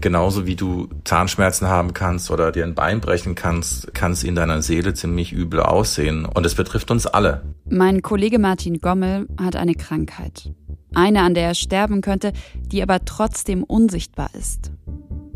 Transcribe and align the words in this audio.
Genauso 0.00 0.46
wie 0.46 0.54
du 0.54 0.88
Zahnschmerzen 1.04 1.66
haben 1.66 1.92
kannst 1.92 2.30
oder 2.30 2.52
dir 2.52 2.64
ein 2.64 2.76
Bein 2.76 3.00
brechen 3.00 3.34
kannst, 3.34 3.92
kann 3.94 4.12
es 4.12 4.22
in 4.22 4.36
deiner 4.36 4.62
Seele 4.62 4.94
ziemlich 4.94 5.32
übel 5.32 5.60
aussehen. 5.60 6.24
Und 6.24 6.46
es 6.46 6.54
betrifft 6.54 6.92
uns 6.92 7.06
alle. 7.06 7.42
Mein 7.68 8.00
Kollege 8.02 8.38
Martin 8.38 8.78
Gommel 8.80 9.26
hat 9.40 9.56
eine 9.56 9.74
Krankheit. 9.74 10.52
Eine, 10.94 11.22
an 11.22 11.34
der 11.34 11.48
er 11.48 11.54
sterben 11.54 12.00
könnte, 12.00 12.32
die 12.70 12.80
aber 12.80 13.04
trotzdem 13.04 13.64
unsichtbar 13.64 14.30
ist. 14.34 14.70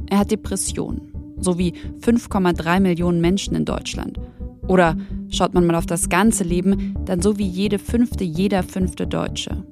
Er 0.08 0.20
hat 0.20 0.30
Depressionen, 0.30 1.12
so 1.38 1.58
wie 1.58 1.74
5,3 2.00 2.78
Millionen 2.78 3.20
Menschen 3.20 3.56
in 3.56 3.64
Deutschland. 3.64 4.20
Oder 4.68 4.96
schaut 5.28 5.54
man 5.54 5.66
mal 5.66 5.74
auf 5.74 5.86
das 5.86 6.08
ganze 6.08 6.44
Leben, 6.44 6.96
dann 7.04 7.20
so 7.20 7.36
wie 7.36 7.48
jede 7.48 7.80
fünfte, 7.80 8.22
jeder 8.22 8.62
fünfte 8.62 9.08
Deutsche. 9.08 9.64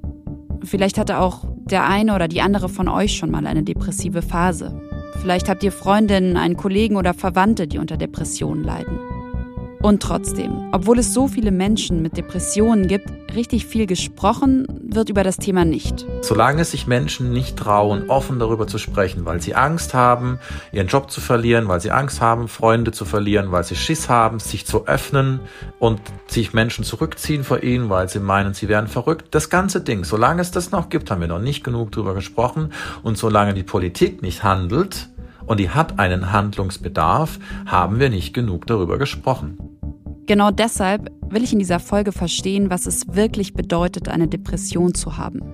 Vielleicht 0.63 0.97
hatte 0.97 1.19
auch 1.19 1.43
der 1.65 1.87
eine 1.87 2.15
oder 2.15 2.27
die 2.27 2.41
andere 2.41 2.69
von 2.69 2.87
euch 2.87 3.17
schon 3.17 3.31
mal 3.31 3.47
eine 3.47 3.63
depressive 3.63 4.21
Phase. 4.21 4.81
Vielleicht 5.21 5.49
habt 5.49 5.63
ihr 5.63 5.71
Freundinnen, 5.71 6.37
einen 6.37 6.57
Kollegen 6.57 6.95
oder 6.95 7.13
Verwandte, 7.13 7.67
die 7.67 7.77
unter 7.77 7.97
Depressionen 7.97 8.63
leiden. 8.63 9.10
Und 9.81 10.03
trotzdem, 10.03 10.69
obwohl 10.73 10.99
es 10.99 11.11
so 11.11 11.27
viele 11.27 11.49
Menschen 11.49 12.03
mit 12.03 12.15
Depressionen 12.15 12.87
gibt, 12.87 13.09
richtig 13.33 13.65
viel 13.65 13.87
gesprochen 13.87 14.67
wird 14.83 15.09
über 15.09 15.23
das 15.23 15.37
Thema 15.37 15.65
nicht. 15.65 16.05
Solange 16.21 16.65
sich 16.65 16.85
Menschen 16.85 17.31
nicht 17.31 17.57
trauen, 17.57 18.07
offen 18.09 18.37
darüber 18.37 18.67
zu 18.67 18.77
sprechen, 18.77 19.25
weil 19.25 19.41
sie 19.41 19.55
Angst 19.55 19.95
haben, 19.95 20.37
ihren 20.71 20.85
Job 20.85 21.09
zu 21.09 21.19
verlieren, 21.19 21.67
weil 21.67 21.81
sie 21.81 21.89
Angst 21.89 22.21
haben, 22.21 22.47
Freunde 22.47 22.91
zu 22.91 23.05
verlieren, 23.05 23.51
weil 23.51 23.63
sie 23.63 23.75
Schiss 23.75 24.07
haben, 24.07 24.39
sich 24.39 24.67
zu 24.67 24.85
öffnen 24.85 25.39
und 25.79 25.99
sich 26.27 26.53
Menschen 26.53 26.83
zurückziehen 26.83 27.43
vor 27.43 27.63
ihnen, 27.63 27.89
weil 27.89 28.07
sie 28.07 28.19
meinen, 28.19 28.53
sie 28.53 28.67
wären 28.67 28.87
verrückt. 28.87 29.29
Das 29.31 29.49
ganze 29.49 29.81
Ding, 29.81 30.03
solange 30.03 30.41
es 30.41 30.51
das 30.51 30.71
noch 30.71 30.89
gibt, 30.89 31.09
haben 31.09 31.21
wir 31.21 31.27
noch 31.27 31.39
nicht 31.39 31.63
genug 31.63 31.91
darüber 31.91 32.13
gesprochen. 32.13 32.71
Und 33.01 33.17
solange 33.17 33.55
die 33.55 33.63
Politik 33.63 34.21
nicht 34.21 34.43
handelt, 34.43 35.09
und 35.45 35.59
die 35.59 35.69
hat 35.69 35.99
einen 35.99 36.31
Handlungsbedarf, 36.31 37.39
haben 37.65 37.99
wir 37.99 38.09
nicht 38.09 38.33
genug 38.33 38.67
darüber 38.67 38.97
gesprochen. 38.97 39.57
Genau 40.27 40.51
deshalb 40.51 41.11
will 41.29 41.43
ich 41.43 41.53
in 41.53 41.59
dieser 41.59 41.79
Folge 41.79 42.11
verstehen, 42.11 42.69
was 42.69 42.85
es 42.85 43.15
wirklich 43.15 43.53
bedeutet, 43.53 44.07
eine 44.07 44.27
Depression 44.27 44.93
zu 44.93 45.17
haben. 45.17 45.53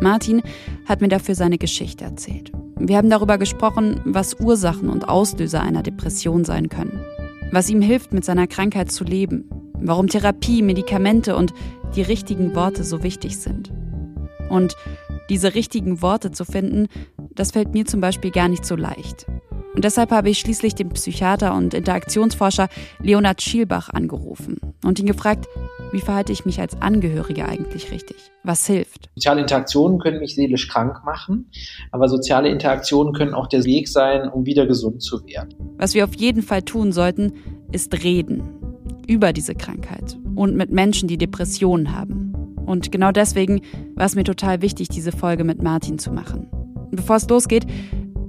Martin 0.00 0.42
hat 0.86 1.00
mir 1.00 1.08
dafür 1.08 1.34
seine 1.34 1.58
Geschichte 1.58 2.04
erzählt. 2.04 2.52
Wir 2.78 2.96
haben 2.96 3.10
darüber 3.10 3.38
gesprochen, 3.38 4.00
was 4.04 4.38
Ursachen 4.40 4.88
und 4.88 5.08
Auslöser 5.08 5.60
einer 5.60 5.82
Depression 5.82 6.44
sein 6.44 6.68
können, 6.68 7.04
was 7.50 7.68
ihm 7.68 7.82
hilft, 7.82 8.12
mit 8.12 8.24
seiner 8.24 8.46
Krankheit 8.46 8.92
zu 8.92 9.04
leben, 9.04 9.48
warum 9.74 10.06
Therapie, 10.06 10.62
Medikamente 10.62 11.36
und 11.36 11.52
die 11.96 12.02
richtigen 12.02 12.54
Worte 12.54 12.84
so 12.84 13.02
wichtig 13.02 13.38
sind. 13.38 13.72
Und 14.48 14.76
diese 15.28 15.54
richtigen 15.54 16.02
Worte 16.02 16.30
zu 16.30 16.44
finden, 16.44 16.88
das 17.34 17.52
fällt 17.52 17.72
mir 17.72 17.86
zum 17.86 18.00
Beispiel 18.00 18.30
gar 18.30 18.48
nicht 18.48 18.64
so 18.64 18.76
leicht. 18.76 19.26
Und 19.74 19.84
deshalb 19.84 20.10
habe 20.10 20.28
ich 20.28 20.40
schließlich 20.40 20.74
den 20.74 20.88
Psychiater 20.88 21.54
und 21.54 21.72
Interaktionsforscher 21.72 22.68
Leonhard 23.00 23.40
Schielbach 23.42 23.90
angerufen 23.90 24.58
und 24.84 24.98
ihn 24.98 25.06
gefragt, 25.06 25.46
wie 25.92 26.00
verhalte 26.00 26.32
ich 26.32 26.44
mich 26.44 26.60
als 26.60 26.80
Angehörige 26.82 27.46
eigentlich 27.46 27.92
richtig? 27.92 28.16
Was 28.42 28.66
hilft? 28.66 29.08
Soziale 29.14 29.40
Interaktionen 29.40 30.00
können 30.00 30.18
mich 30.18 30.34
seelisch 30.34 30.68
krank 30.68 31.04
machen, 31.04 31.50
aber 31.92 32.08
soziale 32.08 32.48
Interaktionen 32.48 33.12
können 33.12 33.34
auch 33.34 33.46
der 33.46 33.64
Weg 33.64 33.88
sein, 33.88 34.28
um 34.28 34.46
wieder 34.46 34.66
gesund 34.66 35.02
zu 35.02 35.24
werden. 35.26 35.54
Was 35.76 35.94
wir 35.94 36.04
auf 36.04 36.14
jeden 36.14 36.42
Fall 36.42 36.62
tun 36.62 36.92
sollten, 36.92 37.34
ist 37.70 38.02
reden 38.02 38.42
über 39.06 39.32
diese 39.32 39.54
Krankheit 39.54 40.18
und 40.34 40.56
mit 40.56 40.70
Menschen, 40.70 41.08
die 41.08 41.18
Depressionen 41.18 41.96
haben. 41.96 42.28
Und 42.68 42.92
genau 42.92 43.12
deswegen 43.12 43.62
war 43.94 44.04
es 44.04 44.14
mir 44.14 44.24
total 44.24 44.60
wichtig, 44.60 44.88
diese 44.88 45.10
Folge 45.10 45.42
mit 45.42 45.62
Martin 45.62 45.98
zu 45.98 46.12
machen. 46.12 46.48
Bevor 46.90 47.16
es 47.16 47.26
losgeht, 47.28 47.66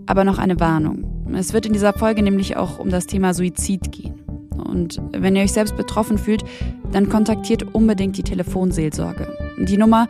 aber 0.06 0.24
noch 0.24 0.38
eine 0.38 0.62
Warnung. 0.62 1.28
Es 1.36 1.52
wird 1.52 1.66
in 1.66 1.74
dieser 1.74 1.92
Folge 1.92 2.24
nämlich 2.24 2.56
auch 2.56 2.80
um 2.80 2.90
das 2.90 3.06
Thema 3.06 3.34
Suizid 3.34 3.92
gehen. 3.92 4.22
Und 4.52 5.02
wenn 5.12 5.36
ihr 5.36 5.44
euch 5.44 5.52
selbst 5.52 5.76
betroffen 5.76 6.18
fühlt, 6.18 6.46
dann 6.94 7.10
kontaktiert 7.10 7.76
unbedingt 7.76 8.18
die 8.18 8.24
Telefonseelsorge. 8.24 9.28
Die 9.60 9.78
Nummer, 9.78 10.08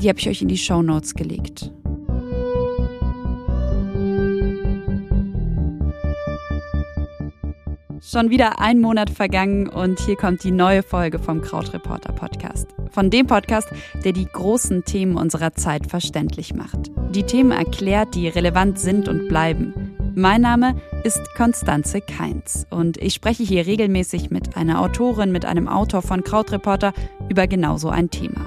die 0.00 0.08
habe 0.08 0.20
ich 0.20 0.28
euch 0.28 0.42
in 0.42 0.48
die 0.48 0.58
Show 0.58 0.80
Notes 0.80 1.14
gelegt. 1.14 1.72
Schon 8.12 8.28
wieder 8.28 8.60
ein 8.60 8.78
Monat 8.78 9.08
vergangen 9.08 9.68
und 9.68 9.98
hier 10.00 10.16
kommt 10.16 10.44
die 10.44 10.50
neue 10.50 10.82
Folge 10.82 11.18
vom 11.18 11.40
Krautreporter 11.40 12.12
Podcast. 12.12 12.68
Von 12.90 13.08
dem 13.08 13.26
Podcast, 13.26 13.70
der 14.04 14.12
die 14.12 14.26
großen 14.26 14.84
Themen 14.84 15.16
unserer 15.16 15.54
Zeit 15.54 15.86
verständlich 15.86 16.52
macht. 16.52 16.90
Die 17.14 17.22
Themen 17.22 17.52
erklärt, 17.52 18.14
die 18.14 18.28
relevant 18.28 18.78
sind 18.78 19.08
und 19.08 19.28
bleiben. 19.28 19.96
Mein 20.14 20.42
Name 20.42 20.76
ist 21.04 21.22
Konstanze 21.36 22.02
Keins 22.02 22.66
und 22.68 22.98
ich 22.98 23.14
spreche 23.14 23.44
hier 23.44 23.64
regelmäßig 23.64 24.28
mit 24.28 24.58
einer 24.58 24.82
Autorin, 24.82 25.32
mit 25.32 25.46
einem 25.46 25.66
Autor 25.66 26.02
von 26.02 26.22
Krautreporter 26.22 26.92
über 27.30 27.46
genauso 27.46 27.88
ein 27.88 28.10
Thema. 28.10 28.46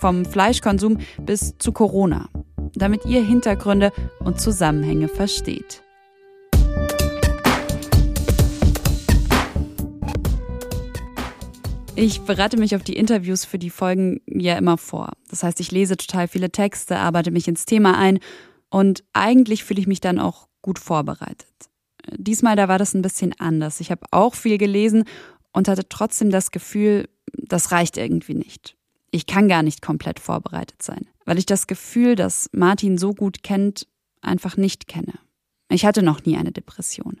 Vom 0.00 0.26
Fleischkonsum 0.26 0.98
bis 1.22 1.56
zu 1.56 1.72
Corona, 1.72 2.28
damit 2.74 3.06
ihr 3.06 3.24
Hintergründe 3.24 3.90
und 4.18 4.38
Zusammenhänge 4.38 5.08
versteht. 5.08 5.82
Ich 12.00 12.20
bereite 12.20 12.56
mich 12.56 12.76
auf 12.76 12.84
die 12.84 12.94
Interviews 12.94 13.44
für 13.44 13.58
die 13.58 13.70
Folgen 13.70 14.20
ja 14.28 14.56
immer 14.56 14.78
vor. 14.78 15.14
Das 15.30 15.42
heißt, 15.42 15.58
ich 15.58 15.72
lese 15.72 15.96
total 15.96 16.28
viele 16.28 16.52
Texte, 16.52 16.96
arbeite 16.96 17.32
mich 17.32 17.48
ins 17.48 17.66
Thema 17.66 17.98
ein 17.98 18.20
und 18.70 19.02
eigentlich 19.14 19.64
fühle 19.64 19.80
ich 19.80 19.88
mich 19.88 19.98
dann 19.98 20.20
auch 20.20 20.46
gut 20.62 20.78
vorbereitet. 20.78 21.48
Diesmal 22.16 22.54
da 22.54 22.68
war 22.68 22.78
das 22.78 22.94
ein 22.94 23.02
bisschen 23.02 23.34
anders. 23.40 23.80
Ich 23.80 23.90
habe 23.90 24.06
auch 24.12 24.36
viel 24.36 24.58
gelesen 24.58 25.06
und 25.52 25.66
hatte 25.66 25.88
trotzdem 25.88 26.30
das 26.30 26.52
Gefühl, 26.52 27.08
das 27.32 27.72
reicht 27.72 27.96
irgendwie 27.96 28.34
nicht. 28.34 28.76
Ich 29.10 29.26
kann 29.26 29.48
gar 29.48 29.64
nicht 29.64 29.82
komplett 29.82 30.20
vorbereitet 30.20 30.80
sein, 30.80 31.08
weil 31.24 31.38
ich 31.38 31.46
das 31.46 31.66
Gefühl, 31.66 32.14
das 32.14 32.48
Martin 32.52 32.96
so 32.96 33.12
gut 33.12 33.42
kennt, 33.42 33.88
einfach 34.20 34.56
nicht 34.56 34.86
kenne. 34.86 35.14
Ich 35.68 35.84
hatte 35.84 36.04
noch 36.04 36.24
nie 36.24 36.36
eine 36.36 36.52
Depression. 36.52 37.20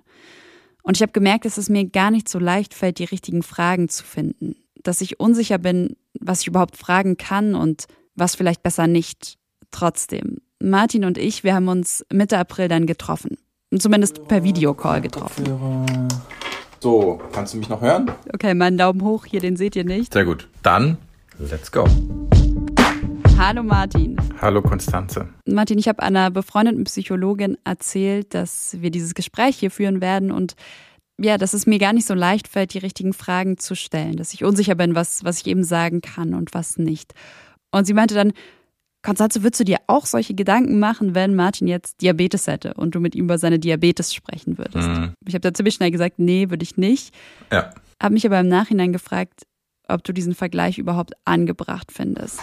Und 0.84 0.96
ich 0.96 1.02
habe 1.02 1.12
gemerkt, 1.12 1.44
dass 1.44 1.58
es 1.58 1.68
mir 1.68 1.84
gar 1.84 2.12
nicht 2.12 2.28
so 2.28 2.38
leicht 2.38 2.74
fällt, 2.74 3.00
die 3.00 3.04
richtigen 3.04 3.42
Fragen 3.42 3.88
zu 3.88 4.04
finden. 4.04 4.54
Dass 4.82 5.00
ich 5.00 5.20
unsicher 5.20 5.58
bin, 5.58 5.96
was 6.20 6.42
ich 6.42 6.46
überhaupt 6.48 6.76
fragen 6.76 7.16
kann 7.16 7.54
und 7.54 7.86
was 8.14 8.34
vielleicht 8.34 8.62
besser 8.62 8.86
nicht. 8.86 9.36
Trotzdem, 9.70 10.38
Martin 10.60 11.04
und 11.04 11.18
ich, 11.18 11.44
wir 11.44 11.54
haben 11.54 11.68
uns 11.68 12.04
Mitte 12.12 12.38
April 12.38 12.68
dann 12.68 12.86
getroffen. 12.86 13.36
Zumindest 13.76 14.26
per 14.28 14.42
Videocall 14.42 15.00
getroffen. 15.00 16.08
So, 16.80 17.20
kannst 17.32 17.54
du 17.54 17.58
mich 17.58 17.68
noch 17.68 17.80
hören? 17.80 18.10
Okay, 18.32 18.54
meinen 18.54 18.78
Daumen 18.78 19.02
hoch, 19.02 19.26
hier, 19.26 19.40
den 19.40 19.56
seht 19.56 19.76
ihr 19.76 19.84
nicht. 19.84 20.14
Sehr 20.14 20.24
gut. 20.24 20.48
Dann, 20.62 20.96
let's 21.38 21.70
go. 21.70 21.84
Hallo 23.36 23.62
Martin. 23.62 24.16
Hallo 24.40 24.62
Konstanze. 24.62 25.28
Martin, 25.44 25.78
ich 25.78 25.86
habe 25.86 26.02
einer 26.02 26.30
befreundeten 26.30 26.84
Psychologin 26.84 27.56
erzählt, 27.64 28.34
dass 28.34 28.76
wir 28.80 28.90
dieses 28.90 29.14
Gespräch 29.14 29.56
hier 29.58 29.70
führen 29.70 30.00
werden 30.00 30.32
und 30.32 30.56
ja, 31.20 31.38
dass 31.38 31.52
es 31.52 31.66
mir 31.66 31.78
gar 31.78 31.92
nicht 31.92 32.06
so 32.06 32.14
leicht 32.14 32.48
fällt, 32.48 32.74
die 32.74 32.78
richtigen 32.78 33.12
Fragen 33.12 33.58
zu 33.58 33.74
stellen, 33.74 34.16
dass 34.16 34.32
ich 34.34 34.44
unsicher 34.44 34.74
bin, 34.74 34.94
was, 34.94 35.24
was 35.24 35.40
ich 35.40 35.46
eben 35.46 35.64
sagen 35.64 36.00
kann 36.00 36.34
und 36.34 36.54
was 36.54 36.78
nicht. 36.78 37.12
Und 37.70 37.86
sie 37.86 37.94
meinte 37.94 38.14
dann, 38.14 38.32
Konstanze, 39.02 39.42
würdest 39.42 39.60
du 39.60 39.64
dir 39.64 39.78
auch 39.86 40.06
solche 40.06 40.34
Gedanken 40.34 40.78
machen, 40.78 41.14
wenn 41.14 41.34
Martin 41.34 41.68
jetzt 41.68 42.02
Diabetes 42.02 42.46
hätte 42.46 42.74
und 42.74 42.94
du 42.94 43.00
mit 43.00 43.14
ihm 43.14 43.24
über 43.24 43.38
seine 43.38 43.58
Diabetes 43.58 44.12
sprechen 44.12 44.58
würdest? 44.58 44.88
Mhm. 44.88 45.14
Ich 45.26 45.34
habe 45.34 45.40
da 45.40 45.54
ziemlich 45.54 45.74
schnell 45.74 45.90
gesagt, 45.90 46.18
nee, 46.18 46.50
würde 46.50 46.62
ich 46.62 46.76
nicht. 46.76 47.14
Ja. 47.52 47.72
Habe 48.02 48.14
mich 48.14 48.26
aber 48.26 48.40
im 48.40 48.48
Nachhinein 48.48 48.92
gefragt, 48.92 49.46
ob 49.88 50.04
du 50.04 50.12
diesen 50.12 50.34
Vergleich 50.34 50.78
überhaupt 50.78 51.12
angebracht 51.24 51.92
findest. 51.92 52.40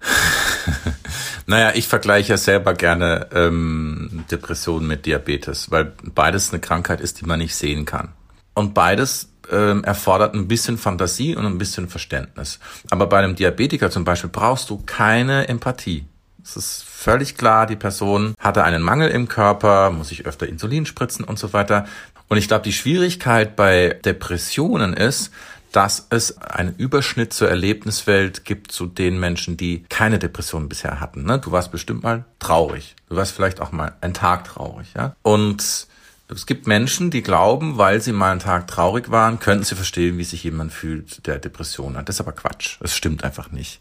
naja, 1.46 1.72
ich 1.74 1.88
vergleiche 1.88 2.30
ja 2.30 2.36
selber 2.36 2.74
gerne 2.74 3.28
ähm, 3.32 4.24
Depressionen 4.30 4.86
mit 4.86 5.06
Diabetes, 5.06 5.70
weil 5.70 5.92
beides 6.02 6.52
eine 6.52 6.60
Krankheit 6.60 7.00
ist, 7.00 7.20
die 7.20 7.26
man 7.26 7.38
nicht 7.38 7.54
sehen 7.54 7.84
kann. 7.84 8.10
Und 8.54 8.74
beides 8.74 9.30
ähm, 9.50 9.84
erfordert 9.84 10.34
ein 10.34 10.48
bisschen 10.48 10.78
Fantasie 10.78 11.36
und 11.36 11.46
ein 11.46 11.58
bisschen 11.58 11.88
Verständnis. 11.88 12.58
Aber 12.90 13.06
bei 13.06 13.18
einem 13.18 13.36
Diabetiker 13.36 13.90
zum 13.90 14.04
Beispiel 14.04 14.30
brauchst 14.30 14.70
du 14.70 14.82
keine 14.84 15.48
Empathie. 15.48 16.06
Es 16.42 16.56
ist 16.56 16.84
völlig 16.84 17.36
klar, 17.36 17.66
die 17.66 17.76
Person 17.76 18.34
hatte 18.38 18.64
einen 18.64 18.82
Mangel 18.82 19.10
im 19.10 19.28
Körper, 19.28 19.90
muss 19.90 20.08
sich 20.08 20.26
öfter 20.26 20.48
Insulin 20.48 20.86
spritzen 20.86 21.24
und 21.24 21.38
so 21.38 21.52
weiter. 21.52 21.86
Und 22.28 22.36
ich 22.38 22.48
glaube, 22.48 22.64
die 22.64 22.72
Schwierigkeit 22.72 23.56
bei 23.56 23.98
Depressionen 24.04 24.94
ist, 24.94 25.30
dass 25.72 26.06
es 26.10 26.38
einen 26.38 26.74
Überschnitt 26.76 27.32
zur 27.32 27.48
Erlebniswelt 27.48 28.44
gibt 28.44 28.72
zu 28.72 28.86
den 28.86 29.20
Menschen, 29.20 29.56
die 29.56 29.84
keine 29.88 30.18
Depression 30.18 30.68
bisher 30.68 31.00
hatten. 31.00 31.24
Ne? 31.24 31.38
Du 31.38 31.52
warst 31.52 31.70
bestimmt 31.70 32.02
mal 32.02 32.24
traurig. 32.38 32.96
Du 33.08 33.16
warst 33.16 33.32
vielleicht 33.32 33.60
auch 33.60 33.72
mal 33.72 33.94
einen 34.00 34.14
Tag 34.14 34.44
traurig. 34.44 34.88
Ja? 34.96 35.14
Und 35.22 35.86
es 36.30 36.46
gibt 36.46 36.66
Menschen, 36.66 37.10
die 37.10 37.22
glauben, 37.22 37.78
weil 37.78 38.02
sie 38.02 38.12
mal 38.12 38.30
einen 38.30 38.40
Tag 38.40 38.66
traurig 38.66 39.10
waren, 39.10 39.38
könnten 39.38 39.64
sie 39.64 39.74
verstehen, 39.74 40.18
wie 40.18 40.24
sich 40.24 40.44
jemand 40.44 40.72
fühlt, 40.72 41.26
der 41.26 41.38
Depression 41.38 41.96
hat. 41.96 42.08
Das 42.08 42.16
ist 42.16 42.20
aber 42.20 42.32
Quatsch. 42.32 42.76
Das 42.80 42.94
stimmt 42.94 43.24
einfach 43.24 43.50
nicht. 43.50 43.80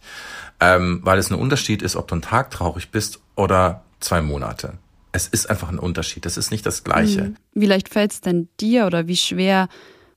Ähm, 0.59 1.01
weil 1.03 1.19
es 1.19 1.29
ein 1.29 1.35
Unterschied 1.35 1.81
ist, 1.81 1.95
ob 1.95 2.07
du 2.07 2.15
einen 2.15 2.21
Tag 2.21 2.51
traurig 2.51 2.89
bist 2.89 3.19
oder 3.35 3.83
zwei 3.99 4.21
Monate. 4.21 4.73
Es 5.11 5.27
ist 5.27 5.49
einfach 5.49 5.69
ein 5.69 5.79
Unterschied. 5.79 6.25
Das 6.25 6.37
ist 6.37 6.51
nicht 6.51 6.65
das 6.65 6.83
Gleiche. 6.83 7.23
Mhm. 7.23 7.35
Wie 7.53 7.65
leicht 7.65 7.89
fällt 7.89 8.13
es 8.13 8.21
denn 8.21 8.47
dir 8.59 8.85
oder 8.85 9.07
wie 9.07 9.17
schwer, 9.17 9.67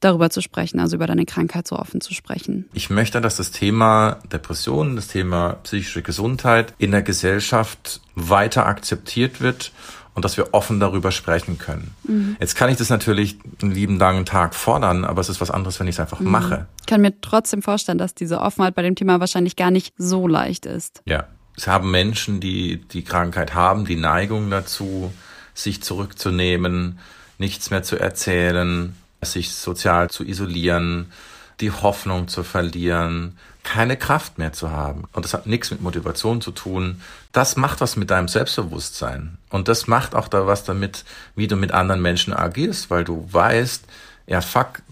darüber 0.00 0.30
zu 0.30 0.40
sprechen, 0.40 0.80
also 0.80 0.96
über 0.96 1.06
deine 1.06 1.26
Krankheit 1.26 1.68
so 1.68 1.76
offen 1.76 2.00
zu 2.00 2.14
sprechen? 2.14 2.68
Ich 2.72 2.90
möchte, 2.90 3.20
dass 3.20 3.36
das 3.36 3.50
Thema 3.50 4.18
Depressionen, 4.32 4.96
das 4.96 5.08
Thema 5.08 5.54
psychische 5.62 6.02
Gesundheit 6.02 6.74
in 6.78 6.90
der 6.90 7.02
Gesellschaft 7.02 8.00
weiter 8.14 8.66
akzeptiert 8.66 9.40
wird 9.40 9.72
und 10.14 10.24
dass 10.24 10.36
wir 10.36 10.52
offen 10.52 10.80
darüber 10.80 11.12
sprechen 11.12 11.58
können. 11.58 11.94
Mhm. 12.04 12.36
Jetzt 12.40 12.56
kann 12.56 12.70
ich 12.70 12.76
das 12.76 12.90
natürlich 12.90 13.38
einen 13.62 13.70
lieben 13.70 13.98
langen 13.98 14.26
Tag 14.26 14.54
fordern, 14.54 15.04
aber 15.04 15.20
es 15.20 15.28
ist 15.28 15.40
was 15.40 15.50
anderes, 15.50 15.78
wenn 15.80 15.86
ich 15.86 15.96
es 15.96 16.00
einfach 16.00 16.20
mhm. 16.20 16.30
mache. 16.30 16.66
Ich 16.80 16.86
kann 16.86 17.00
mir 17.00 17.20
trotzdem 17.20 17.62
vorstellen, 17.62 17.98
dass 17.98 18.14
diese 18.14 18.40
Offenheit 18.40 18.74
bei 18.74 18.82
dem 18.82 18.96
Thema 18.96 19.20
wahrscheinlich 19.20 19.56
gar 19.56 19.70
nicht 19.70 19.94
so 19.96 20.26
leicht 20.26 20.66
ist. 20.66 21.02
Ja. 21.06 21.26
Es 21.56 21.66
haben 21.66 21.90
Menschen, 21.90 22.40
die 22.40 22.80
die 22.88 23.02
Krankheit 23.02 23.54
haben, 23.54 23.84
die 23.84 23.96
Neigung 23.96 24.50
dazu, 24.50 25.12
sich 25.52 25.82
zurückzunehmen, 25.82 26.98
nichts 27.38 27.70
mehr 27.70 27.82
zu 27.82 27.96
erzählen, 27.96 28.94
sich 29.22 29.54
sozial 29.54 30.10
zu 30.10 30.24
isolieren, 30.24 31.12
die 31.60 31.70
Hoffnung 31.70 32.28
zu 32.28 32.42
verlieren, 32.42 33.36
keine 33.62 33.96
Kraft 33.96 34.38
mehr 34.38 34.52
zu 34.52 34.70
haben. 34.70 35.04
Und 35.12 35.24
das 35.24 35.34
hat 35.34 35.46
nichts 35.46 35.70
mit 35.70 35.82
Motivation 35.82 36.40
zu 36.40 36.50
tun. 36.50 37.02
Das 37.32 37.56
macht 37.56 37.80
was 37.80 37.96
mit 37.96 38.10
deinem 38.10 38.28
Selbstbewusstsein. 38.28 39.36
Und 39.50 39.68
das 39.68 39.86
macht 39.86 40.14
auch 40.14 40.28
da 40.28 40.46
was 40.46 40.64
damit, 40.64 41.04
wie 41.36 41.46
du 41.46 41.56
mit 41.56 41.72
anderen 41.72 42.00
Menschen 42.00 42.32
agierst, 42.32 42.90
weil 42.90 43.04
du 43.04 43.28
weißt, 43.30 43.84
ja 44.26 44.40
fuck, 44.40 44.82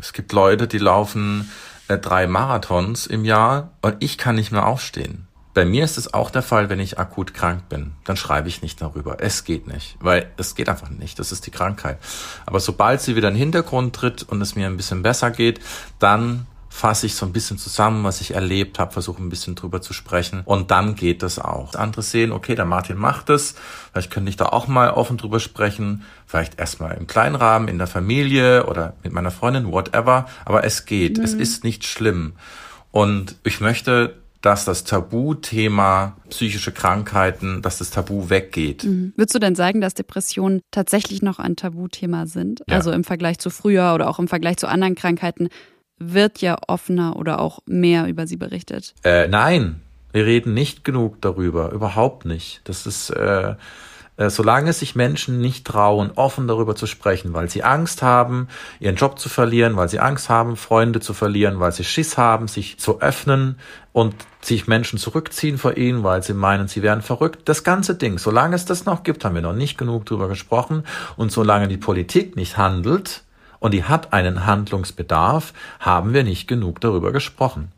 es 0.00 0.12
gibt 0.12 0.32
Leute, 0.32 0.68
die 0.68 0.78
laufen 0.78 1.50
äh, 1.88 1.98
drei 1.98 2.26
Marathons 2.26 3.06
im 3.06 3.24
Jahr 3.24 3.70
und 3.82 3.96
ich 4.00 4.18
kann 4.18 4.36
nicht 4.36 4.52
mehr 4.52 4.66
aufstehen. 4.66 5.25
Bei 5.56 5.64
mir 5.64 5.84
ist 5.84 5.96
es 5.96 6.12
auch 6.12 6.28
der 6.28 6.42
Fall, 6.42 6.68
wenn 6.68 6.80
ich 6.80 6.98
akut 6.98 7.32
krank 7.32 7.70
bin. 7.70 7.92
Dann 8.04 8.18
schreibe 8.18 8.46
ich 8.46 8.60
nicht 8.60 8.82
darüber. 8.82 9.22
Es 9.22 9.44
geht 9.44 9.66
nicht, 9.66 9.96
weil 10.00 10.30
es 10.36 10.54
geht 10.54 10.68
einfach 10.68 10.90
nicht. 10.90 11.18
Das 11.18 11.32
ist 11.32 11.46
die 11.46 11.50
Krankheit. 11.50 11.96
Aber 12.44 12.60
sobald 12.60 13.00
sie 13.00 13.16
wieder 13.16 13.28
in 13.28 13.34
den 13.34 13.40
Hintergrund 13.40 13.96
tritt 13.96 14.22
und 14.22 14.42
es 14.42 14.54
mir 14.54 14.66
ein 14.66 14.76
bisschen 14.76 15.02
besser 15.02 15.30
geht, 15.30 15.60
dann 15.98 16.46
fasse 16.68 17.06
ich 17.06 17.14
so 17.14 17.24
ein 17.24 17.32
bisschen 17.32 17.56
zusammen, 17.56 18.04
was 18.04 18.20
ich 18.20 18.34
erlebt 18.34 18.78
habe, 18.78 18.92
versuche 18.92 19.22
ein 19.22 19.30
bisschen 19.30 19.54
drüber 19.54 19.80
zu 19.80 19.94
sprechen 19.94 20.42
und 20.44 20.70
dann 20.70 20.94
geht 20.94 21.22
das 21.22 21.38
auch. 21.38 21.74
Andere 21.74 22.02
sehen, 22.02 22.32
okay, 22.32 22.54
der 22.54 22.66
Martin 22.66 22.98
macht 22.98 23.30
es, 23.30 23.54
vielleicht 23.92 24.10
könnte 24.10 24.28
ich 24.28 24.36
da 24.36 24.50
auch 24.50 24.68
mal 24.68 24.90
offen 24.90 25.16
drüber 25.16 25.40
sprechen, 25.40 26.02
vielleicht 26.26 26.60
erstmal 26.60 26.98
im 26.98 27.06
kleinen 27.06 27.34
Rahmen, 27.34 27.68
in 27.68 27.78
der 27.78 27.86
Familie 27.86 28.66
oder 28.66 28.92
mit 29.02 29.14
meiner 29.14 29.30
Freundin, 29.30 29.72
whatever, 29.72 30.26
aber 30.44 30.64
es 30.64 30.84
geht, 30.84 31.16
mhm. 31.16 31.24
es 31.24 31.32
ist 31.32 31.64
nicht 31.64 31.86
schlimm. 31.86 32.34
Und 32.90 33.36
ich 33.42 33.62
möchte 33.62 34.16
dass 34.46 34.64
das 34.64 34.84
Tabuthema 34.84 36.16
psychische 36.30 36.70
Krankheiten, 36.70 37.62
dass 37.62 37.78
das 37.78 37.90
Tabu 37.90 38.30
weggeht. 38.30 38.84
Mhm. 38.84 39.12
Würdest 39.16 39.34
du 39.34 39.40
denn 39.40 39.56
sagen, 39.56 39.80
dass 39.80 39.94
Depressionen 39.94 40.60
tatsächlich 40.70 41.20
noch 41.20 41.40
ein 41.40 41.56
Tabuthema 41.56 42.26
sind? 42.26 42.62
Ja. 42.68 42.76
Also 42.76 42.92
im 42.92 43.02
Vergleich 43.02 43.40
zu 43.40 43.50
früher 43.50 43.92
oder 43.92 44.08
auch 44.08 44.20
im 44.20 44.28
Vergleich 44.28 44.56
zu 44.58 44.68
anderen 44.68 44.94
Krankheiten 44.94 45.48
wird 45.98 46.40
ja 46.42 46.58
offener 46.68 47.16
oder 47.16 47.40
auch 47.40 47.58
mehr 47.66 48.06
über 48.06 48.28
sie 48.28 48.36
berichtet. 48.36 48.94
Äh, 49.02 49.26
nein, 49.26 49.80
wir 50.12 50.24
reden 50.26 50.54
nicht 50.54 50.84
genug 50.84 51.20
darüber, 51.22 51.72
überhaupt 51.72 52.24
nicht. 52.24 52.60
Das 52.62 52.86
ist 52.86 53.10
äh, 53.10 53.56
solange 54.18 54.72
sich 54.72 54.94
Menschen 54.94 55.40
nicht 55.40 55.66
trauen, 55.66 56.10
offen 56.14 56.48
darüber 56.48 56.74
zu 56.74 56.86
sprechen, 56.86 57.34
weil 57.34 57.50
sie 57.50 57.62
Angst 57.62 58.02
haben, 58.02 58.48
ihren 58.80 58.96
Job 58.96 59.18
zu 59.18 59.28
verlieren, 59.28 59.76
weil 59.76 59.88
sie 59.88 60.00
Angst 60.00 60.28
haben, 60.28 60.56
Freunde 60.56 61.00
zu 61.00 61.12
verlieren, 61.12 61.60
weil 61.60 61.72
sie 61.72 61.84
Schiss 61.84 62.16
haben, 62.16 62.48
sich 62.48 62.78
zu 62.78 63.00
öffnen 63.00 63.58
und 63.92 64.14
sich 64.40 64.66
Menschen 64.66 64.98
zurückziehen 64.98 65.58
vor 65.58 65.76
ihnen, 65.76 66.02
weil 66.02 66.22
sie 66.22 66.34
meinen, 66.34 66.68
sie 66.68 66.82
wären 66.82 67.02
verrückt. 67.02 67.48
Das 67.48 67.64
ganze 67.64 67.94
Ding, 67.94 68.18
solange 68.18 68.56
es 68.56 68.64
das 68.64 68.86
noch 68.86 69.02
gibt, 69.02 69.24
haben 69.24 69.34
wir 69.34 69.42
noch 69.42 69.52
nicht 69.52 69.76
genug 69.76 70.06
darüber 70.06 70.28
gesprochen 70.28 70.84
und 71.16 71.30
solange 71.32 71.68
die 71.68 71.76
Politik 71.76 72.36
nicht 72.36 72.56
handelt, 72.56 73.22
und 73.58 73.72
die 73.72 73.84
hat 73.84 74.12
einen 74.12 74.46
Handlungsbedarf, 74.46 75.52
haben 75.80 76.12
wir 76.12 76.24
nicht 76.24 76.46
genug 76.46 76.80
darüber 76.80 77.12
gesprochen. 77.12 77.72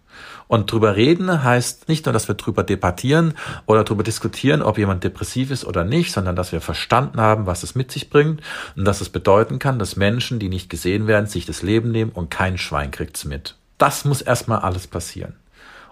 Und 0.48 0.72
drüber 0.72 0.96
reden 0.96 1.44
heißt 1.44 1.88
nicht 1.88 2.06
nur, 2.06 2.12
dass 2.12 2.26
wir 2.26 2.34
drüber 2.34 2.64
debattieren 2.64 3.34
oder 3.66 3.84
drüber 3.84 4.02
diskutieren, 4.02 4.62
ob 4.62 4.78
jemand 4.78 5.04
depressiv 5.04 5.50
ist 5.50 5.64
oder 5.64 5.84
nicht, 5.84 6.10
sondern 6.10 6.36
dass 6.36 6.52
wir 6.52 6.62
verstanden 6.62 7.20
haben, 7.20 7.46
was 7.46 7.62
es 7.62 7.74
mit 7.74 7.92
sich 7.92 8.10
bringt 8.10 8.40
und 8.74 8.84
dass 8.86 9.02
es 9.02 9.10
bedeuten 9.10 9.58
kann, 9.58 9.78
dass 9.78 9.96
Menschen, 9.96 10.38
die 10.38 10.48
nicht 10.48 10.70
gesehen 10.70 11.06
werden, 11.06 11.26
sich 11.26 11.44
das 11.44 11.62
Leben 11.62 11.90
nehmen 11.90 12.10
und 12.10 12.30
kein 12.30 12.58
Schwein 12.58 12.90
kriegt's 12.90 13.26
mit. 13.26 13.56
Das 13.76 14.04
muss 14.06 14.22
erstmal 14.22 14.60
alles 14.60 14.86
passieren. 14.86 15.34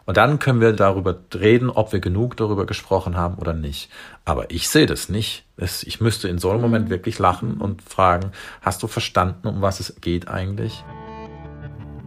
Und 0.06 0.16
dann 0.16 0.38
können 0.38 0.60
wir 0.60 0.72
darüber 0.72 1.16
reden, 1.34 1.68
ob 1.68 1.92
wir 1.92 2.00
genug 2.00 2.36
darüber 2.36 2.64
gesprochen 2.64 3.16
haben 3.16 3.36
oder 3.36 3.52
nicht. 3.52 3.90
Aber 4.24 4.50
ich 4.50 4.68
sehe 4.68 4.86
das 4.86 5.08
nicht. 5.08 5.44
Ich 5.58 6.00
müsste 6.00 6.28
in 6.28 6.38
so 6.38 6.50
einem 6.50 6.60
Moment 6.60 6.90
wirklich 6.90 7.18
lachen 7.18 7.60
und 7.60 7.82
fragen, 7.82 8.30
hast 8.62 8.82
du 8.82 8.86
verstanden, 8.86 9.48
um 9.48 9.62
was 9.62 9.80
es 9.80 9.96
geht 10.00 10.28
eigentlich? 10.28 10.84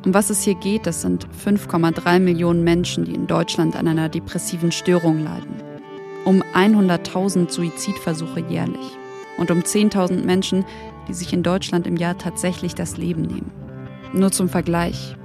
Um 0.06 0.14
was 0.14 0.30
es 0.30 0.44
hier 0.44 0.56
geht, 0.56 0.86
das 0.86 1.02
sind 1.02 1.28
5,3 1.46 2.20
Millionen 2.20 2.64
Menschen, 2.64 3.04
die 3.04 3.14
in 3.14 3.28
Deutschland 3.28 3.76
an 3.76 3.88
einer 3.88 4.08
depressiven 4.08 4.72
Störung 4.72 5.24
leiden. 5.24 5.62
Um 6.24 6.42
100.000 6.54 7.52
Suizidversuche 7.52 8.40
jährlich. 8.48 8.98
Und 9.38 9.52
um 9.52 9.60
10.000 9.60 10.24
Menschen, 10.24 10.64
die 11.08 11.14
sich 11.14 11.34
in 11.34 11.44
Deutschland 11.44 11.86
im 11.86 11.98
Jahr 11.98 12.18
tatsächlich 12.18 12.76
das 12.76 12.96
Leben 12.98 13.24
nehmen. 13.24 13.52
Nur 14.14 14.32
zum 14.32 14.48
Vergleich. 14.48 15.16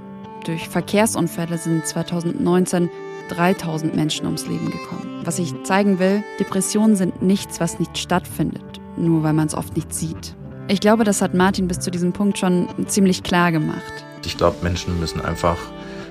Durch 0.45 0.67
Verkehrsunfälle 0.67 1.57
sind 1.57 1.85
2019 1.85 2.89
3000 3.29 3.95
Menschen 3.95 4.25
ums 4.25 4.47
Leben 4.47 4.69
gekommen. 4.69 5.21
Was 5.23 5.39
ich 5.39 5.53
zeigen 5.63 5.99
will, 5.99 6.21
Depressionen 6.39 6.95
sind 6.95 7.21
nichts, 7.21 7.59
was 7.59 7.79
nicht 7.79 7.97
stattfindet, 7.97 8.79
nur 8.97 9.23
weil 9.23 9.33
man 9.33 9.47
es 9.47 9.55
oft 9.55 9.75
nicht 9.75 9.93
sieht. 9.93 10.35
Ich 10.67 10.81
glaube, 10.81 11.03
das 11.03 11.21
hat 11.21 11.33
Martin 11.33 11.67
bis 11.67 11.79
zu 11.79 11.91
diesem 11.91 12.11
Punkt 12.11 12.37
schon 12.37 12.67
ziemlich 12.87 13.23
klar 13.23 13.51
gemacht. 13.51 14.05
Ich 14.25 14.37
glaube, 14.37 14.57
Menschen 14.63 14.99
müssen 14.99 15.21
einfach 15.21 15.57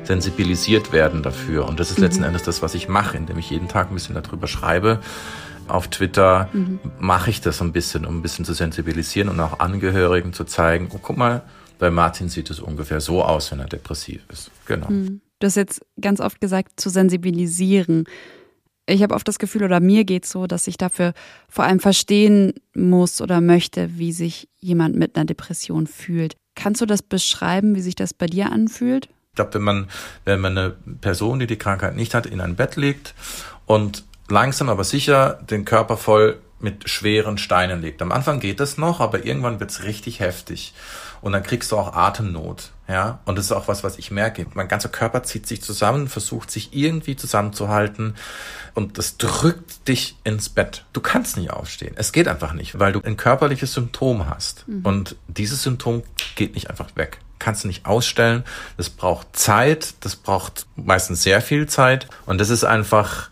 sensibilisiert 0.05 0.93
werden 0.93 1.23
dafür. 1.23 1.67
Und 1.67 1.81
das 1.81 1.91
ist 1.91 1.99
mhm. 1.99 2.05
letzten 2.05 2.23
Endes 2.25 2.43
das, 2.43 2.63
was 2.63 2.75
ich 2.75 2.89
mache, 2.89 3.17
indem 3.17 3.39
ich 3.39 3.51
jeden 3.51 3.69
Tag 3.69 3.91
ein 3.91 3.95
bisschen 3.95 4.15
darüber 4.15 4.47
schreibe. 4.47 5.01
Auf 5.67 5.89
Twitter 5.89 6.49
mhm. 6.53 6.79
mache 6.99 7.31
ich 7.31 7.41
das 7.41 7.63
ein 7.63 7.73
bisschen, 7.73 8.05
um 8.05 8.19
ein 8.19 8.23
bisschen 8.23 8.45
zu 8.45 8.53
sensibilisieren 8.53 9.29
und 9.29 9.41
auch 9.41 9.61
Angehörigen 9.61 10.33
zu 10.33 10.45
zeigen, 10.45 10.91
oh, 10.93 10.99
guck 11.01 11.17
mal, 11.17 11.43
bei 11.79 11.91
Martin 11.91 12.29
sieht 12.29 12.51
es 12.51 12.61
ungefähr 12.61 13.01
so 13.01 13.23
aus, 13.23 13.51
wenn 13.51 13.61
er 13.61 13.67
depressiv 13.67 14.23
ist. 14.31 14.51
Genau. 14.67 14.91
Mhm. 14.91 15.21
Du 15.41 15.47
hast 15.47 15.57
jetzt 15.57 15.85
ganz 16.01 16.21
oft 16.21 16.41
gesagt, 16.41 16.81
zu 16.81 16.91
sensibilisieren. 16.91 18.05
Ich 18.87 19.03
habe 19.03 19.15
oft 19.15 19.27
das 19.27 19.39
Gefühl, 19.39 19.65
oder 19.65 19.81
mir 19.81 20.05
geht 20.05 20.25
es 20.25 20.31
so, 20.31 20.47
dass 20.47 20.67
ich 20.67 20.77
dafür 20.77 21.15
vor 21.49 21.65
allem 21.65 21.81
verstehen 21.81 22.53
muss 22.75 23.21
oder 23.21 23.41
möchte, 23.41 23.99
wie 23.99 24.13
sich 24.13 24.49
jemand 24.61 24.97
mit 24.97 25.17
einer 25.17 25.25
Depression 25.25 25.87
fühlt. 25.87 26.37
Kannst 26.55 26.81
du 26.81 26.87
das 26.87 27.03
beschreiben, 27.03 27.75
wie 27.75 27.81
sich 27.81 27.95
das 27.95 28.15
bei 28.15 28.27
dir 28.27 28.53
anfühlt? 28.53 29.09
Ich 29.31 29.37
glaube, 29.37 29.55
wenn 29.55 29.63
man, 29.63 29.89
wenn 30.25 30.41
man 30.41 30.57
eine 30.57 30.71
Person, 31.01 31.41
die 31.41 31.47
die 31.47 31.59
Krankheit 31.59 31.97
nicht 31.97 32.15
hat, 32.15 32.27
in 32.27 32.41
ein 32.41 32.55
Bett 32.55 32.77
legt 32.77 33.15
und 33.67 34.05
langsam 34.29 34.69
aber 34.69 34.85
sicher 34.85 35.41
den 35.51 35.65
Körper 35.65 35.97
voll 35.97 36.39
mit 36.61 36.89
schweren 36.89 37.37
Steinen 37.37 37.83
legt. 37.83 38.01
Am 38.01 38.13
Anfang 38.13 38.41
geht 38.41 38.61
das 38.61 38.79
noch, 38.79 39.01
aber 39.01 39.25
irgendwann 39.25 39.61
wird's 39.61 39.83
richtig 39.83 40.21
heftig. 40.21 40.73
Und 41.21 41.33
dann 41.33 41.43
kriegst 41.43 41.73
du 41.73 41.77
auch 41.77 41.95
Atemnot. 41.95 42.71
Ja, 42.87 43.21
und 43.25 43.39
das 43.39 43.47
ist 43.47 43.53
auch 43.53 43.67
was, 43.67 43.83
was 43.83 43.99
ich 43.99 44.11
merke. 44.11 44.47
Mein 44.53 44.69
ganzer 44.69 44.91
Körper 44.91 45.23
zieht 45.23 45.47
sich 45.47 45.63
zusammen, 45.63 46.07
versucht 46.07 46.51
sich 46.51 46.75
irgendwie 46.75 47.17
zusammenzuhalten 47.17 48.15
und 48.75 48.99
das 48.99 49.17
drückt 49.17 49.89
dich 49.89 50.17
ins 50.23 50.51
Bett. 50.51 50.85
Du 50.93 51.01
kannst 51.01 51.39
nicht 51.39 51.51
aufstehen. 51.51 51.95
Es 51.97 52.13
geht 52.13 52.29
einfach 52.29 52.53
nicht, 52.53 52.79
weil 52.79 52.93
du 52.93 53.01
ein 53.01 53.17
körperliches 53.17 53.73
Symptom 53.73 54.29
hast. 54.29 54.69
Mhm. 54.69 54.85
Und 54.85 55.17
dieses 55.29 55.63
Symptom 55.63 56.03
geht 56.35 56.55
nicht 56.55 56.69
einfach 56.69 56.95
weg. 56.95 57.21
Kannst 57.39 57.65
du 57.65 57.69
nicht 57.69 57.87
ausstellen. 57.87 58.45
Das 58.77 58.91
braucht 58.91 59.35
Zeit. 59.35 59.95
Das 60.01 60.17
braucht 60.17 60.67
meistens 60.77 61.23
sehr 61.23 61.41
viel 61.41 61.67
Zeit. 61.67 62.09
Und 62.27 62.39
das 62.39 62.51
ist 62.51 62.65
einfach, 62.65 63.31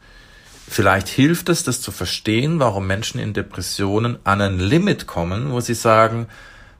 vielleicht 0.67 1.09
hilft 1.09 1.51
es, 1.51 1.63
das 1.63 1.83
zu 1.83 1.93
verstehen, 1.93 2.59
warum 2.59 2.87
Menschen 2.87 3.21
in 3.21 3.35
Depressionen 3.35 4.19
an 4.25 4.41
ein 4.41 4.59
Limit 4.59 5.07
kommen, 5.07 5.53
wo 5.53 5.61
sie 5.61 5.75
sagen, 5.75 6.27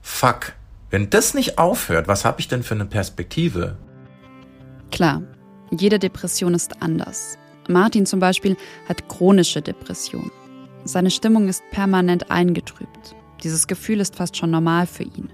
fuck, 0.01 0.53
wenn 0.93 1.09
das 1.09 1.33
nicht 1.33 1.57
aufhört, 1.57 2.07
was 2.07 2.23
habe 2.23 2.39
ich 2.39 2.47
denn 2.47 2.61
für 2.61 2.75
eine 2.75 2.85
Perspektive? 2.85 3.77
Klar, 4.91 5.23
jede 5.71 5.97
Depression 5.97 6.53
ist 6.53 6.83
anders. 6.83 7.39
Martin 7.67 8.05
zum 8.05 8.19
Beispiel 8.19 8.55
hat 8.87 9.09
chronische 9.09 9.63
Depression. 9.63 10.29
Seine 10.83 11.09
Stimmung 11.09 11.47
ist 11.47 11.63
permanent 11.71 12.29
eingetrübt. 12.29 13.15
Dieses 13.41 13.65
Gefühl 13.65 14.01
ist 14.01 14.17
fast 14.17 14.37
schon 14.37 14.51
normal 14.51 14.85
für 14.85 15.01
ihn. 15.01 15.31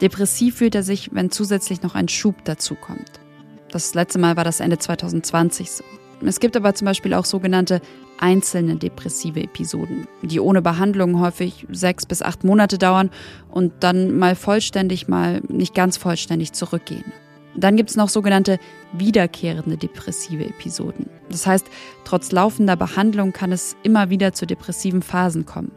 Depressiv 0.00 0.56
fühlt 0.56 0.74
er 0.74 0.82
sich, 0.82 1.14
wenn 1.14 1.30
zusätzlich 1.30 1.82
noch 1.82 1.94
ein 1.94 2.08
Schub 2.08 2.44
dazukommt. 2.44 3.20
Das 3.70 3.94
letzte 3.94 4.18
Mal 4.18 4.36
war 4.36 4.42
das 4.42 4.58
Ende 4.58 4.78
2020 4.78 5.70
so. 5.70 5.84
Es 6.26 6.40
gibt 6.40 6.56
aber 6.56 6.74
zum 6.74 6.86
Beispiel 6.86 7.14
auch 7.14 7.26
sogenannte 7.26 7.80
einzelne 8.20 8.76
depressive 8.76 9.42
Episoden, 9.42 10.06
die 10.22 10.40
ohne 10.40 10.62
Behandlung 10.62 11.20
häufig 11.20 11.66
sechs 11.70 12.06
bis 12.06 12.22
acht 12.22 12.44
Monate 12.44 12.78
dauern 12.78 13.10
und 13.50 13.72
dann 13.80 14.16
mal 14.18 14.36
vollständig, 14.36 15.08
mal 15.08 15.40
nicht 15.48 15.74
ganz 15.74 15.96
vollständig 15.96 16.52
zurückgehen. 16.52 17.12
Dann 17.56 17.76
gibt 17.76 17.90
es 17.90 17.96
noch 17.96 18.08
sogenannte 18.08 18.58
wiederkehrende 18.92 19.76
depressive 19.76 20.44
Episoden. 20.44 21.06
Das 21.30 21.46
heißt, 21.46 21.66
trotz 22.04 22.32
laufender 22.32 22.76
Behandlung 22.76 23.32
kann 23.32 23.52
es 23.52 23.76
immer 23.82 24.10
wieder 24.10 24.32
zu 24.32 24.46
depressiven 24.46 25.02
Phasen 25.02 25.46
kommen. 25.46 25.72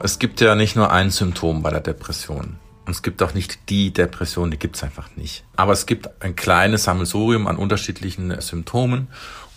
Es 0.00 0.18
gibt 0.18 0.40
ja 0.40 0.54
nicht 0.54 0.76
nur 0.76 0.92
ein 0.92 1.10
Symptom 1.10 1.62
bei 1.62 1.70
der 1.70 1.80
Depression. 1.80 2.58
Und 2.84 2.92
es 2.92 3.02
gibt 3.02 3.22
auch 3.22 3.34
nicht 3.34 3.70
die 3.70 3.92
Depression, 3.92 4.50
die 4.50 4.58
gibt's 4.58 4.82
einfach 4.82 5.08
nicht. 5.14 5.44
Aber 5.54 5.72
es 5.72 5.86
gibt 5.86 6.08
ein 6.20 6.34
kleines 6.34 6.84
Sammelsurium 6.84 7.46
an 7.46 7.56
unterschiedlichen 7.56 8.40
Symptomen 8.40 9.06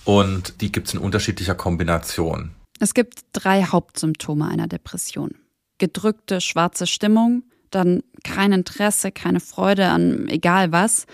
und 0.05 0.61
die 0.61 0.71
gibt's 0.71 0.93
in 0.93 0.99
unterschiedlicher 0.99 1.55
Kombination. 1.55 2.51
Es 2.79 2.93
gibt 2.93 3.19
drei 3.33 3.63
Hauptsymptome 3.63 4.47
einer 4.47 4.67
Depression. 4.67 5.35
Gedrückte, 5.77 6.41
schwarze 6.41 6.87
Stimmung, 6.87 7.43
dann 7.71 8.03
kein 8.23 8.53
Interesse, 8.53 9.11
keine 9.11 9.39
Freude 9.39 9.87
an 9.87 10.27
egal 10.29 10.71
was 10.71 11.05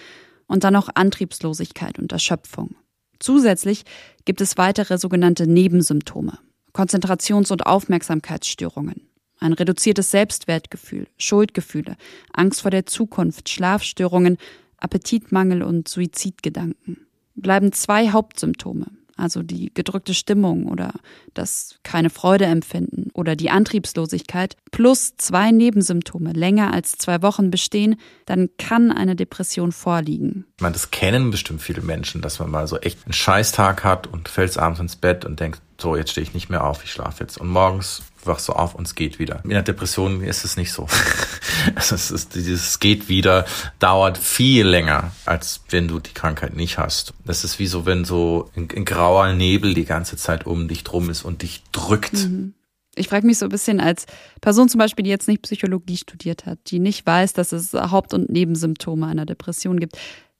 und 0.48 0.64
dann 0.64 0.76
auch 0.76 0.90
Antriebslosigkeit 0.94 1.98
und 1.98 2.12
Erschöpfung. 2.12 2.76
Zusätzlich 3.20 3.84
gibt 4.26 4.42
es 4.42 4.58
weitere 4.58 4.98
sogenannte 4.98 5.48
Nebensymptome. 5.48 6.38
Konzentrations- 6.74 7.52
und 7.52 7.66
Aufmerksamkeitsstörungen, 7.66 9.08
ein 9.40 9.54
reduziertes 9.54 10.12
Selbstwertgefühl, 10.12 11.08
Schuldgefühle, 11.18 11.98
Angst 12.32 12.62
vor 12.62 12.72
der 12.72 12.86
Zukunft, 12.86 13.50
Schlafstörungen, 13.50 14.38
Appetitmangel 14.78 15.64
und 15.64 15.88
Suizidgedanken. 15.88 17.06
Bleiben 17.36 17.72
zwei 17.72 18.10
Hauptsymptome, 18.12 18.88
also 19.16 19.44
die 19.44 19.74
gedrückte 19.74 20.14
Stimmung 20.14 20.66
oder 20.66 20.94
das 21.34 21.76
keine 21.84 22.10
Freude 22.10 22.46
empfinden 22.46 23.10
oder 23.14 23.36
die 23.36 23.50
Antriebslosigkeit, 23.50 24.58
plus 24.72 25.16
zwei 25.18 25.52
Nebensymptome 25.52 26.34
länger 26.34 26.74
als 26.74 26.94
zwei 26.94 27.22
Wochen 27.22 27.52
bestehen, 27.52 27.98
dann 28.26 28.50
kann 28.58 28.92
eine 28.92 29.16
Depression 29.16 29.72
vorliegen. 29.72 30.46
Ich 30.58 30.62
meine, 30.62 30.74
das 30.74 30.92
kennen 30.92 31.32
bestimmt 31.32 31.62
viele 31.62 31.82
Menschen, 31.82 32.22
dass 32.22 32.40
man 32.40 32.50
mal 32.50 32.68
so 32.68 32.78
echt 32.78 33.06
einen 33.06 33.14
Scheißtag 33.14 33.84
hat 33.84 34.08
und 34.08 34.28
fällt 34.28 34.58
abends 34.58 34.80
ins 34.80 34.96
Bett 34.96 35.24
und 35.26 35.40
denkt, 35.40 35.62
so, 35.80 35.96
jetzt 35.96 36.12
stehe 36.12 36.24
ich 36.24 36.34
nicht 36.34 36.50
mehr 36.50 36.64
auf, 36.64 36.84
ich 36.84 36.92
schlafe 36.92 37.24
jetzt. 37.24 37.38
Und 37.38 37.48
morgens 37.48 38.04
wachst 38.26 38.48
du 38.48 38.54
auf 38.54 38.76
und 38.76 38.88
es 38.88 38.96
geht 38.96 39.20
wieder. 39.20 39.42
In 39.44 39.52
der 39.52 39.64
Depression 39.64 40.24
ist 40.24 40.46
es 40.46 40.58
nicht 40.58 40.72
so. 40.72 40.88
also 41.76 41.96
es 41.96 42.12
ist, 42.12 42.36
dieses 42.36 42.80
geht 42.80 43.10
wieder 43.10 43.46
dauert 43.80 44.18
viel 44.18 44.66
länger, 44.66 45.12
als 45.26 45.62
wenn 45.70 45.88
du 45.88 46.00
die 46.00 46.14
Krankheit 46.14 46.56
nicht 46.56 46.78
hast. 46.78 47.14
Das 47.26 47.44
ist 47.44 47.60
wie 47.60 47.68
so, 47.68 47.86
wenn 47.86 48.06
so 48.06 48.50
ein, 48.56 48.68
ein 48.76 48.86
grauer 48.86 49.34
Nebel 49.34 49.74
die 49.74 49.86
ganze 49.86 50.18
Zeit 50.18 50.46
um 50.46 50.68
dich 50.68 50.84
drum 50.84 51.10
ist 51.10 51.24
und 51.24 51.42
dich 51.42 51.64
drückt. 51.72 52.14
Mhm. 52.14 52.54
Ich 52.96 53.08
frage 53.08 53.26
mich 53.26 53.38
so 53.38 53.46
ein 53.46 53.52
bisschen 53.52 53.80
als 53.80 54.06
Person 54.42 54.68
zum 54.68 54.80
Beispiel, 54.80 55.04
die 55.04 55.10
jetzt 55.10 55.28
nicht 55.28 55.44
Psychologie 55.44 55.98
studiert 55.98 56.46
hat, 56.46 56.60
die 56.68 56.80
nicht 56.80 57.06
weiß, 57.06 57.34
dass 57.34 57.54
es 57.54 57.74
Haupt- 57.74 58.14
und 58.14 58.30
Nebensymptome 58.30 59.08
einer 59.08 59.26
Depression 59.26 59.80
gibt. 59.80 59.98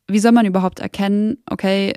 Wie 0.08 0.20
soll 0.20 0.34
man 0.34 0.46
überhaupt 0.46 0.80
erkennen, 0.80 1.38
okay, 1.50 1.94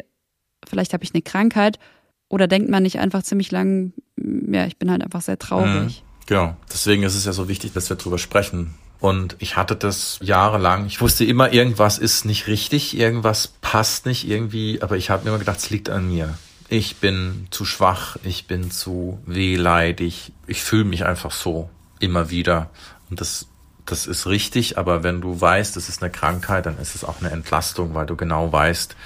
vielleicht 0.66 0.92
habe 0.92 1.02
ich 1.02 1.12
eine 1.12 1.22
Krankheit 1.22 1.78
oder 2.28 2.46
denkt 2.46 2.70
man 2.70 2.82
nicht 2.82 2.98
einfach 2.98 3.22
ziemlich 3.22 3.50
lang, 3.50 3.92
ja, 4.16 4.66
ich 4.66 4.78
bin 4.78 4.90
halt 4.90 5.02
einfach 5.02 5.22
sehr 5.22 5.38
traurig. 5.38 6.02
Mhm, 6.02 6.26
genau. 6.26 6.56
Deswegen 6.72 7.02
ist 7.02 7.14
es 7.14 7.24
ja 7.24 7.32
so 7.32 7.48
wichtig, 7.48 7.72
dass 7.72 7.88
wir 7.88 7.96
drüber 7.96 8.18
sprechen. 8.18 8.74
Und 9.00 9.36
ich 9.38 9.56
hatte 9.56 9.76
das 9.76 10.18
jahrelang. 10.22 10.86
Ich 10.86 11.00
wusste 11.00 11.24
immer, 11.24 11.52
irgendwas 11.52 11.98
ist 11.98 12.24
nicht 12.24 12.46
richtig, 12.46 12.96
irgendwas 12.96 13.48
passt 13.60 14.06
nicht 14.06 14.26
irgendwie, 14.26 14.80
aber 14.80 14.96
ich 14.96 15.10
habe 15.10 15.24
mir 15.24 15.30
immer 15.30 15.38
gedacht, 15.38 15.58
es 15.58 15.70
liegt 15.70 15.90
an 15.90 16.08
mir. 16.08 16.38
Ich 16.68 16.96
bin 16.96 17.46
zu 17.50 17.66
schwach, 17.66 18.16
ich 18.24 18.46
bin 18.46 18.70
zu 18.70 19.20
wehleidig, 19.26 20.32
ich 20.46 20.62
fühle 20.62 20.84
mich 20.84 21.04
einfach 21.04 21.32
so 21.32 21.68
immer 22.00 22.30
wieder. 22.30 22.70
Und 23.10 23.20
das, 23.20 23.48
das 23.84 24.06
ist 24.06 24.26
richtig, 24.26 24.78
aber 24.78 25.02
wenn 25.02 25.20
du 25.20 25.38
weißt, 25.38 25.76
es 25.76 25.90
ist 25.90 26.02
eine 26.02 26.10
Krankheit, 26.10 26.64
dann 26.64 26.78
ist 26.78 26.94
es 26.94 27.04
auch 27.04 27.20
eine 27.20 27.30
Entlastung, 27.30 27.94
weil 27.94 28.06
du 28.06 28.16
genau 28.16 28.50
weißt, 28.50 28.96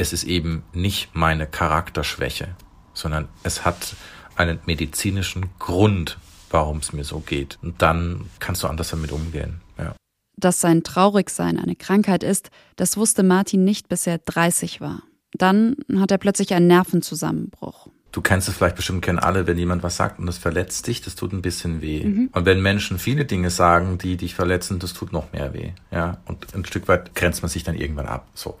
es 0.00 0.12
ist 0.12 0.24
eben 0.24 0.62
nicht 0.72 1.14
meine 1.14 1.46
Charakterschwäche, 1.46 2.48
sondern 2.94 3.28
es 3.42 3.64
hat 3.64 3.94
einen 4.34 4.58
medizinischen 4.64 5.50
Grund, 5.58 6.18
warum 6.50 6.78
es 6.78 6.92
mir 6.92 7.04
so 7.04 7.20
geht. 7.20 7.58
Und 7.62 7.82
dann 7.82 8.30
kannst 8.38 8.62
du 8.62 8.66
anders 8.66 8.90
damit 8.90 9.12
umgehen. 9.12 9.60
Ja. 9.78 9.94
Dass 10.36 10.60
sein 10.60 10.82
Traurigsein 10.82 11.58
eine 11.58 11.76
Krankheit 11.76 12.22
ist, 12.22 12.50
das 12.76 12.96
wusste 12.96 13.22
Martin 13.22 13.64
nicht, 13.64 13.88
bis 13.88 14.06
er 14.06 14.18
30 14.18 14.80
war. 14.80 15.02
Dann 15.32 15.76
hat 15.98 16.10
er 16.10 16.18
plötzlich 16.18 16.54
einen 16.54 16.66
Nervenzusammenbruch. 16.66 17.88
Du 18.10 18.22
kennst 18.22 18.48
es 18.48 18.56
vielleicht 18.56 18.74
bestimmt, 18.74 19.02
kennen 19.02 19.20
alle, 19.20 19.46
wenn 19.46 19.56
jemand 19.56 19.84
was 19.84 19.96
sagt 19.96 20.18
und 20.18 20.26
das 20.26 20.38
verletzt 20.38 20.88
dich, 20.88 21.00
das 21.00 21.14
tut 21.14 21.32
ein 21.32 21.42
bisschen 21.42 21.80
weh. 21.80 22.04
Mhm. 22.04 22.30
Und 22.32 22.44
wenn 22.44 22.60
Menschen 22.60 22.98
viele 22.98 23.24
Dinge 23.24 23.50
sagen, 23.50 23.98
die 23.98 24.16
dich 24.16 24.34
verletzen, 24.34 24.80
das 24.80 24.94
tut 24.94 25.12
noch 25.12 25.32
mehr 25.32 25.54
weh. 25.54 25.70
Ja, 25.92 26.18
und 26.24 26.52
ein 26.52 26.64
Stück 26.64 26.88
weit 26.88 27.14
grenzt 27.14 27.42
man 27.42 27.50
sich 27.50 27.62
dann 27.62 27.76
irgendwann 27.76 28.06
ab. 28.06 28.26
So. 28.34 28.58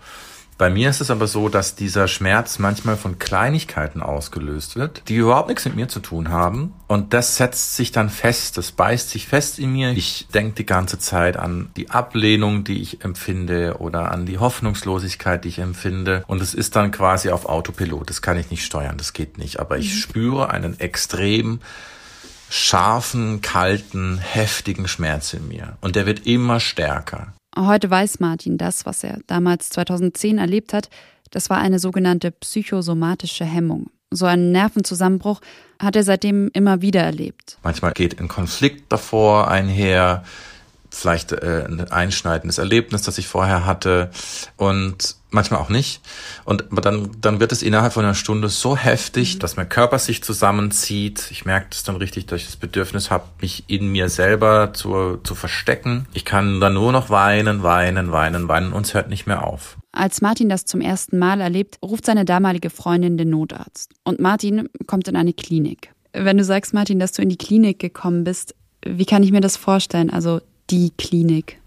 Bei 0.60 0.68
mir 0.68 0.90
ist 0.90 1.00
es 1.00 1.10
aber 1.10 1.26
so, 1.26 1.48
dass 1.48 1.74
dieser 1.74 2.06
Schmerz 2.06 2.58
manchmal 2.58 2.98
von 2.98 3.18
Kleinigkeiten 3.18 4.02
ausgelöst 4.02 4.76
wird, 4.76 5.08
die 5.08 5.16
überhaupt 5.16 5.48
nichts 5.48 5.64
mit 5.64 5.74
mir 5.74 5.88
zu 5.88 6.00
tun 6.00 6.28
haben. 6.28 6.74
Und 6.86 7.14
das 7.14 7.36
setzt 7.36 7.76
sich 7.76 7.92
dann 7.92 8.10
fest, 8.10 8.58
das 8.58 8.70
beißt 8.70 9.08
sich 9.08 9.26
fest 9.26 9.58
in 9.58 9.72
mir. 9.72 9.92
Ich 9.92 10.28
denke 10.34 10.56
die 10.56 10.66
ganze 10.66 10.98
Zeit 10.98 11.38
an 11.38 11.70
die 11.78 11.88
Ablehnung, 11.88 12.62
die 12.62 12.82
ich 12.82 13.02
empfinde 13.02 13.78
oder 13.78 14.12
an 14.12 14.26
die 14.26 14.36
Hoffnungslosigkeit, 14.36 15.44
die 15.44 15.48
ich 15.48 15.60
empfinde. 15.60 16.24
Und 16.26 16.42
es 16.42 16.52
ist 16.52 16.76
dann 16.76 16.90
quasi 16.90 17.30
auf 17.30 17.46
Autopilot. 17.46 18.10
Das 18.10 18.20
kann 18.20 18.36
ich 18.36 18.50
nicht 18.50 18.66
steuern, 18.66 18.98
das 18.98 19.14
geht 19.14 19.38
nicht. 19.38 19.60
Aber 19.60 19.78
ich 19.78 19.94
mhm. 19.94 19.96
spüre 19.96 20.50
einen 20.50 20.78
extrem 20.78 21.60
scharfen, 22.50 23.40
kalten, 23.40 24.18
heftigen 24.18 24.88
Schmerz 24.88 25.32
in 25.32 25.48
mir. 25.48 25.78
Und 25.80 25.96
der 25.96 26.04
wird 26.04 26.26
immer 26.26 26.60
stärker. 26.60 27.32
Heute 27.56 27.90
weiß 27.90 28.20
Martin 28.20 28.58
das, 28.58 28.86
was 28.86 29.02
er 29.04 29.18
damals 29.26 29.70
2010 29.70 30.38
erlebt 30.38 30.72
hat, 30.72 30.88
das 31.30 31.50
war 31.50 31.58
eine 31.58 31.78
sogenannte 31.78 32.30
psychosomatische 32.30 33.44
Hemmung. 33.44 33.90
So 34.10 34.26
einen 34.26 34.50
Nervenzusammenbruch 34.50 35.40
hat 35.78 35.94
er 35.94 36.02
seitdem 36.02 36.50
immer 36.52 36.82
wieder 36.82 37.02
erlebt. 37.02 37.58
Manchmal 37.62 37.92
geht 37.92 38.20
ein 38.20 38.28
Konflikt 38.28 38.90
davor 38.92 39.48
einher, 39.48 40.24
vielleicht 40.90 41.32
äh, 41.32 41.64
ein 41.68 41.90
einschneidendes 41.90 42.58
Erlebnis, 42.58 43.02
das 43.02 43.18
ich 43.18 43.28
vorher 43.28 43.66
hatte 43.66 44.10
und 44.56 45.16
manchmal 45.30 45.60
auch 45.60 45.68
nicht. 45.68 46.00
Und 46.44 46.64
dann, 46.70 47.10
dann 47.20 47.40
wird 47.40 47.52
es 47.52 47.62
innerhalb 47.62 47.92
von 47.92 48.04
einer 48.04 48.14
Stunde 48.14 48.48
so 48.48 48.76
heftig, 48.76 49.34
mhm. 49.34 49.38
dass 49.40 49.56
mein 49.56 49.68
Körper 49.68 49.98
sich 49.98 50.22
zusammenzieht. 50.22 51.28
Ich 51.30 51.44
merke 51.44 51.68
das 51.70 51.84
dann 51.84 51.96
richtig, 51.96 52.26
dass 52.26 52.40
ich 52.40 52.46
das 52.46 52.56
Bedürfnis 52.56 53.10
habe, 53.10 53.24
mich 53.40 53.64
in 53.66 53.90
mir 53.90 54.08
selber 54.08 54.72
zu, 54.72 55.18
zu 55.22 55.34
verstecken. 55.34 56.06
Ich 56.12 56.24
kann 56.24 56.60
dann 56.60 56.74
nur 56.74 56.92
noch 56.92 57.10
weinen, 57.10 57.62
weinen, 57.62 58.12
weinen, 58.12 58.48
weinen 58.48 58.72
und 58.72 58.86
es 58.86 58.94
hört 58.94 59.08
nicht 59.08 59.26
mehr 59.26 59.46
auf. 59.46 59.76
Als 59.92 60.20
Martin 60.20 60.48
das 60.48 60.64
zum 60.64 60.80
ersten 60.80 61.18
Mal 61.18 61.40
erlebt, 61.40 61.78
ruft 61.82 62.06
seine 62.06 62.24
damalige 62.24 62.70
Freundin 62.70 63.18
den 63.18 63.30
Notarzt. 63.30 63.92
Und 64.04 64.20
Martin 64.20 64.68
kommt 64.86 65.08
in 65.08 65.16
eine 65.16 65.32
Klinik. 65.32 65.92
Wenn 66.12 66.38
du 66.38 66.44
sagst, 66.44 66.74
Martin, 66.74 66.98
dass 66.98 67.12
du 67.12 67.22
in 67.22 67.28
die 67.28 67.36
Klinik 67.36 67.78
gekommen 67.78 68.24
bist, 68.24 68.54
wie 68.84 69.04
kann 69.04 69.22
ich 69.22 69.32
mir 69.32 69.40
das 69.40 69.56
vorstellen? 69.56 70.10
Also 70.10 70.40
die 70.70 70.90
Klinik. 70.96 71.59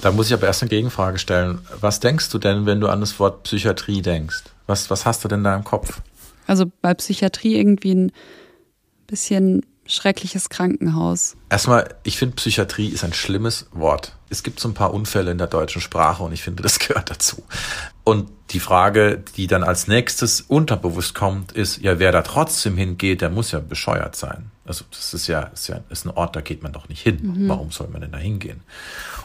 Da 0.00 0.10
muss 0.10 0.26
ich 0.26 0.34
aber 0.34 0.46
erst 0.46 0.62
eine 0.62 0.70
Gegenfrage 0.70 1.18
stellen. 1.18 1.60
Was 1.80 2.00
denkst 2.00 2.30
du 2.30 2.38
denn, 2.38 2.66
wenn 2.66 2.80
du 2.80 2.88
an 2.88 3.00
das 3.00 3.18
Wort 3.18 3.42
Psychiatrie 3.44 4.02
denkst? 4.02 4.44
Was, 4.66 4.90
was 4.90 5.06
hast 5.06 5.24
du 5.24 5.28
denn 5.28 5.44
da 5.44 5.54
im 5.54 5.64
Kopf? 5.64 6.00
Also 6.46 6.70
bei 6.80 6.94
Psychiatrie 6.94 7.56
irgendwie 7.56 7.94
ein 7.94 8.12
bisschen 9.06 9.64
schreckliches 9.86 10.48
Krankenhaus. 10.48 11.36
Erstmal, 11.50 11.94
ich 12.04 12.16
finde 12.16 12.36
Psychiatrie 12.36 12.88
ist 12.88 13.04
ein 13.04 13.12
schlimmes 13.12 13.66
Wort. 13.72 14.16
Es 14.30 14.42
gibt 14.42 14.60
so 14.60 14.68
ein 14.68 14.74
paar 14.74 14.94
Unfälle 14.94 15.30
in 15.30 15.38
der 15.38 15.48
deutschen 15.48 15.80
Sprache 15.80 16.22
und 16.22 16.32
ich 16.32 16.42
finde, 16.42 16.62
das 16.62 16.78
gehört 16.78 17.10
dazu. 17.10 17.42
Und 18.04 18.30
die 18.50 18.60
Frage, 18.60 19.22
die 19.36 19.46
dann 19.46 19.64
als 19.64 19.88
nächstes 19.88 20.40
unterbewusst 20.40 21.14
kommt, 21.14 21.52
ist, 21.52 21.78
ja, 21.78 21.98
wer 21.98 22.12
da 22.12 22.22
trotzdem 22.22 22.76
hingeht, 22.76 23.20
der 23.20 23.30
muss 23.30 23.50
ja 23.50 23.60
bescheuert 23.60 24.16
sein. 24.16 24.51
Also 24.64 24.84
das 24.90 25.12
ist 25.12 25.26
ja, 25.26 25.42
ist 25.42 25.68
ja 25.68 25.80
ist 25.90 26.04
ein 26.04 26.10
Ort, 26.10 26.36
da 26.36 26.40
geht 26.40 26.62
man 26.62 26.72
doch 26.72 26.88
nicht 26.88 27.02
hin. 27.02 27.18
Mhm. 27.22 27.48
Warum 27.48 27.70
soll 27.72 27.88
man 27.88 28.00
denn 28.00 28.12
da 28.12 28.18
hingehen? 28.18 28.60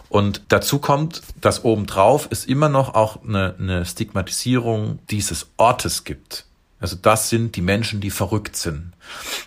Und 0.10 0.41
dazu 0.48 0.79
kommt, 0.79 1.22
dass 1.39 1.63
obendrauf 1.63 2.27
es 2.32 2.46
immer 2.46 2.70
noch 2.70 2.96
auch 2.96 3.24
eine, 3.24 3.56
eine 3.60 3.86
Stigmatisierung 3.86 5.00
dieses 5.10 5.48
Ortes 5.58 6.03
gibt. 6.03 6.46
Also 6.79 6.96
das 6.96 7.29
sind 7.29 7.56
die 7.56 7.62
Menschen, 7.62 8.01
die 8.01 8.12
verrückt 8.12 8.56
sind. 8.56 8.94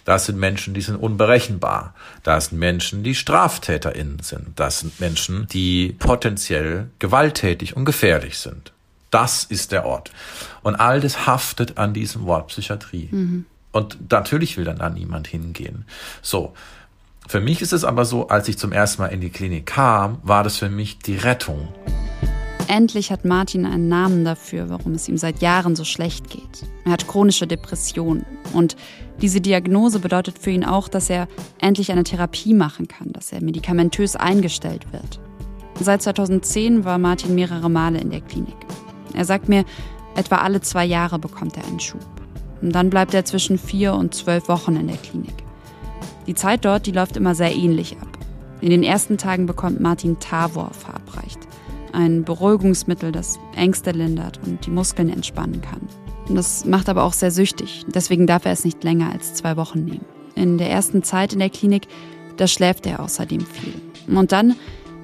Das 0.04 0.26
sind 0.26 0.38
Menschen, 0.38 0.74
die 0.74 0.80
sind 0.80 0.96
unberechenbar. 0.96 1.94
Das 2.22 2.46
sind 2.46 2.58
Menschen, 2.58 3.04
die 3.04 3.14
StraftäterInnen 3.14 4.20
sind. 4.20 4.58
Das 4.58 4.80
sind 4.80 4.98
Menschen, 5.00 5.46
die 5.48 5.94
potenziell 5.98 6.90
gewalttätig 6.98 7.76
und 7.76 7.84
gefährlich 7.84 8.38
sind. 8.38 8.72
Das 9.10 9.44
ist 9.44 9.72
der 9.72 9.86
Ort. 9.86 10.10
Und 10.62 10.76
all 10.76 11.00
das 11.00 11.26
haftet 11.26 11.78
an 11.78 11.94
diesem 11.94 12.26
Wort 12.26 12.48
Psychiatrie. 12.48 13.08
Mhm. 13.10 13.46
Und 13.72 14.10
natürlich 14.10 14.56
will 14.56 14.64
dann 14.64 14.78
da 14.78 14.90
niemand 14.90 15.28
hingehen. 15.28 15.84
So. 16.22 16.52
Für 17.28 17.40
mich 17.40 17.62
ist 17.62 17.72
es 17.72 17.84
aber 17.84 18.04
so, 18.04 18.26
als 18.28 18.48
ich 18.48 18.58
zum 18.58 18.72
ersten 18.72 19.02
Mal 19.02 19.08
in 19.08 19.20
die 19.20 19.30
Klinik 19.30 19.66
kam, 19.66 20.18
war 20.24 20.42
das 20.42 20.56
für 20.56 20.68
mich 20.68 20.98
die 20.98 21.16
Rettung. 21.16 21.68
Endlich 22.66 23.12
hat 23.12 23.24
Martin 23.24 23.66
einen 23.66 23.88
Namen 23.88 24.24
dafür, 24.24 24.68
warum 24.68 24.94
es 24.94 25.08
ihm 25.08 25.16
seit 25.16 25.42
Jahren 25.42 25.76
so 25.76 25.84
schlecht 25.84 26.30
geht. 26.30 26.64
Er 26.84 26.92
hat 26.92 27.06
chronische 27.06 27.46
Depressionen. 27.46 28.24
Und 28.52 28.76
diese 29.20 29.40
Diagnose 29.40 29.98
bedeutet 29.98 30.38
für 30.38 30.50
ihn 30.50 30.64
auch, 30.64 30.88
dass 30.88 31.10
er 31.10 31.28
endlich 31.60 31.92
eine 31.92 32.04
Therapie 32.04 32.54
machen 32.54 32.88
kann, 32.88 33.12
dass 33.12 33.32
er 33.32 33.42
medikamentös 33.42 34.16
eingestellt 34.16 34.92
wird. 34.92 35.20
Seit 35.80 36.02
2010 36.02 36.84
war 36.84 36.98
Martin 36.98 37.34
mehrere 37.34 37.68
Male 37.68 38.00
in 38.00 38.10
der 38.10 38.20
Klinik. 38.20 38.56
Er 39.14 39.24
sagt 39.24 39.48
mir, 39.48 39.64
etwa 40.14 40.36
alle 40.36 40.60
zwei 40.60 40.84
Jahre 40.84 41.18
bekommt 41.18 41.56
er 41.56 41.64
einen 41.66 41.80
Schub. 41.80 42.19
Und 42.62 42.74
dann 42.74 42.90
bleibt 42.90 43.14
er 43.14 43.24
zwischen 43.24 43.58
vier 43.58 43.94
und 43.94 44.14
zwölf 44.14 44.48
Wochen 44.48 44.76
in 44.76 44.88
der 44.88 44.96
Klinik. 44.96 45.34
Die 46.26 46.34
Zeit 46.34 46.64
dort, 46.64 46.86
die 46.86 46.92
läuft 46.92 47.16
immer 47.16 47.34
sehr 47.34 47.54
ähnlich 47.54 47.96
ab. 48.00 48.18
In 48.60 48.70
den 48.70 48.82
ersten 48.82 49.16
Tagen 49.16 49.46
bekommt 49.46 49.80
Martin 49.80 50.18
Tavor 50.20 50.70
verabreicht. 50.72 51.38
Ein 51.92 52.24
Beruhigungsmittel, 52.24 53.10
das 53.10 53.38
Ängste 53.56 53.90
lindert 53.90 54.38
und 54.46 54.64
die 54.66 54.70
Muskeln 54.70 55.08
entspannen 55.08 55.60
kann. 55.62 55.80
Das 56.28 56.64
macht 56.64 56.88
aber 56.88 57.04
auch 57.04 57.14
sehr 57.14 57.30
süchtig. 57.30 57.84
Deswegen 57.88 58.26
darf 58.26 58.44
er 58.44 58.52
es 58.52 58.64
nicht 58.64 58.84
länger 58.84 59.10
als 59.12 59.34
zwei 59.34 59.56
Wochen 59.56 59.84
nehmen. 59.84 60.04
In 60.36 60.58
der 60.58 60.70
ersten 60.70 61.02
Zeit 61.02 61.32
in 61.32 61.40
der 61.40 61.50
Klinik, 61.50 61.88
da 62.36 62.46
schläft 62.46 62.86
er 62.86 63.00
außerdem 63.00 63.40
viel. 63.40 63.74
Und 64.06 64.30
dann 64.30 64.54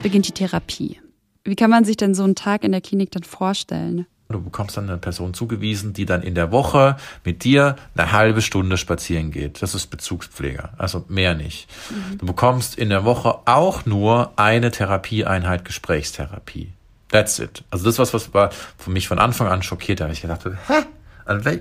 beginnt 0.00 0.28
die 0.28 0.32
Therapie. 0.32 1.00
Wie 1.44 1.56
kann 1.56 1.70
man 1.70 1.84
sich 1.84 1.96
denn 1.96 2.14
so 2.14 2.22
einen 2.22 2.34
Tag 2.34 2.62
in 2.62 2.72
der 2.72 2.80
Klinik 2.80 3.10
dann 3.10 3.24
vorstellen? 3.24 4.06
Du 4.28 4.42
bekommst 4.42 4.76
dann 4.76 4.88
eine 4.88 4.98
Person 4.98 5.34
zugewiesen, 5.34 5.92
die 5.92 6.04
dann 6.04 6.22
in 6.22 6.34
der 6.34 6.50
Woche 6.50 6.96
mit 7.24 7.44
dir 7.44 7.76
eine 7.94 8.10
halbe 8.10 8.42
Stunde 8.42 8.76
spazieren 8.76 9.30
geht. 9.30 9.62
Das 9.62 9.74
ist 9.74 9.86
Bezugspfleger, 9.86 10.70
also 10.78 11.04
mehr 11.08 11.34
nicht. 11.34 11.68
Mhm. 11.90 12.18
Du 12.18 12.26
bekommst 12.26 12.76
in 12.76 12.88
der 12.88 13.04
Woche 13.04 13.38
auch 13.44 13.86
nur 13.86 14.32
eine 14.36 14.72
Therapieeinheit 14.72 15.64
Gesprächstherapie. 15.64 16.72
That's 17.10 17.38
it. 17.38 17.62
Also 17.70 17.84
das 17.84 18.00
was 18.00 18.14
was 18.14 18.34
war 18.34 18.50
für 18.78 18.90
mich 18.90 19.06
von 19.06 19.20
Anfang 19.20 19.46
an 19.46 19.62
schockiert. 19.62 20.00
Da 20.00 20.04
habe 20.04 20.12
ich 20.12 20.22
gedacht, 20.22 20.44
hä? 20.44 20.84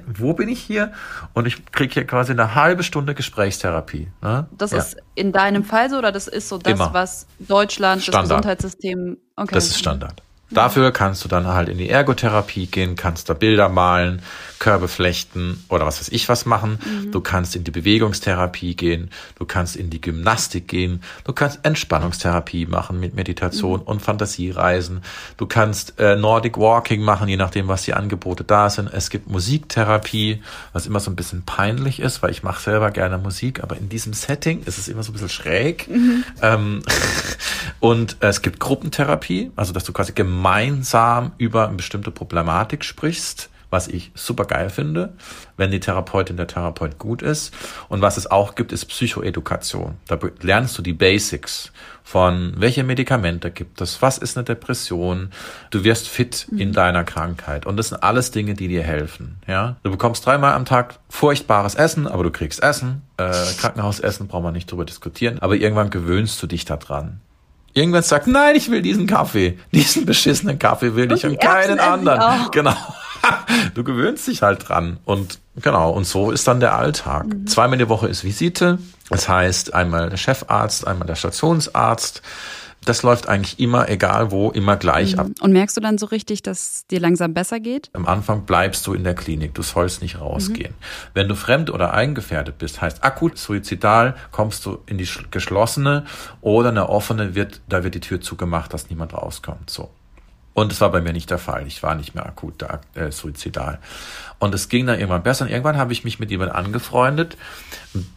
Wo 0.08 0.34
bin 0.34 0.48
ich 0.48 0.62
hier? 0.62 0.92
Und 1.34 1.48
ich 1.48 1.66
kriege 1.72 1.94
hier 1.94 2.06
quasi 2.06 2.32
eine 2.32 2.54
halbe 2.54 2.84
Stunde 2.84 3.16
Gesprächstherapie. 3.16 4.08
Ne? 4.22 4.48
Das 4.56 4.72
ja. 4.72 4.78
ist 4.78 4.98
in 5.16 5.32
deinem 5.32 5.64
Fall 5.64 5.90
so 5.90 5.98
oder 5.98 6.12
das 6.12 6.28
ist 6.28 6.50
so 6.50 6.58
das, 6.58 6.74
Immer. 6.74 6.94
was 6.94 7.26
Deutschland, 7.40 8.04
Standard. 8.04 8.24
das 8.24 8.30
Gesundheitssystem. 8.30 9.18
Okay. 9.36 9.56
Das 9.56 9.66
ist 9.66 9.80
Standard. 9.80 10.22
Dafür 10.52 10.92
kannst 10.92 11.24
du 11.24 11.28
dann 11.28 11.48
halt 11.48 11.70
in 11.70 11.78
die 11.78 11.90
Ergotherapie 11.90 12.68
gehen, 12.68 12.96
kannst 12.96 13.30
da 13.30 13.34
Bilder 13.34 13.68
malen, 13.68 14.22
Körbe 14.60 14.88
flechten 14.88 15.64
oder 15.70 15.86
was 15.86 16.00
weiß 16.00 16.10
ich 16.10 16.30
was 16.30 16.46
machen. 16.46 16.80
Mhm. 16.84 17.12
Du 17.12 17.22
kannst 17.22 17.56
in 17.56 17.64
die 17.64 17.72
Bewegungstherapie 17.72 18.76
gehen, 18.76 19.10
du 19.38 19.46
kannst 19.46 19.76
in 19.76 19.90
die 19.90 20.02
Gymnastik 20.02 20.68
gehen, 20.68 21.02
du 21.24 21.34
kannst 21.34 21.60
Entspannungstherapie 21.64 22.66
machen 22.66 23.00
mit 23.00 23.16
Meditation 23.16 23.82
mhm. 23.82 23.88
und 23.88 24.02
Fantasiereisen. 24.02 25.02
Du 25.38 25.46
kannst 25.46 26.00
äh, 26.00 26.16
Nordic 26.16 26.58
Walking 26.58 27.02
machen, 27.02 27.28
je 27.28 27.38
nachdem, 27.38 27.68
was 27.68 27.84
die 27.84 27.94
Angebote 27.94 28.44
da 28.44 28.70
sind. 28.70 28.92
Es 28.92 29.10
gibt 29.10 29.30
Musiktherapie, 29.30 30.42
was 30.74 30.88
immer 30.88 31.00
so 31.00 31.12
ein 31.12 31.16
bisschen 31.16 31.44
peinlich 31.44 32.00
ist, 32.00 32.24
weil 32.24 32.32
ich 32.32 32.44
mache 32.44 32.62
selber 32.62 32.92
gerne 32.92 33.18
Musik, 33.18 33.62
aber 33.64 33.78
in 33.78 33.90
diesem 33.90 34.14
Setting 34.14 34.64
ist 34.64 34.78
es 34.78 34.88
immer 34.88 35.04
so 35.04 35.12
ein 35.12 35.14
bisschen 35.14 35.30
schräg. 35.30 35.88
Mhm. 35.90 36.24
Ähm, 36.42 36.82
und 37.80 38.18
äh, 38.22 38.28
es 38.28 38.42
gibt 38.42 38.60
Gruppentherapie, 38.60 39.52
also 39.56 39.74
dass 39.74 39.84
du 39.84 39.94
quasi 39.94 40.14
gemeinsam 40.14 41.34
über 41.38 41.68
eine 41.68 41.76
bestimmte 41.76 42.12
Problematik 42.12 42.84
sprichst 42.84 43.50
was 43.76 43.90
ich 43.90 44.12
super 44.16 44.46
geil 44.46 44.70
finde, 44.70 45.14
wenn 45.58 45.70
die 45.70 45.82
Therapeutin 45.82 46.38
der 46.38 46.48
Therapeut 46.48 46.98
gut 46.98 47.22
ist. 47.22 47.54
Und 47.90 48.02
was 48.02 48.16
es 48.16 48.32
auch 48.32 48.56
gibt, 48.56 48.72
ist 48.72 48.86
Psychoedukation. 48.86 49.96
Da 50.08 50.18
lernst 50.40 50.78
du 50.78 50.82
die 50.82 50.94
Basics 50.94 51.74
von 52.02 52.54
welche 52.56 52.86
Medikamente 52.86 53.52
gibt 53.52 53.82
es, 53.82 54.02
was 54.02 54.18
ist 54.18 54.38
eine 54.38 54.46
Depression. 54.46 55.32
Du 55.72 55.84
wirst 55.84 56.08
fit 56.08 56.48
in 56.52 56.70
mhm. 56.70 56.74
deiner 56.74 57.04
Krankheit. 57.04 57.66
Und 57.66 57.76
das 57.76 57.90
sind 57.90 58.02
alles 58.02 58.32
Dinge, 58.32 58.54
die 58.54 58.70
dir 58.70 58.84
helfen. 58.84 59.40
Ja, 59.46 59.76
du 59.84 59.92
bekommst 59.92 60.26
dreimal 60.26 60.54
am 60.54 60.64
Tag 60.64 61.00
furchtbares 61.10 61.76
Essen, 61.76 62.08
aber 62.08 62.24
du 62.24 62.32
kriegst 62.32 62.64
Essen. 62.64 63.02
Äh, 63.18 63.34
Krankenhausessen 63.60 64.28
braucht 64.28 64.44
man 64.44 64.54
nicht 64.54 64.72
drüber 64.72 64.86
diskutieren. 64.86 65.40
Aber 65.40 65.56
irgendwann 65.56 65.90
gewöhnst 65.90 66.42
du 66.42 66.48
dich 66.48 66.64
daran. 66.64 67.20
Irgendwann 67.74 68.04
sagt, 68.04 68.28
nein, 68.28 68.56
ich 68.56 68.72
will 68.72 68.82
diesen 68.82 69.06
Kaffee. 69.06 69.60
Diesen 69.74 70.06
beschissenen 70.06 70.58
Kaffee 70.58 70.96
will 70.96 71.12
ich 71.12 71.26
und, 71.26 71.32
und 71.32 71.42
keinen 71.42 71.80
anderen. 71.82 72.50
Genau. 72.52 72.74
du 73.74 73.84
gewöhnst 73.84 74.28
dich 74.28 74.42
halt 74.42 74.68
dran. 74.68 74.98
Und 75.06 75.40
genau, 75.56 75.92
und 75.92 76.06
so 76.06 76.32
ist 76.32 76.48
dann 76.48 76.60
der 76.60 76.76
Alltag. 76.76 77.28
Mhm. 77.28 77.48
Zweimal 77.48 77.78
die 77.78 77.90
Woche 77.90 78.08
ist 78.08 78.24
Visite. 78.24 78.80
Das 79.10 79.30
heißt, 79.30 79.74
einmal 79.74 80.10
der 80.10 80.18
Chefarzt, 80.18 80.88
einmal 80.88 81.08
der 81.08 81.16
Stationsarzt. 81.16 82.22
Das 82.86 83.02
läuft 83.02 83.28
eigentlich 83.28 83.60
immer, 83.60 83.90
egal 83.90 84.30
wo, 84.30 84.52
immer 84.52 84.78
gleich 84.78 85.14
mhm. 85.14 85.20
ab. 85.20 85.28
Und 85.42 85.54
merkst 85.54 85.76
du 85.76 85.82
dann 85.82 85.98
so 85.98 86.06
richtig, 86.06 86.44
dass 86.44 86.86
dir 86.88 87.00
langsam 87.00 87.34
besser 87.34 87.60
geht? 87.60 87.90
Am 87.94 88.06
Anfang 88.06 88.46
bleibst 88.46 88.86
du 88.86 88.94
in 88.94 89.04
der 89.04 89.16
Klinik, 89.16 89.56
du 89.56 89.64
sollst 89.64 90.04
nicht 90.04 90.22
rausgehen. 90.22 90.72
Mhm. 90.72 91.10
Wenn 91.16 91.28
du 91.28 91.36
fremd 91.36 91.72
oder 91.72 91.94
eingefährdet 91.94 92.60
bist, 92.60 92.82
heißt 92.82 93.04
akut 93.04 93.38
suizidal, 93.40 94.16
kommst 94.32 94.66
du 94.66 94.78
in 94.86 95.00
die 95.00 95.10
geschlossene 95.32 96.06
oder 96.42 96.70
eine 96.70 96.90
offene 96.90 97.34
wird, 97.34 97.62
da 97.68 97.84
wird 97.84 97.96
die 97.96 98.02
Tür 98.02 98.22
zugemacht, 98.22 98.72
dass 98.74 98.90
niemand 98.90 99.14
rauskommt. 99.14 99.70
So. 99.70 99.90
Und 100.56 100.72
es 100.72 100.80
war 100.80 100.90
bei 100.90 101.02
mir 101.02 101.12
nicht 101.12 101.30
der 101.30 101.38
Fall. 101.38 101.68
Ich 101.68 101.84
war 101.84 101.96
nicht 101.96 102.16
mehr 102.16 102.26
akut 102.26 102.64
äh, 102.94 103.12
suizidal. 103.12 103.78
Und 104.40 104.56
es 104.56 104.70
ging 104.70 104.88
dann 104.88 104.98
irgendwann 104.98 105.22
besser. 105.22 105.44
Und 105.44 105.52
irgendwann 105.52 105.76
habe 105.76 105.92
ich 105.92 106.06
mich 106.06 106.18
mit 106.18 106.32
jemandem 106.32 106.56
angefreundet, 106.56 107.36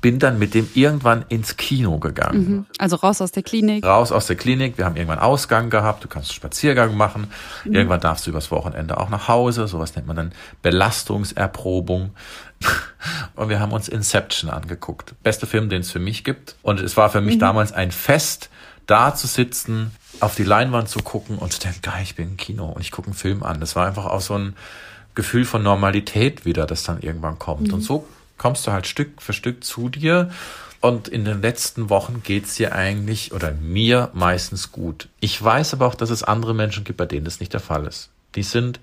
bin 0.01 0.21
dann 0.21 0.39
mit 0.39 0.55
dem 0.55 0.69
irgendwann 0.75 1.25
ins 1.29 1.57
Kino 1.57 1.99
gegangen. 1.99 2.49
Mhm. 2.49 2.67
Also 2.79 2.95
raus 2.95 3.21
aus 3.21 3.33
der 3.33 3.43
Klinik. 3.43 3.85
Raus 3.85 4.13
aus 4.13 4.29
der 4.29 4.37
Klinik. 4.37 4.79
Wir 4.79 4.85
haben 4.85 4.95
irgendwann 4.95 5.19
Ausgang 5.19 5.69
gehabt. 5.69 6.05
Du 6.05 6.09
kannst 6.09 6.31
einen 6.31 6.37
Spaziergang 6.37 6.97
machen. 6.97 7.27
Mhm. 7.65 7.75
Irgendwann 7.75 8.01
darfst 8.01 8.25
du 8.25 8.31
übers 8.31 8.53
Wochenende 8.53 8.99
auch 8.99 9.09
nach 9.09 9.27
Hause. 9.27 9.67
Sowas 9.67 9.97
nennt 9.97 10.07
man 10.07 10.15
dann 10.15 10.33
Belastungserprobung. 10.63 12.11
Und 13.35 13.49
wir 13.49 13.59
haben 13.59 13.73
uns 13.73 13.89
Inception 13.89 14.49
angeguckt. 14.49 15.21
Beste 15.25 15.49
Film, 15.49 15.69
den 15.69 15.81
es 15.81 15.91
für 15.91 15.99
mich 15.99 16.23
gibt. 16.23 16.55
Und 16.63 16.79
es 16.79 16.97
war 16.97 17.11
für 17.11 17.21
mich 17.21 17.35
mhm. 17.35 17.41
damals 17.41 17.73
ein 17.73 17.91
Fest, 17.91 18.49
da 18.89 19.15
zu 19.15 19.29
sitzen, 19.29 19.93
auf 20.19 20.35
die 20.35 20.45
Leinwand 20.45 20.89
zu 20.89 21.01
gucken 21.01 21.39
und 21.39 21.53
zu 21.53 21.61
denken, 21.61 21.83
geil, 21.83 22.03
ich 22.03 22.17
bin 22.17 22.31
im 22.31 22.37
Kino 22.37 22.67
und 22.67 22.81
ich 22.81 22.91
gucke 22.91 23.07
einen 23.07 23.15
Film 23.15 23.45
an. 23.45 23.61
Das 23.61 23.77
war 23.77 23.87
einfach 23.87 24.07
auch 24.07 24.21
so 24.21 24.35
ein 24.35 24.57
Gefühl 25.15 25.45
von 25.45 25.63
Normalität 25.63 26.45
wieder, 26.45 26.67
das 26.67 26.83
dann 26.83 27.01
irgendwann 27.01 27.39
kommt. 27.39 27.69
Mhm. 27.69 27.75
Und 27.75 27.81
so 27.83 28.09
kommst 28.39 28.67
du 28.67 28.73
halt 28.73 28.87
Stück 28.87 29.23
für 29.23 29.33
Stück 29.33 29.63
zu 29.63 29.89
dir. 29.89 30.31
Und 30.81 31.09
in 31.09 31.25
den 31.25 31.43
letzten 31.43 31.91
Wochen 31.91 32.23
geht's 32.23 32.55
dir 32.55 32.75
eigentlich 32.75 33.33
oder 33.33 33.53
mir 33.53 34.11
meistens 34.15 34.73
gut. 34.73 35.09
Ich 35.21 35.43
weiß 35.43 35.75
aber 35.75 35.87
auch, 35.87 35.95
dass 35.95 36.11
es 36.11 36.23
andere 36.23 36.55
Menschen 36.55 36.85
gibt, 36.85 36.99
bei 36.99 37.07
denen 37.07 37.25
das 37.25 37.41
nicht 37.41 37.53
der 37.53 37.61
Fall 37.61 37.85
ist. 37.85 38.11
Die 38.37 38.43
sind 38.43 38.81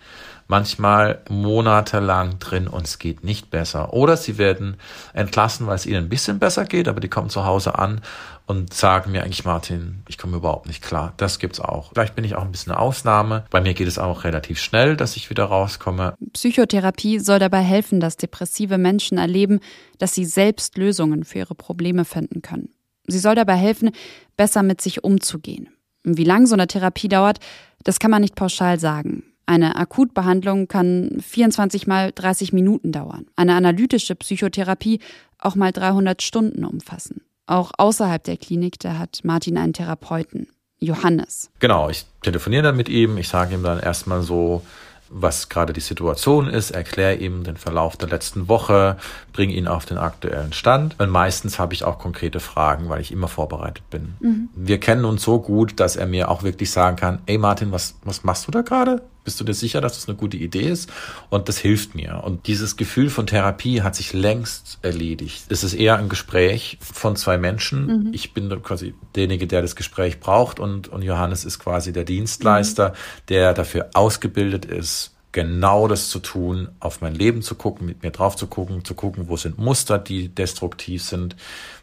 manchmal 0.47 1.21
monatelang 1.29 2.39
drin 2.39 2.67
und 2.67 2.85
es 2.85 2.99
geht 2.99 3.23
nicht 3.23 3.49
besser. 3.49 3.93
Oder 3.93 4.17
sie 4.17 4.37
werden 4.37 4.77
entlassen, 5.13 5.67
weil 5.67 5.75
es 5.75 5.85
ihnen 5.85 6.05
ein 6.05 6.09
bisschen 6.09 6.39
besser 6.39 6.65
geht, 6.65 6.87
aber 6.87 6.99
die 6.99 7.09
kommen 7.09 7.29
zu 7.29 7.45
Hause 7.45 7.77
an 7.79 8.01
und 8.45 8.73
sagen 8.73 9.11
mir 9.11 9.23
eigentlich, 9.23 9.45
Martin, 9.45 10.03
ich 10.07 10.17
komme 10.17 10.37
überhaupt 10.37 10.67
nicht 10.67 10.83
klar. 10.83 11.13
Das 11.17 11.39
gibt's 11.39 11.59
auch. 11.59 11.91
Vielleicht 11.93 12.15
bin 12.15 12.23
ich 12.23 12.35
auch 12.35 12.43
ein 12.43 12.51
bisschen 12.51 12.73
eine 12.73 12.79
Ausnahme. 12.81 13.45
Bei 13.49 13.59
mir 13.59 13.73
geht 13.73 13.87
es 13.87 13.97
auch 13.97 14.23
relativ 14.23 14.59
schnell, 14.59 14.95
dass 14.95 15.15
ich 15.15 15.29
wieder 15.29 15.45
rauskomme. 15.45 16.15
Psychotherapie 16.33 17.19
soll 17.19 17.39
dabei 17.39 17.61
helfen, 17.61 17.99
dass 17.99 18.17
depressive 18.17 18.77
Menschen 18.77 19.17
erleben, 19.17 19.59
dass 19.97 20.13
sie 20.13 20.25
selbst 20.25 20.77
Lösungen 20.77 21.23
für 21.23 21.39
ihre 21.39 21.55
Probleme 21.55 22.05
finden 22.05 22.41
können. 22.41 22.69
Sie 23.07 23.19
soll 23.19 23.35
dabei 23.35 23.55
helfen, 23.55 23.91
besser 24.37 24.63
mit 24.63 24.81
sich 24.81 25.03
umzugehen. 25.03 25.69
Wie 26.03 26.23
lang 26.23 26.45
so 26.45 26.53
eine 26.53 26.67
Therapie 26.67 27.07
dauert, 27.07 27.39
das 27.83 27.99
kann 27.99 28.11
man 28.11 28.21
nicht 28.21 28.35
pauschal 28.35 28.79
sagen. 28.79 29.23
Eine 29.45 29.75
Akutbehandlung 29.75 30.67
kann 30.67 31.17
24 31.19 31.87
mal 31.87 32.11
30 32.13 32.53
Minuten 32.53 32.91
dauern. 32.91 33.27
Eine 33.35 33.55
analytische 33.55 34.15
Psychotherapie 34.15 34.99
auch 35.39 35.55
mal 35.55 35.71
300 35.71 36.21
Stunden 36.21 36.65
umfassen. 36.65 37.21
Auch 37.45 37.71
außerhalb 37.77 38.23
der 38.23 38.37
Klinik, 38.37 38.79
da 38.79 38.97
hat 38.97 39.19
Martin 39.23 39.57
einen 39.57 39.73
Therapeuten, 39.73 40.47
Johannes. 40.79 41.51
Genau, 41.59 41.89
ich 41.89 42.05
telefoniere 42.23 42.63
dann 42.63 42.75
mit 42.75 42.89
ihm. 42.89 43.17
Ich 43.17 43.27
sage 43.27 43.53
ihm 43.53 43.61
dann 43.61 43.79
erstmal 43.79 44.23
so, 44.23 44.63
was 45.09 45.49
gerade 45.49 45.73
die 45.73 45.81
Situation 45.81 46.47
ist, 46.47 46.71
erkläre 46.71 47.15
ihm 47.15 47.43
den 47.43 47.57
Verlauf 47.57 47.97
der 47.97 48.09
letzten 48.09 48.47
Woche, 48.47 48.97
bringe 49.35 49.53
ihn 49.53 49.67
auf 49.67 49.85
den 49.85 49.97
aktuellen 49.97 50.53
Stand. 50.53 50.97
Und 50.97 51.09
meistens 51.09 51.59
habe 51.59 51.73
ich 51.73 51.83
auch 51.83 51.99
konkrete 51.99 52.39
Fragen, 52.39 52.87
weil 52.87 53.01
ich 53.01 53.11
immer 53.11 53.27
vorbereitet 53.27 53.83
bin. 53.89 54.13
Mhm. 54.21 54.49
Wir 54.55 54.79
kennen 54.79 55.03
uns 55.03 55.23
so 55.23 55.41
gut, 55.41 55.77
dass 55.81 55.97
er 55.97 56.05
mir 56.05 56.31
auch 56.31 56.43
wirklich 56.43 56.71
sagen 56.71 56.95
kann, 56.95 57.19
ey 57.25 57.37
Martin, 57.37 57.73
was, 57.73 57.95
was 58.05 58.23
machst 58.23 58.47
du 58.47 58.51
da 58.51 58.61
gerade? 58.61 59.01
Bist 59.25 59.37
du 59.41 59.43
dir 59.43 59.53
sicher, 59.53 59.81
dass 59.81 59.95
das 59.95 60.07
eine 60.07 60.15
gute 60.15 60.37
Idee 60.37 60.69
ist? 60.69 60.89
Und 61.29 61.49
das 61.49 61.57
hilft 61.57 61.95
mir. 61.95 62.21
Und 62.23 62.47
dieses 62.47 62.77
Gefühl 62.77 63.09
von 63.09 63.27
Therapie 63.27 63.81
hat 63.81 63.95
sich 63.95 64.13
längst 64.13 64.79
erledigt. 64.83 65.47
Es 65.49 65.65
ist 65.65 65.73
eher 65.73 65.97
ein 65.97 66.07
Gespräch 66.07 66.77
von 66.79 67.17
zwei 67.17 67.37
Menschen. 67.37 67.87
Mhm. 67.87 68.09
Ich 68.13 68.33
bin 68.33 68.49
quasi 68.63 68.93
derjenige, 69.15 69.47
der 69.47 69.61
das 69.61 69.75
Gespräch 69.75 70.21
braucht 70.21 70.61
und, 70.61 70.87
und 70.87 71.01
Johannes 71.01 71.43
ist 71.43 71.59
quasi 71.59 71.91
der 71.91 72.05
Dienstleister, 72.05 72.89
mhm. 72.89 72.93
der 73.27 73.53
dafür 73.53 73.89
ausgebildet 73.95 74.63
ist, 74.63 75.14
genau 75.35 75.89
das 75.89 76.09
zu 76.09 76.19
tun, 76.19 76.69
auf 76.79 77.01
mein 77.01 77.13
Leben 77.13 77.41
zu 77.41 77.55
gucken, 77.55 77.85
mit 77.85 78.03
mir 78.03 78.11
drauf 78.11 78.37
zu 78.37 78.47
gucken, 78.47 78.85
zu 78.85 78.93
gucken, 78.93 79.27
wo 79.27 79.35
sind 79.35 79.57
Muster, 79.57 79.99
die 79.99 80.29
destruktiv 80.29 81.03
sind, 81.03 81.35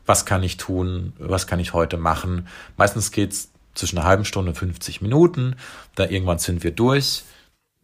was 0.07 0.25
kann 0.25 0.43
ich 0.43 0.57
tun, 0.57 1.12
was 1.19 1.47
kann 1.47 1.61
ich 1.61 1.75
heute 1.75 1.99
machen. 1.99 2.49
Meistens 2.79 3.12
geht's 3.12 3.51
zwischen 3.75 3.99
einer 3.99 4.09
halben 4.09 4.25
Stunde 4.25 4.53
und 4.53 4.57
50 4.57 5.03
Minuten. 5.03 5.57
Da 5.97 6.09
irgendwann 6.09 6.38
sind 6.38 6.65
wir 6.65 6.71
durch. 6.71 7.25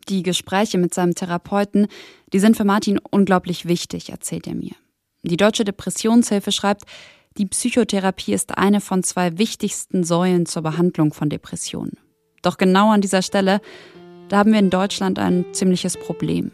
Die 0.09 0.23
Gespräche 0.23 0.79
mit 0.79 0.95
seinem 0.95 1.15
Therapeuten, 1.15 1.89
die 2.33 2.39
sind 2.39 2.57
für 2.57 2.65
Martin 2.65 2.99
unglaublich 2.99 3.69
wichtig, 3.69 4.09
erzählt 4.09 4.47
er 4.47 4.55
mir. 4.55 4.73
Die 5.23 5.37
Deutsche 5.37 5.67
Depressionshilfe 5.67 6.51
schreibt, 6.51 6.85
die 7.37 7.45
Psychotherapie 7.45 8.33
ist 8.33 8.57
eine 8.57 8.81
von 8.81 9.03
zwei 9.03 9.37
wichtigsten 9.37 10.03
Säulen 10.03 10.47
zur 10.47 10.63
Behandlung 10.63 11.13
von 11.13 11.29
Depressionen. 11.29 11.99
Doch 12.41 12.57
genau 12.57 12.91
an 12.91 13.03
dieser 13.03 13.21
Stelle, 13.21 13.61
da 14.29 14.38
haben 14.38 14.53
wir 14.53 14.59
in 14.59 14.71
Deutschland 14.71 15.19
ein 15.19 15.45
ziemliches 15.53 15.97
Problem. 15.97 16.51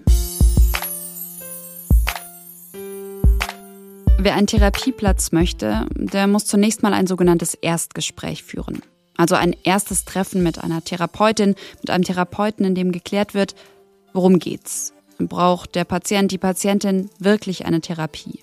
Wer 4.18 4.34
einen 4.36 4.46
Therapieplatz 4.46 5.32
möchte, 5.32 5.86
der 5.94 6.26
muss 6.26 6.46
zunächst 6.46 6.82
mal 6.82 6.94
ein 6.94 7.06
sogenanntes 7.06 7.54
Erstgespräch 7.54 8.42
führen. 8.42 8.80
Also 9.16 9.34
ein 9.34 9.54
erstes 9.64 10.04
Treffen 10.04 10.42
mit 10.42 10.62
einer 10.62 10.82
Therapeutin, 10.82 11.56
mit 11.82 11.90
einem 11.90 12.04
Therapeuten, 12.04 12.64
in 12.64 12.74
dem 12.74 12.90
geklärt 12.90 13.34
wird, 13.34 13.54
worum 14.12 14.38
geht's? 14.38 14.92
Braucht 15.18 15.74
der 15.74 15.84
Patient, 15.84 16.32
die 16.32 16.38
Patientin 16.38 17.10
wirklich 17.18 17.66
eine 17.66 17.80
Therapie? 17.80 18.40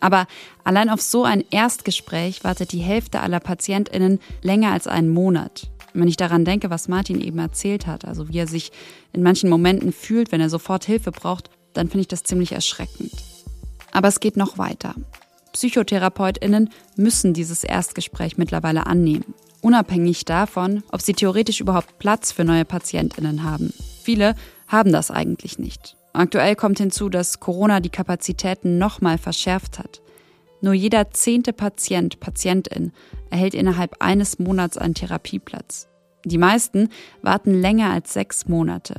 Aber 0.00 0.26
allein 0.64 0.90
auf 0.90 1.00
so 1.00 1.24
ein 1.24 1.44
Erstgespräch 1.50 2.42
wartet 2.42 2.72
die 2.72 2.80
Hälfte 2.80 3.20
aller 3.20 3.40
PatientInnen 3.40 4.18
länger 4.42 4.72
als 4.72 4.86
einen 4.86 5.10
Monat. 5.10 5.70
Wenn 5.92 6.08
ich 6.08 6.16
daran 6.16 6.44
denke, 6.44 6.70
was 6.70 6.88
Martin 6.88 7.20
eben 7.20 7.38
erzählt 7.38 7.86
hat, 7.86 8.04
also 8.04 8.28
wie 8.28 8.38
er 8.38 8.46
sich 8.46 8.72
in 9.12 9.22
manchen 9.22 9.50
Momenten 9.50 9.92
fühlt, 9.92 10.32
wenn 10.32 10.40
er 10.40 10.50
sofort 10.50 10.84
Hilfe 10.84 11.10
braucht, 11.10 11.50
dann 11.72 11.88
finde 11.88 12.02
ich 12.02 12.08
das 12.08 12.22
ziemlich 12.22 12.52
erschreckend. 12.52 13.12
Aber 13.92 14.08
es 14.08 14.20
geht 14.20 14.36
noch 14.36 14.58
weiter. 14.58 14.94
PsychotherapeutInnen 15.52 16.70
müssen 16.96 17.34
dieses 17.34 17.64
Erstgespräch 17.64 18.38
mittlerweile 18.38 18.86
annehmen. 18.86 19.34
Unabhängig 19.62 20.24
davon, 20.24 20.82
ob 20.90 21.02
sie 21.02 21.12
theoretisch 21.12 21.60
überhaupt 21.60 21.98
Platz 21.98 22.32
für 22.32 22.44
neue 22.44 22.64
PatientInnen 22.64 23.42
haben. 23.42 23.72
Viele 24.02 24.34
haben 24.68 24.92
das 24.92 25.10
eigentlich 25.10 25.58
nicht. 25.58 25.96
Aktuell 26.12 26.56
kommt 26.56 26.78
hinzu, 26.78 27.08
dass 27.08 27.40
Corona 27.40 27.80
die 27.80 27.90
Kapazitäten 27.90 28.78
nochmal 28.78 29.18
verschärft 29.18 29.78
hat. 29.78 30.00
Nur 30.60 30.74
jeder 30.74 31.10
zehnte 31.10 31.52
Patient, 31.52 32.20
Patientin 32.20 32.92
erhält 33.30 33.54
innerhalb 33.54 33.96
eines 34.00 34.38
Monats 34.38 34.76
einen 34.76 34.94
Therapieplatz. 34.94 35.88
Die 36.24 36.38
meisten 36.38 36.90
warten 37.22 37.60
länger 37.60 37.90
als 37.90 38.12
sechs 38.12 38.46
Monate. 38.46 38.96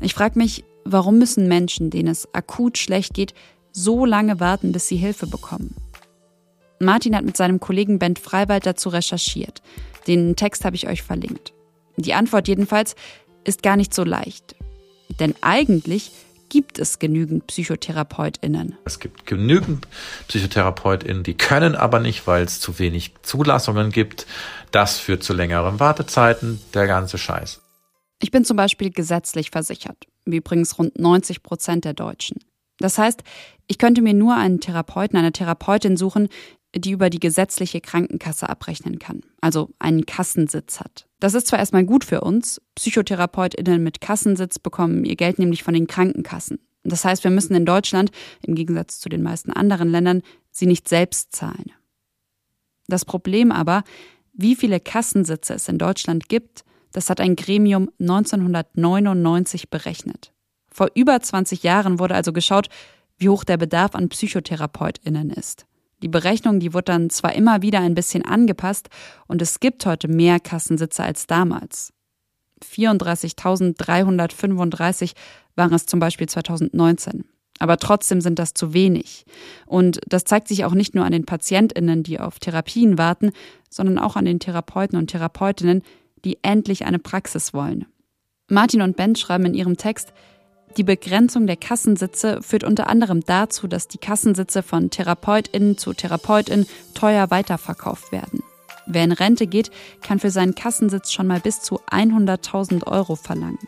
Ich 0.00 0.14
frage 0.14 0.38
mich, 0.38 0.64
warum 0.84 1.18
müssen 1.18 1.46
Menschen, 1.46 1.90
denen 1.90 2.08
es 2.08 2.28
akut 2.34 2.78
schlecht 2.78 3.14
geht, 3.14 3.34
so 3.72 4.04
lange 4.04 4.40
warten, 4.40 4.72
bis 4.72 4.88
sie 4.88 4.96
Hilfe 4.96 5.26
bekommen? 5.26 5.76
Martin 6.80 7.16
hat 7.16 7.24
mit 7.24 7.36
seinem 7.36 7.60
Kollegen 7.60 7.98
Bent 7.98 8.18
Freiwald 8.18 8.66
dazu 8.66 8.88
recherchiert. 8.88 9.62
Den 10.06 10.36
Text 10.36 10.64
habe 10.64 10.76
ich 10.76 10.88
euch 10.88 11.02
verlinkt. 11.02 11.52
Die 11.96 12.14
Antwort 12.14 12.48
jedenfalls 12.48 12.96
ist 13.44 13.62
gar 13.62 13.76
nicht 13.76 13.94
so 13.94 14.02
leicht. 14.02 14.56
Denn 15.20 15.34
eigentlich 15.40 16.10
gibt 16.54 16.78
es 16.78 17.00
genügend 17.00 17.48
PsychotherapeutInnen. 17.48 18.76
Es 18.84 19.00
gibt 19.00 19.26
genügend 19.26 19.88
PsychotherapeutInnen, 20.28 21.24
die 21.24 21.34
können 21.34 21.74
aber 21.74 21.98
nicht, 21.98 22.28
weil 22.28 22.44
es 22.44 22.60
zu 22.60 22.78
wenig 22.78 23.10
Zulassungen 23.22 23.90
gibt. 23.90 24.24
Das 24.70 25.00
führt 25.00 25.24
zu 25.24 25.32
längeren 25.32 25.80
Wartezeiten, 25.80 26.60
der 26.72 26.86
ganze 26.86 27.18
Scheiß. 27.18 27.60
Ich 28.22 28.30
bin 28.30 28.44
zum 28.44 28.56
Beispiel 28.56 28.90
gesetzlich 28.92 29.50
versichert, 29.50 29.96
wie 30.26 30.36
übrigens 30.36 30.78
rund 30.78 30.96
90 30.96 31.42
Prozent 31.42 31.84
der 31.84 31.94
Deutschen. 31.94 32.38
Das 32.78 32.98
heißt, 32.98 33.24
ich 33.66 33.78
könnte 33.78 34.00
mir 34.00 34.14
nur 34.14 34.36
einen 34.36 34.60
Therapeuten, 34.60 35.18
eine 35.18 35.32
Therapeutin 35.32 35.96
suchen, 35.96 36.28
die 36.74 36.92
über 36.92 37.10
die 37.10 37.20
gesetzliche 37.20 37.80
Krankenkasse 37.80 38.48
abrechnen 38.48 38.98
kann, 38.98 39.20
also 39.40 39.70
einen 39.78 40.06
Kassensitz 40.06 40.80
hat. 40.80 41.06
Das 41.20 41.34
ist 41.34 41.46
zwar 41.46 41.58
erstmal 41.58 41.84
gut 41.84 42.04
für 42.04 42.20
uns, 42.20 42.60
PsychotherapeutInnen 42.74 43.82
mit 43.82 44.00
Kassensitz 44.00 44.58
bekommen 44.58 45.04
ihr 45.04 45.16
Geld 45.16 45.38
nämlich 45.38 45.62
von 45.62 45.74
den 45.74 45.86
Krankenkassen. 45.86 46.58
Das 46.82 47.04
heißt, 47.04 47.24
wir 47.24 47.30
müssen 47.30 47.54
in 47.54 47.64
Deutschland, 47.64 48.10
im 48.42 48.54
Gegensatz 48.54 49.00
zu 49.00 49.08
den 49.08 49.22
meisten 49.22 49.52
anderen 49.52 49.88
Ländern, 49.88 50.22
sie 50.50 50.66
nicht 50.66 50.88
selbst 50.88 51.34
zahlen. 51.34 51.72
Das 52.86 53.04
Problem 53.04 53.50
aber, 53.50 53.84
wie 54.34 54.54
viele 54.54 54.80
Kassensitze 54.80 55.54
es 55.54 55.68
in 55.68 55.78
Deutschland 55.78 56.28
gibt, 56.28 56.64
das 56.92 57.08
hat 57.08 57.20
ein 57.20 57.36
Gremium 57.36 57.90
1999 58.00 59.70
berechnet. 59.70 60.32
Vor 60.70 60.88
über 60.94 61.20
20 61.20 61.62
Jahren 61.62 61.98
wurde 61.98 62.14
also 62.14 62.32
geschaut, 62.32 62.68
wie 63.16 63.28
hoch 63.28 63.44
der 63.44 63.56
Bedarf 63.56 63.94
an 63.94 64.08
PsychotherapeutInnen 64.08 65.30
ist. 65.30 65.66
Die 66.04 66.08
Berechnung, 66.08 66.60
die 66.60 66.72
wurde 66.74 66.84
dann 66.84 67.08
zwar 67.08 67.34
immer 67.34 67.62
wieder 67.62 67.80
ein 67.80 67.94
bisschen 67.94 68.26
angepasst 68.26 68.90
und 69.26 69.40
es 69.40 69.58
gibt 69.58 69.86
heute 69.86 70.06
mehr 70.06 70.38
Kassensitze 70.38 71.02
als 71.02 71.26
damals. 71.26 71.94
34.335 72.62 75.12
waren 75.56 75.72
es 75.72 75.86
zum 75.86 76.00
Beispiel 76.00 76.28
2019. 76.28 77.24
Aber 77.58 77.78
trotzdem 77.78 78.20
sind 78.20 78.38
das 78.38 78.52
zu 78.52 78.74
wenig. 78.74 79.24
Und 79.64 79.98
das 80.06 80.24
zeigt 80.24 80.48
sich 80.48 80.66
auch 80.66 80.74
nicht 80.74 80.94
nur 80.94 81.06
an 81.06 81.12
den 81.12 81.24
PatientInnen, 81.24 82.02
die 82.02 82.20
auf 82.20 82.38
Therapien 82.38 82.98
warten, 82.98 83.30
sondern 83.70 83.98
auch 83.98 84.16
an 84.16 84.26
den 84.26 84.40
Therapeuten 84.40 84.98
und 84.98 85.06
Therapeutinnen, 85.06 85.80
die 86.22 86.36
endlich 86.42 86.84
eine 86.84 86.98
Praxis 86.98 87.54
wollen. 87.54 87.86
Martin 88.50 88.82
und 88.82 88.98
Ben 88.98 89.16
schreiben 89.16 89.46
in 89.46 89.54
ihrem 89.54 89.78
Text, 89.78 90.12
die 90.76 90.84
Begrenzung 90.84 91.46
der 91.46 91.56
Kassensitze 91.56 92.40
führt 92.42 92.64
unter 92.64 92.88
anderem 92.88 93.20
dazu, 93.24 93.68
dass 93.68 93.88
die 93.88 93.98
Kassensitze 93.98 94.62
von 94.62 94.90
TherapeutInnen 94.90 95.78
zu 95.78 95.92
TherapeutInnen 95.92 96.66
teuer 96.94 97.30
weiterverkauft 97.30 98.12
werden. 98.12 98.42
Wer 98.86 99.04
in 99.04 99.12
Rente 99.12 99.46
geht, 99.46 99.70
kann 100.02 100.18
für 100.18 100.30
seinen 100.30 100.54
Kassensitz 100.54 101.12
schon 101.12 101.26
mal 101.26 101.40
bis 101.40 101.60
zu 101.62 101.80
100.000 101.90 102.86
Euro 102.86 103.16
verlangen. 103.16 103.58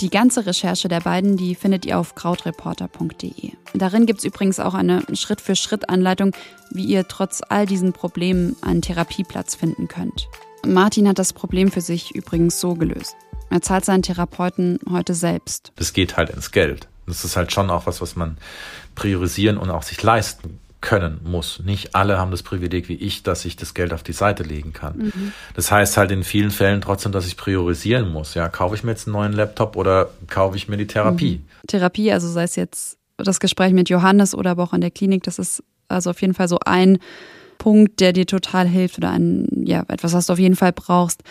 Die 0.00 0.10
ganze 0.10 0.46
Recherche 0.46 0.88
der 0.88 1.00
beiden, 1.00 1.36
die 1.36 1.54
findet 1.54 1.84
ihr 1.84 1.98
auf 1.98 2.14
krautreporter.de. 2.14 3.52
Darin 3.74 4.06
gibt 4.06 4.20
es 4.20 4.24
übrigens 4.24 4.60
auch 4.60 4.74
eine 4.74 5.02
Schritt-für-Schritt-Anleitung, 5.12 6.32
wie 6.70 6.84
ihr 6.84 7.08
trotz 7.08 7.40
all 7.48 7.66
diesen 7.66 7.92
Problemen 7.92 8.56
einen 8.62 8.82
Therapieplatz 8.82 9.56
finden 9.56 9.88
könnt. 9.88 10.28
Martin 10.64 11.08
hat 11.08 11.18
das 11.18 11.32
Problem 11.32 11.70
für 11.70 11.80
sich 11.80 12.14
übrigens 12.14 12.60
so 12.60 12.74
gelöst. 12.74 13.16
Er 13.50 13.62
zahlt 13.62 13.84
seinen 13.84 14.02
Therapeuten 14.02 14.78
heute 14.90 15.14
selbst. 15.14 15.72
Das 15.76 15.92
geht 15.92 16.16
halt 16.16 16.30
ins 16.30 16.50
Geld. 16.50 16.88
Das 17.06 17.24
ist 17.24 17.36
halt 17.36 17.52
schon 17.52 17.70
auch 17.70 17.86
was, 17.86 18.00
was 18.00 18.16
man 18.16 18.36
priorisieren 18.94 19.56
und 19.56 19.70
auch 19.70 19.82
sich 19.82 20.02
leisten 20.02 20.58
können 20.80 21.20
muss. 21.24 21.60
Nicht 21.64 21.94
alle 21.94 22.18
haben 22.18 22.30
das 22.30 22.42
Privileg 22.42 22.88
wie 22.88 22.94
ich, 22.94 23.22
dass 23.22 23.44
ich 23.44 23.56
das 23.56 23.74
Geld 23.74 23.92
auf 23.92 24.02
die 24.02 24.12
Seite 24.12 24.42
legen 24.42 24.72
kann. 24.72 24.98
Mhm. 24.98 25.32
Das 25.54 25.72
heißt 25.72 25.96
halt 25.96 26.12
in 26.12 26.22
vielen 26.22 26.50
Fällen 26.50 26.80
trotzdem, 26.80 27.10
dass 27.10 27.26
ich 27.26 27.36
priorisieren 27.36 28.12
muss. 28.12 28.34
Ja, 28.34 28.48
kaufe 28.48 28.76
ich 28.76 28.84
mir 28.84 28.92
jetzt 28.92 29.06
einen 29.06 29.14
neuen 29.14 29.32
Laptop 29.32 29.76
oder 29.76 30.10
kaufe 30.28 30.56
ich 30.56 30.68
mir 30.68 30.76
die 30.76 30.86
Therapie? 30.86 31.40
Mhm. 31.42 31.66
Therapie, 31.66 32.12
also 32.12 32.28
sei 32.28 32.44
es 32.44 32.54
jetzt 32.54 32.96
das 33.16 33.40
Gespräch 33.40 33.72
mit 33.72 33.88
Johannes 33.88 34.34
oder 34.34 34.50
aber 34.50 34.62
auch 34.62 34.72
in 34.72 34.80
der 34.80 34.92
Klinik, 34.92 35.24
das 35.24 35.40
ist 35.40 35.64
also 35.88 36.10
auf 36.10 36.20
jeden 36.20 36.34
Fall 36.34 36.48
so 36.48 36.58
ein 36.64 36.98
Punkt, 37.58 37.98
der 37.98 38.12
dir 38.12 38.26
total 38.26 38.68
hilft 38.68 38.98
oder 38.98 39.10
ein, 39.10 39.48
ja, 39.64 39.84
etwas, 39.88 40.12
was 40.12 40.26
du 40.26 40.34
auf 40.34 40.38
jeden 40.38 40.54
Fall 40.54 40.72
brauchst. 40.72 41.22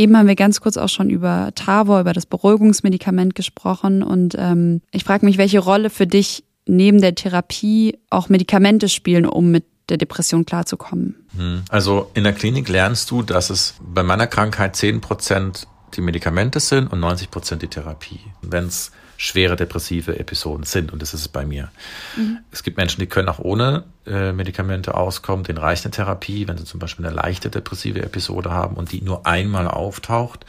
Eben 0.00 0.16
haben 0.16 0.28
wir 0.28 0.34
ganz 0.34 0.62
kurz 0.62 0.78
auch 0.78 0.88
schon 0.88 1.10
über 1.10 1.50
Tavor, 1.54 2.00
über 2.00 2.14
das 2.14 2.24
Beruhigungsmedikament 2.24 3.34
gesprochen. 3.34 4.02
Und 4.02 4.34
ähm, 4.38 4.80
ich 4.92 5.04
frage 5.04 5.26
mich, 5.26 5.36
welche 5.36 5.58
Rolle 5.58 5.90
für 5.90 6.06
dich 6.06 6.42
neben 6.64 7.02
der 7.02 7.14
Therapie 7.14 7.98
auch 8.08 8.30
Medikamente 8.30 8.88
spielen, 8.88 9.26
um 9.26 9.50
mit 9.50 9.66
der 9.90 9.98
Depression 9.98 10.46
klarzukommen. 10.46 11.16
Hm. 11.36 11.64
Also 11.68 12.10
in 12.14 12.24
der 12.24 12.32
Klinik 12.32 12.70
lernst 12.70 13.10
du, 13.10 13.20
dass 13.20 13.50
es 13.50 13.74
bei 13.78 14.02
meiner 14.02 14.26
Krankheit 14.26 14.74
10 14.74 15.02
Prozent 15.02 15.66
die 15.92 16.00
Medikamente 16.00 16.60
sind 16.60 16.90
und 16.90 16.98
90 17.00 17.30
Prozent 17.30 17.60
die 17.60 17.68
Therapie. 17.68 18.20
Wenn 18.40 18.68
es 18.68 18.92
schwere 19.20 19.54
depressive 19.54 20.18
Episoden 20.18 20.64
sind. 20.64 20.94
Und 20.94 21.02
das 21.02 21.12
ist 21.12 21.20
es 21.20 21.28
bei 21.28 21.44
mir. 21.44 21.70
Mhm. 22.16 22.38
Es 22.50 22.62
gibt 22.62 22.78
Menschen, 22.78 23.00
die 23.00 23.06
können 23.06 23.28
auch 23.28 23.38
ohne 23.38 23.84
äh, 24.06 24.32
Medikamente 24.32 24.94
auskommen. 24.94 25.44
Den 25.44 25.58
reicht 25.58 25.84
eine 25.84 25.92
Therapie, 25.92 26.48
wenn 26.48 26.56
sie 26.56 26.64
zum 26.64 26.80
Beispiel 26.80 27.04
eine 27.04 27.14
leichte 27.14 27.50
depressive 27.50 28.00
Episode 28.00 28.50
haben 28.50 28.76
und 28.76 28.92
die 28.92 29.02
nur 29.02 29.26
einmal 29.26 29.68
auftaucht. 29.68 30.46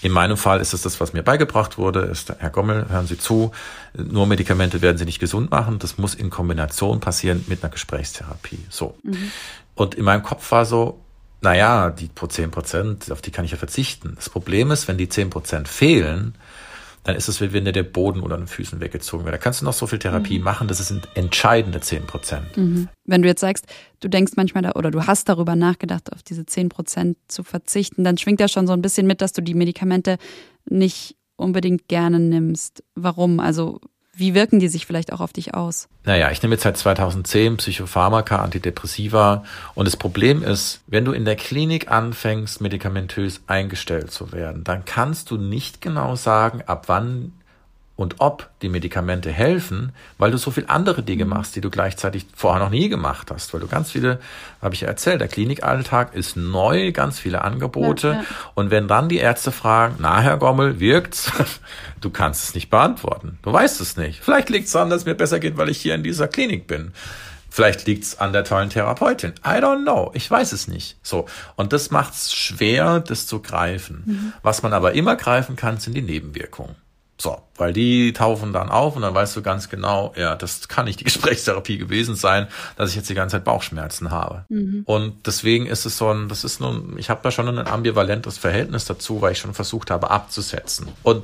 In 0.00 0.10
meinem 0.10 0.36
Fall 0.36 0.60
ist 0.60 0.74
es 0.74 0.82
das, 0.82 1.00
was 1.00 1.12
mir 1.12 1.22
beigebracht 1.22 1.78
wurde, 1.78 2.00
ist, 2.00 2.34
Herr 2.38 2.50
Gommel, 2.50 2.88
hören 2.88 3.06
Sie 3.06 3.18
zu, 3.18 3.52
nur 3.94 4.26
Medikamente 4.26 4.82
werden 4.82 4.98
Sie 4.98 5.04
nicht 5.04 5.20
gesund 5.20 5.52
machen. 5.52 5.78
Das 5.78 5.96
muss 5.96 6.16
in 6.16 6.28
Kombination 6.28 6.98
passieren 6.98 7.44
mit 7.46 7.62
einer 7.62 7.70
Gesprächstherapie. 7.70 8.64
So. 8.68 8.98
Mhm. 9.04 9.30
Und 9.76 9.94
in 9.94 10.04
meinem 10.04 10.24
Kopf 10.24 10.50
war 10.50 10.64
so, 10.64 11.00
naja, 11.40 11.90
die 11.90 12.10
10 12.12 12.50
Prozent, 12.50 13.12
auf 13.12 13.22
die 13.22 13.30
kann 13.30 13.44
ich 13.44 13.52
ja 13.52 13.56
verzichten. 13.56 14.14
Das 14.16 14.28
Problem 14.28 14.72
ist, 14.72 14.88
wenn 14.88 14.98
die 14.98 15.08
10 15.08 15.30
Prozent 15.30 15.68
fehlen, 15.68 16.34
dann 17.04 17.16
ist 17.16 17.28
es, 17.28 17.40
wie 17.40 17.52
wenn 17.52 17.64
dir 17.64 17.72
der 17.72 17.82
Boden 17.82 18.20
unter 18.20 18.36
den 18.36 18.46
Füßen 18.46 18.80
weggezogen 18.80 19.24
wird. 19.24 19.34
Da 19.34 19.38
kannst 19.38 19.60
du 19.60 19.64
noch 19.64 19.72
so 19.72 19.86
viel 19.86 19.98
Therapie 19.98 20.38
mhm. 20.38 20.44
machen, 20.44 20.68
das 20.68 20.86
sind 20.86 21.08
entscheidende 21.14 21.80
10 21.80 22.06
Prozent. 22.06 22.56
Mhm. 22.56 22.88
Wenn 23.04 23.22
du 23.22 23.28
jetzt 23.28 23.40
sagst, 23.40 23.66
du 24.00 24.08
denkst 24.08 24.32
manchmal 24.36 24.62
da, 24.62 24.72
oder 24.72 24.90
du 24.90 25.06
hast 25.06 25.28
darüber 25.28 25.56
nachgedacht, 25.56 26.12
auf 26.12 26.22
diese 26.22 26.46
10 26.46 26.68
Prozent 26.68 27.18
zu 27.28 27.42
verzichten, 27.42 28.04
dann 28.04 28.18
schwingt 28.18 28.40
ja 28.40 28.48
schon 28.48 28.66
so 28.66 28.72
ein 28.72 28.82
bisschen 28.82 29.06
mit, 29.06 29.20
dass 29.20 29.32
du 29.32 29.42
die 29.42 29.54
Medikamente 29.54 30.18
nicht 30.68 31.16
unbedingt 31.36 31.88
gerne 31.88 32.20
nimmst. 32.20 32.84
Warum? 32.94 33.40
Also 33.40 33.80
wie 34.14 34.34
wirken 34.34 34.60
die 34.60 34.68
sich 34.68 34.86
vielleicht 34.86 35.12
auch 35.12 35.20
auf 35.20 35.32
dich 35.32 35.54
aus? 35.54 35.88
Naja, 36.04 36.30
ich 36.30 36.42
nehme 36.42 36.54
jetzt 36.54 36.64
seit 36.64 36.76
2010 36.76 37.56
Psychopharmaka, 37.56 38.36
Antidepressiva. 38.36 39.44
Und 39.74 39.86
das 39.86 39.96
Problem 39.96 40.42
ist, 40.42 40.80
wenn 40.86 41.04
du 41.04 41.12
in 41.12 41.24
der 41.24 41.36
Klinik 41.36 41.90
anfängst, 41.90 42.60
medikamentös 42.60 43.40
eingestellt 43.46 44.10
zu 44.10 44.32
werden, 44.32 44.64
dann 44.64 44.84
kannst 44.84 45.30
du 45.30 45.38
nicht 45.38 45.80
genau 45.80 46.14
sagen, 46.16 46.62
ab 46.66 46.84
wann 46.88 47.32
und 48.02 48.16
ob 48.18 48.50
die 48.62 48.68
Medikamente 48.68 49.30
helfen, 49.30 49.92
weil 50.18 50.32
du 50.32 50.36
so 50.36 50.50
viel 50.50 50.64
andere 50.66 51.04
Dinge 51.04 51.24
mhm. 51.24 51.30
machst, 51.30 51.54
die 51.54 51.60
du 51.60 51.70
gleichzeitig 51.70 52.26
vorher 52.34 52.60
noch 52.60 52.70
nie 52.70 52.88
gemacht 52.88 53.30
hast, 53.30 53.54
weil 53.54 53.60
du 53.60 53.68
ganz 53.68 53.92
viele, 53.92 54.18
habe 54.60 54.74
ich 54.74 54.80
ja 54.80 54.88
erzählt, 54.88 55.20
der 55.20 55.28
Klinikalltag 55.28 56.12
ist 56.12 56.36
neu, 56.36 56.90
ganz 56.90 57.20
viele 57.20 57.42
Angebote 57.42 58.08
ja, 58.08 58.14
ja. 58.14 58.24
und 58.54 58.72
wenn 58.72 58.88
dann 58.88 59.08
die 59.08 59.18
Ärzte 59.18 59.52
fragen, 59.52 59.98
na 60.00 60.20
Herr 60.20 60.36
Gommel, 60.36 60.80
wirkt's? 60.80 61.30
Du 62.00 62.10
kannst 62.10 62.42
es 62.42 62.54
nicht 62.56 62.68
beantworten. 62.68 63.38
Du 63.42 63.52
weißt 63.52 63.80
es 63.80 63.96
nicht. 63.96 64.24
Vielleicht 64.24 64.50
liegt 64.50 64.66
es 64.66 64.72
daran, 64.72 64.90
dass 64.90 65.02
es 65.02 65.06
mir 65.06 65.14
besser 65.14 65.38
geht, 65.38 65.56
weil 65.56 65.68
ich 65.68 65.78
hier 65.78 65.94
in 65.94 66.02
dieser 66.02 66.26
Klinik 66.26 66.66
bin. 66.66 66.90
Vielleicht 67.48 67.86
liegt's 67.86 68.18
an 68.18 68.32
der 68.32 68.42
tollen 68.42 68.70
Therapeutin. 68.70 69.34
I 69.46 69.60
don't 69.60 69.82
know. 69.82 70.10
Ich 70.12 70.28
weiß 70.28 70.50
es 70.50 70.66
nicht. 70.66 70.96
So. 71.04 71.26
Und 71.54 71.72
das 71.72 71.92
macht's 71.92 72.34
schwer, 72.34 72.98
das 72.98 73.28
zu 73.28 73.40
greifen. 73.40 74.02
Mhm. 74.04 74.32
Was 74.42 74.64
man 74.64 74.72
aber 74.72 74.94
immer 74.94 75.14
greifen 75.14 75.54
kann, 75.54 75.78
sind 75.78 75.94
die 75.94 76.02
Nebenwirkungen. 76.02 76.74
So, 77.22 77.40
weil 77.54 77.72
die 77.72 78.12
taufen 78.12 78.52
dann 78.52 78.68
auf 78.68 78.96
und 78.96 79.02
dann 79.02 79.14
weißt 79.14 79.36
du 79.36 79.42
ganz 79.42 79.68
genau, 79.68 80.12
ja, 80.16 80.34
das 80.34 80.66
kann 80.66 80.86
nicht 80.86 80.98
die 80.98 81.04
Gesprächstherapie 81.12 81.78
gewesen 81.78 82.16
sein, 82.16 82.48
dass 82.76 82.90
ich 82.90 82.96
jetzt 82.96 83.08
die 83.08 83.14
ganze 83.14 83.36
Zeit 83.36 83.44
Bauchschmerzen 83.44 84.10
habe. 84.10 84.44
Mhm. 84.48 84.82
Und 84.86 85.24
deswegen 85.24 85.66
ist 85.66 85.86
es 85.86 85.96
so 85.96 86.12
ein, 86.12 86.28
das 86.28 86.42
ist 86.42 86.60
nun, 86.60 86.98
ich 86.98 87.10
habe 87.10 87.20
da 87.22 87.30
schon 87.30 87.46
ein 87.46 87.64
ambivalentes 87.64 88.38
Verhältnis 88.38 88.86
dazu, 88.86 89.22
weil 89.22 89.30
ich 89.30 89.38
schon 89.38 89.54
versucht 89.54 89.92
habe 89.92 90.10
abzusetzen. 90.10 90.88
Und 91.04 91.22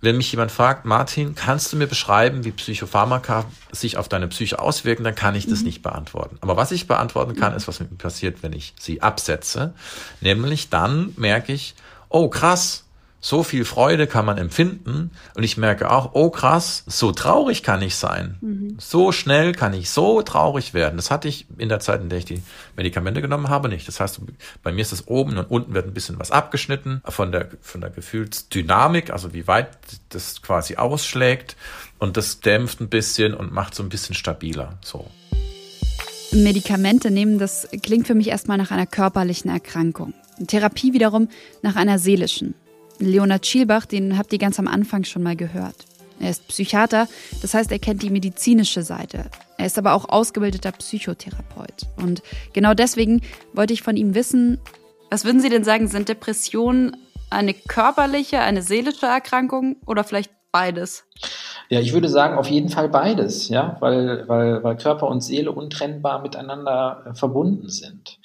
wenn 0.00 0.16
mich 0.16 0.30
jemand 0.30 0.52
fragt, 0.52 0.84
Martin, 0.84 1.34
kannst 1.34 1.72
du 1.72 1.76
mir 1.76 1.88
beschreiben, 1.88 2.44
wie 2.44 2.52
Psychopharmaka 2.52 3.44
sich 3.72 3.96
auf 3.96 4.08
deine 4.08 4.28
Psyche 4.28 4.60
auswirken, 4.60 5.02
dann 5.02 5.16
kann 5.16 5.34
ich 5.34 5.48
das 5.48 5.60
mhm. 5.60 5.66
nicht 5.66 5.82
beantworten. 5.82 6.38
Aber 6.40 6.56
was 6.56 6.70
ich 6.70 6.86
beantworten 6.86 7.34
kann, 7.34 7.50
mhm. 7.50 7.56
ist, 7.56 7.66
was 7.66 7.80
mit 7.80 7.90
mir 7.90 7.98
passiert, 7.98 8.44
wenn 8.44 8.52
ich 8.52 8.74
sie 8.78 9.02
absetze. 9.02 9.74
Nämlich 10.20 10.70
dann 10.70 11.14
merke 11.16 11.52
ich, 11.52 11.74
oh 12.10 12.28
krass, 12.28 12.84
so 13.24 13.44
viel 13.44 13.64
Freude 13.64 14.08
kann 14.08 14.26
man 14.26 14.36
empfinden 14.36 15.12
und 15.36 15.44
ich 15.44 15.56
merke 15.56 15.92
auch, 15.92 16.10
oh 16.14 16.28
krass, 16.28 16.82
so 16.88 17.12
traurig 17.12 17.62
kann 17.62 17.80
ich 17.80 17.94
sein. 17.94 18.36
Mhm. 18.40 18.76
So 18.80 19.12
schnell 19.12 19.52
kann 19.52 19.74
ich 19.74 19.90
so 19.90 20.22
traurig 20.22 20.74
werden. 20.74 20.96
Das 20.96 21.12
hatte 21.12 21.28
ich 21.28 21.46
in 21.56 21.68
der 21.68 21.78
Zeit, 21.78 22.00
in 22.00 22.08
der 22.08 22.18
ich 22.18 22.24
die 22.24 22.42
Medikamente 22.76 23.22
genommen 23.22 23.48
habe, 23.48 23.68
nicht. 23.68 23.86
Das 23.86 24.00
heißt, 24.00 24.20
bei 24.64 24.72
mir 24.72 24.80
ist 24.80 24.90
es 24.90 25.06
oben 25.06 25.38
und 25.38 25.48
unten 25.52 25.72
wird 25.72 25.86
ein 25.86 25.94
bisschen 25.94 26.18
was 26.18 26.32
abgeschnitten 26.32 27.00
von 27.08 27.30
der, 27.30 27.48
von 27.60 27.80
der 27.80 27.90
Gefühlsdynamik, 27.90 29.12
also 29.12 29.32
wie 29.32 29.46
weit 29.46 29.68
das 30.08 30.42
quasi 30.42 30.74
ausschlägt 30.74 31.56
und 32.00 32.16
das 32.16 32.40
dämpft 32.40 32.80
ein 32.80 32.88
bisschen 32.88 33.34
und 33.34 33.52
macht 33.52 33.76
so 33.76 33.84
ein 33.84 33.88
bisschen 33.88 34.16
stabiler, 34.16 34.80
so. 34.84 35.06
Medikamente 36.32 37.12
nehmen, 37.12 37.38
das 37.38 37.68
klingt 37.84 38.08
für 38.08 38.16
mich 38.16 38.28
erstmal 38.28 38.58
nach 38.58 38.72
einer 38.72 38.86
körperlichen 38.86 39.48
Erkrankung. 39.48 40.12
Therapie 40.48 40.92
wiederum 40.92 41.28
nach 41.62 41.76
einer 41.76 42.00
seelischen. 42.00 42.54
Leonard 43.04 43.46
Schielbach, 43.46 43.86
den 43.86 44.18
habt 44.18 44.32
ihr 44.32 44.38
ganz 44.38 44.58
am 44.58 44.68
Anfang 44.68 45.04
schon 45.04 45.22
mal 45.22 45.36
gehört. 45.36 45.76
Er 46.20 46.30
ist 46.30 46.46
Psychiater, 46.48 47.08
das 47.40 47.54
heißt, 47.54 47.72
er 47.72 47.78
kennt 47.78 48.02
die 48.02 48.10
medizinische 48.10 48.82
Seite. 48.82 49.24
Er 49.58 49.66
ist 49.66 49.78
aber 49.78 49.94
auch 49.94 50.08
ausgebildeter 50.08 50.72
Psychotherapeut. 50.72 51.86
Und 51.96 52.22
genau 52.52 52.74
deswegen 52.74 53.22
wollte 53.52 53.72
ich 53.72 53.82
von 53.82 53.96
ihm 53.96 54.14
wissen, 54.14 54.58
was 55.10 55.24
würden 55.24 55.40
Sie 55.40 55.50
denn 55.50 55.64
sagen, 55.64 55.88
sind 55.88 56.08
Depressionen 56.08 56.96
eine 57.28 57.54
körperliche, 57.54 58.40
eine 58.40 58.62
seelische 58.62 59.06
Erkrankung 59.06 59.76
oder 59.84 60.04
vielleicht 60.04 60.30
beides? 60.52 61.04
Ja, 61.72 61.80
ich 61.80 61.94
würde 61.94 62.10
sagen, 62.10 62.36
auf 62.36 62.50
jeden 62.50 62.68
Fall 62.68 62.90
beides, 62.90 63.48
ja, 63.48 63.78
weil, 63.80 64.28
weil, 64.28 64.62
weil 64.62 64.76
Körper 64.76 65.08
und 65.08 65.22
Seele 65.22 65.52
untrennbar 65.52 66.20
miteinander 66.20 67.04
äh, 67.06 67.14
verbunden 67.14 67.70
sind. 67.70 68.18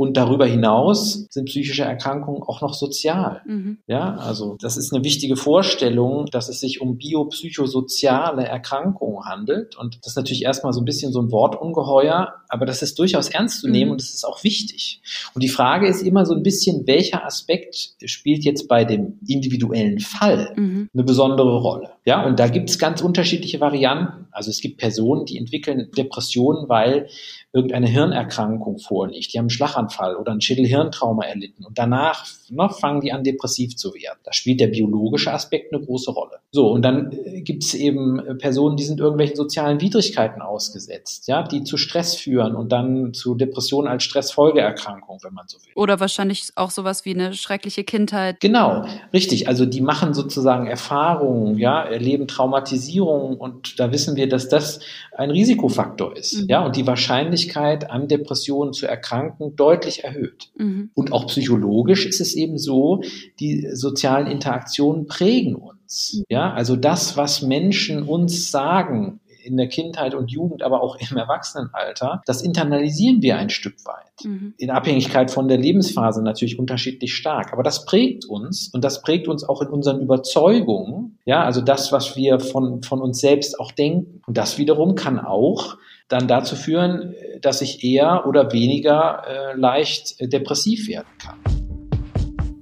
Und 0.00 0.16
darüber 0.16 0.46
hinaus 0.46 1.26
sind 1.28 1.44
psychische 1.44 1.82
Erkrankungen 1.82 2.42
auch 2.42 2.62
noch 2.62 2.72
sozial. 2.72 3.42
Mhm. 3.44 3.80
Ja, 3.86 4.16
also 4.16 4.56
das 4.58 4.78
ist 4.78 4.94
eine 4.94 5.04
wichtige 5.04 5.36
Vorstellung, 5.36 6.24
dass 6.32 6.48
es 6.48 6.60
sich 6.60 6.80
um 6.80 6.96
biopsychosoziale 6.96 8.46
Erkrankungen 8.46 9.26
handelt. 9.26 9.76
Und 9.76 9.98
das 10.00 10.12
ist 10.12 10.16
natürlich 10.16 10.44
erstmal 10.44 10.72
so 10.72 10.80
ein 10.80 10.86
bisschen 10.86 11.12
so 11.12 11.20
ein 11.20 11.30
Wortungeheuer, 11.30 12.32
aber 12.48 12.64
das 12.64 12.80
ist 12.80 12.98
durchaus 12.98 13.28
ernst 13.28 13.60
zu 13.60 13.68
nehmen 13.68 13.88
mhm. 13.88 13.92
und 13.92 14.00
das 14.00 14.14
ist 14.14 14.24
auch 14.24 14.42
wichtig. 14.42 15.02
Und 15.34 15.42
die 15.42 15.48
Frage 15.50 15.86
ist 15.86 16.00
immer 16.00 16.24
so 16.24 16.34
ein 16.34 16.42
bisschen, 16.42 16.86
welcher 16.86 17.26
Aspekt 17.26 17.94
spielt 18.04 18.44
jetzt 18.44 18.68
bei 18.68 18.86
dem 18.86 19.18
individuellen 19.26 19.98
Fall 20.00 20.54
mhm. 20.56 20.88
eine 20.94 21.04
besondere 21.04 21.58
Rolle? 21.58 21.90
Ja, 22.04 22.24
und 22.24 22.40
da 22.40 22.48
gibt 22.48 22.70
es 22.70 22.78
ganz 22.78 23.02
unterschiedliche 23.02 23.60
Varianten. 23.60 24.26
Also 24.32 24.50
es 24.50 24.60
gibt 24.60 24.78
Personen, 24.78 25.26
die 25.26 25.36
entwickeln 25.36 25.90
Depressionen, 25.96 26.68
weil 26.68 27.08
irgendeine 27.52 27.88
Hirnerkrankung 27.88 28.78
vorliegt, 28.78 29.32
die 29.32 29.38
haben 29.38 29.44
einen 29.44 29.50
Schlaganfall 29.50 30.14
oder 30.14 30.30
ein 30.30 30.40
Schädelhirntrauma 30.40 31.24
erlitten 31.24 31.64
und 31.64 31.78
danach 31.78 32.24
ne, 32.48 32.68
fangen 32.68 33.00
die 33.00 33.12
an, 33.12 33.24
depressiv 33.24 33.76
zu 33.76 33.92
werden. 33.92 34.20
Da 34.22 34.32
spielt 34.32 34.60
der 34.60 34.68
biologische 34.68 35.32
Aspekt 35.32 35.72
eine 35.72 35.84
große 35.84 36.12
Rolle. 36.12 36.38
So, 36.52 36.70
und 36.70 36.82
dann 36.82 37.10
äh, 37.10 37.40
gibt 37.40 37.64
es 37.64 37.74
eben 37.74 38.20
äh, 38.20 38.34
Personen, 38.36 38.76
die 38.76 38.84
sind 38.84 39.00
irgendwelchen 39.00 39.34
sozialen 39.34 39.80
Widrigkeiten 39.80 40.42
ausgesetzt, 40.42 41.26
ja, 41.26 41.42
die 41.42 41.64
zu 41.64 41.76
Stress 41.76 42.14
führen 42.14 42.54
und 42.54 42.70
dann 42.70 43.14
zu 43.14 43.34
Depressionen 43.34 43.88
als 43.88 44.04
Stressfolgeerkrankung, 44.04 45.18
wenn 45.24 45.34
man 45.34 45.48
so 45.48 45.58
will. 45.58 45.72
Oder 45.74 45.98
wahrscheinlich 45.98 46.50
auch 46.54 46.70
sowas 46.70 47.04
wie 47.04 47.14
eine 47.14 47.34
schreckliche 47.34 47.82
Kindheit. 47.82 48.38
Genau, 48.38 48.84
richtig. 49.12 49.48
Also 49.48 49.66
die 49.66 49.80
machen 49.80 50.14
sozusagen 50.14 50.68
Erfahrungen, 50.68 51.58
ja, 51.58 51.82
erleben 51.82 52.28
Traumatisierung 52.28 53.38
und 53.38 53.80
da 53.80 53.90
wissen 53.90 54.14
wir, 54.14 54.28
dass 54.28 54.48
das 54.48 54.78
ein 55.16 55.30
Risikofaktor 55.30 56.16
ist, 56.16 56.42
mhm. 56.42 56.48
ja, 56.48 56.64
und 56.64 56.76
die 56.76 56.86
Wahrscheinlichkeit 56.86 57.39
Wahrscheinlichkeit, 57.40 57.90
an 57.90 58.08
Depressionen 58.08 58.72
zu 58.72 58.86
erkranken, 58.86 59.56
deutlich 59.56 60.04
erhöht. 60.04 60.50
Mhm. 60.56 60.90
Und 60.94 61.12
auch 61.12 61.26
psychologisch 61.26 62.06
ist 62.06 62.20
es 62.20 62.34
eben 62.34 62.58
so, 62.58 63.02
die 63.38 63.68
sozialen 63.72 64.26
Interaktionen 64.26 65.06
prägen 65.06 65.54
uns. 65.54 66.14
Mhm. 66.14 66.24
Ja, 66.28 66.52
also 66.52 66.76
das, 66.76 67.16
was 67.16 67.42
Menschen 67.42 68.02
uns 68.02 68.50
sagen, 68.50 69.20
in 69.42 69.56
der 69.56 69.68
Kindheit 69.68 70.14
und 70.14 70.30
Jugend, 70.30 70.62
aber 70.62 70.82
auch 70.82 70.96
im 70.96 71.16
Erwachsenenalter, 71.16 72.20
das 72.26 72.42
internalisieren 72.42 73.22
wir 73.22 73.38
ein 73.38 73.48
Stück 73.48 73.76
weit. 73.86 74.24
Mhm. 74.24 74.52
In 74.58 74.70
Abhängigkeit 74.70 75.30
von 75.30 75.48
der 75.48 75.56
Lebensphase 75.56 76.22
natürlich 76.22 76.58
unterschiedlich 76.58 77.14
stark. 77.14 77.54
Aber 77.54 77.62
das 77.62 77.86
prägt 77.86 78.26
uns 78.26 78.68
und 78.68 78.84
das 78.84 79.00
prägt 79.00 79.28
uns 79.28 79.42
auch 79.42 79.62
in 79.62 79.68
unseren 79.68 80.02
Überzeugungen. 80.02 81.18
Ja, 81.24 81.42
also 81.42 81.62
das, 81.62 81.90
was 81.90 82.16
wir 82.16 82.38
von, 82.38 82.82
von 82.82 83.00
uns 83.00 83.20
selbst 83.20 83.58
auch 83.58 83.72
denken. 83.72 84.20
Und 84.26 84.36
das 84.36 84.58
wiederum 84.58 84.94
kann 84.94 85.18
auch 85.18 85.78
dann 86.10 86.28
dazu 86.28 86.56
führen, 86.56 87.14
dass 87.40 87.62
ich 87.62 87.82
eher 87.82 88.26
oder 88.26 88.52
weniger 88.52 89.22
äh, 89.26 89.56
leicht 89.56 90.16
äh, 90.18 90.28
depressiv 90.28 90.88
werden 90.88 91.06
kann. 91.22 91.38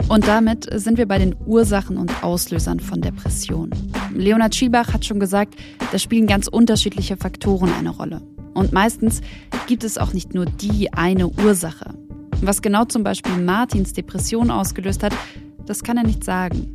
Und 0.08 0.26
damit 0.26 0.68
sind 0.72 0.96
wir 0.96 1.06
bei 1.06 1.18
den 1.18 1.34
Ursachen 1.44 1.98
und 1.98 2.22
Auslösern 2.22 2.80
von 2.80 3.00
Depressionen. 3.00 3.92
Leonard 4.14 4.54
Schielbach 4.54 4.92
hat 4.94 5.04
schon 5.04 5.20
gesagt, 5.20 5.54
da 5.92 5.98
spielen 5.98 6.26
ganz 6.26 6.46
unterschiedliche 6.46 7.16
Faktoren 7.16 7.70
eine 7.78 7.90
Rolle. 7.90 8.22
Und 8.54 8.72
meistens 8.72 9.20
gibt 9.66 9.84
es 9.84 9.98
auch 9.98 10.12
nicht 10.12 10.34
nur 10.34 10.46
die 10.46 10.92
eine 10.92 11.28
Ursache. 11.28 11.94
Was 12.40 12.62
genau 12.62 12.84
zum 12.84 13.02
Beispiel 13.02 13.36
Martins 13.36 13.92
Depression 13.92 14.50
ausgelöst 14.50 15.02
hat, 15.02 15.12
das 15.66 15.82
kann 15.82 15.96
er 15.96 16.04
nicht 16.04 16.24
sagen. 16.24 16.74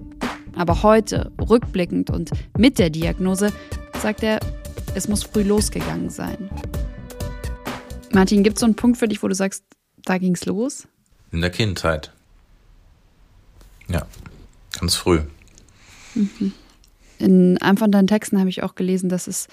Aber 0.55 0.83
heute, 0.83 1.31
rückblickend 1.49 2.11
und 2.11 2.29
mit 2.57 2.77
der 2.77 2.91
Diagnose, 2.91 3.51
sagt 3.99 4.21
er, 4.21 4.39
es 4.95 5.07
muss 5.07 5.23
früh 5.23 5.43
losgegangen 5.43 6.09
sein. 6.09 6.49
Martin, 8.11 8.43
gibt 8.43 8.57
es 8.57 8.61
so 8.61 8.65
einen 8.65 8.75
Punkt 8.75 8.97
für 8.97 9.07
dich, 9.07 9.23
wo 9.23 9.27
du 9.27 9.35
sagst, 9.35 9.63
da 10.05 10.17
ging 10.17 10.35
es 10.35 10.45
los? 10.45 10.87
In 11.31 11.41
der 11.41 11.49
Kindheit. 11.49 12.11
Ja, 13.87 14.05
ganz 14.79 14.95
früh. 14.95 15.21
Mhm. 16.13 16.53
In 17.17 17.57
einem 17.59 17.77
von 17.77 17.91
deinen 17.91 18.07
Texten 18.07 18.39
habe 18.39 18.49
ich 18.49 18.63
auch 18.63 18.75
gelesen, 18.75 19.09
dass 19.09 19.27
es 19.27 19.47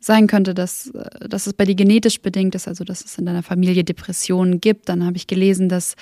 sein 0.00 0.26
könnte, 0.26 0.54
dass, 0.54 0.92
dass 1.20 1.46
es 1.46 1.54
bei 1.54 1.64
dir 1.64 1.74
genetisch 1.74 2.20
bedingt 2.20 2.54
ist, 2.54 2.68
also 2.68 2.84
dass 2.84 3.04
es 3.04 3.16
in 3.16 3.26
deiner 3.26 3.42
Familie 3.42 3.84
Depressionen 3.84 4.60
gibt. 4.60 4.88
Dann 4.88 5.04
habe 5.04 5.16
ich 5.16 5.26
gelesen, 5.26 5.68
dass 5.68 5.94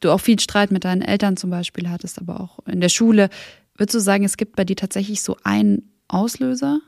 du 0.00 0.10
auch 0.10 0.20
viel 0.20 0.38
Streit 0.38 0.70
mit 0.70 0.84
deinen 0.84 1.02
Eltern 1.02 1.36
zum 1.36 1.50
Beispiel 1.50 1.88
hattest, 1.88 2.18
aber 2.18 2.40
auch 2.40 2.58
in 2.66 2.80
der 2.80 2.88
Schule. 2.88 3.28
Würdest 3.76 3.94
du 3.94 4.00
sagen, 4.00 4.24
es 4.24 4.36
gibt 4.36 4.56
bei 4.56 4.64
dir 4.64 4.76
tatsächlich 4.76 5.22
so 5.22 5.36
einen 5.42 5.90
Auslöser? 6.06 6.80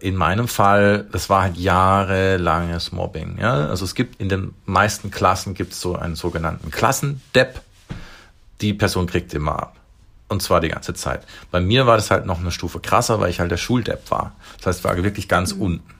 In 0.00 0.16
meinem 0.16 0.48
Fall, 0.48 1.06
das 1.12 1.28
war 1.28 1.42
halt 1.42 1.56
jahrelanges 1.56 2.92
Mobbing. 2.92 3.38
Ja? 3.40 3.68
Also 3.68 3.84
es 3.84 3.94
gibt 3.94 4.20
in 4.20 4.28
den 4.28 4.54
meisten 4.64 5.10
Klassen 5.10 5.54
gibt 5.54 5.72
es 5.72 5.80
so 5.80 5.96
einen 5.96 6.14
sogenannten 6.14 6.70
Klassendepp. 6.70 7.60
Die 8.60 8.74
Person 8.74 9.06
kriegt 9.06 9.34
immer 9.34 9.58
ab. 9.58 9.76
Und 10.28 10.42
zwar 10.42 10.60
die 10.60 10.68
ganze 10.68 10.92
Zeit. 10.94 11.22
Bei 11.50 11.60
mir 11.60 11.86
war 11.86 11.96
das 11.96 12.10
halt 12.10 12.26
noch 12.26 12.38
eine 12.38 12.50
Stufe 12.50 12.80
krasser, 12.80 13.18
weil 13.18 13.30
ich 13.30 13.40
halt 13.40 13.50
der 13.50 13.56
Schuldepp 13.56 14.10
war. 14.10 14.32
Das 14.58 14.66
heißt, 14.66 14.78
ich 14.80 14.84
war 14.84 15.02
wirklich 15.02 15.28
ganz 15.28 15.54
mhm. 15.54 15.62
unten. 15.62 15.94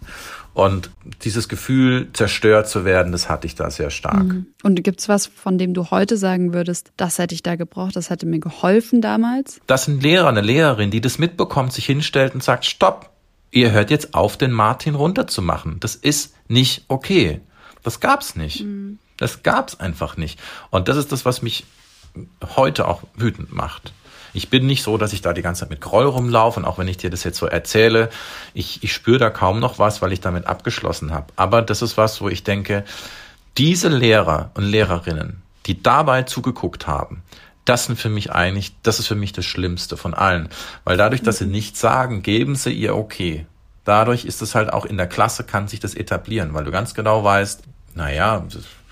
Und 0.59 0.91
dieses 1.23 1.49
Gefühl, 1.49 2.09
zerstört 2.15 2.69
zu 2.69 2.85
werden, 2.85 3.13
das 3.13 3.29
hatte 3.29 3.47
ich 3.47 3.55
da 3.55 3.71
sehr 3.71 3.91
stark. 3.91 4.25
Mhm. 4.25 4.47
Und 4.65 4.83
gibt's 4.83 5.09
was, 5.09 5.27
von 5.27 5.57
dem 5.57 5.73
du 5.73 5.93
heute 5.93 6.17
sagen 6.17 6.53
würdest, 6.53 6.91
das 6.97 7.19
hätte 7.19 7.35
ich 7.35 7.45
da 7.45 7.55
gebraucht, 7.55 7.95
das 7.95 8.11
hätte 8.11 8.27
mir 8.27 8.41
geholfen 8.41 9.01
damals? 9.01 9.61
Das 9.69 9.85
sind 9.85 10.03
Lehrer, 10.03 10.29
eine 10.29 10.41
Lehrerin, 10.41 10.91
die 10.91 11.01
das 11.01 11.19
mitbekommt, 11.19 11.73
sich 11.73 11.87
hinstellt 11.87 12.35
und 12.35 12.43
sagt, 12.43 12.65
stopp, 12.65 13.11
ihr 13.51 13.73
hört 13.73 13.91
jetzt 13.91 14.15
auf, 14.15 14.37
den 14.37 14.53
Martin 14.53 14.95
runterzumachen. 14.95 15.81
Das 15.81 15.95
ist 15.95 16.35
nicht 16.49 16.85
okay. 16.89 17.41
Das 17.83 18.01
gab's 18.01 18.37
nicht. 18.37 18.65
Mhm. 18.65 18.99
Das 19.17 19.43
gab's 19.43 19.79
einfach 19.81 20.17
nicht. 20.17 20.39
Und 20.71 20.89
das 20.89 20.97
ist 20.97 21.13
das, 21.13 21.25
was 21.25 21.43
mich 21.43 21.65
heute 22.57 22.89
auch 22.89 23.03
wütend 23.15 23.53
macht. 23.53 23.93
Ich 24.35 24.51
bin 24.51 24.67
nicht 24.67 24.83
so, 24.83 24.99
dass 24.99 25.13
ich 25.13 25.23
da 25.23 25.33
die 25.33 25.43
ganze 25.43 25.61
Zeit 25.61 25.71
mit 25.71 25.81
Groll 25.81 26.07
rumlaufe 26.07 26.61
und 26.61 26.67
auch 26.67 26.79
wenn 26.79 26.89
ich 26.89 26.99
dir 26.99 27.11
das 27.11 27.25
jetzt 27.25 27.39
so 27.39 27.47
erzähle, 27.47 28.11
ich, 28.55 28.83
ich 28.83 28.93
spüre 28.93 29.19
da 29.19 29.31
kaum 29.31 29.59
noch 29.59 29.79
was, 29.79 30.03
weil 30.03 30.13
ich 30.13 30.21
damit 30.21 30.47
abgeschlossen 30.47 31.13
habe. 31.13 31.33
Aber 31.37 31.63
das 31.63 31.83
ist 31.83 31.97
was, 31.97 32.21
wo 32.21 32.29
ich 32.29 32.45
denke, 32.45 32.85
diese 33.57 33.89
Lehrer 33.89 34.51
und 34.55 34.65
Lehrerinnen, 34.65 35.43
die 35.67 35.83
dabei 35.83 36.23
zugeguckt 36.23 36.87
haben, 36.87 37.23
das 37.69 37.85
sind 37.85 37.99
für 37.99 38.09
mich 38.09 38.33
eigentlich, 38.33 38.75
das 38.83 38.99
ist 38.99 39.07
für 39.07 39.15
mich 39.15 39.33
das 39.33 39.45
Schlimmste 39.45 39.97
von 39.97 40.15
allen. 40.15 40.49
Weil 40.85 40.97
dadurch, 40.97 41.23
dass 41.23 41.39
sie 41.39 41.47
nichts 41.47 41.81
sagen, 41.81 42.23
geben 42.23 42.55
sie 42.55 42.73
ihr 42.73 42.97
okay. 42.97 43.47
dadurch 43.85 44.25
ist 44.25 44.43
es 44.43 44.55
halt 44.55 44.73
auch 44.73 44.85
in 44.85 44.97
der 44.97 45.07
Klasse 45.07 45.45
kann 45.45 45.69
sich 45.69 45.81
das 45.81 45.95
etablieren, 45.95 46.53
weil 46.55 46.65
du 46.65 46.71
ganz 46.71 46.95
genau 46.95 47.25
weißt, 47.25 47.63
naja, 47.95 48.45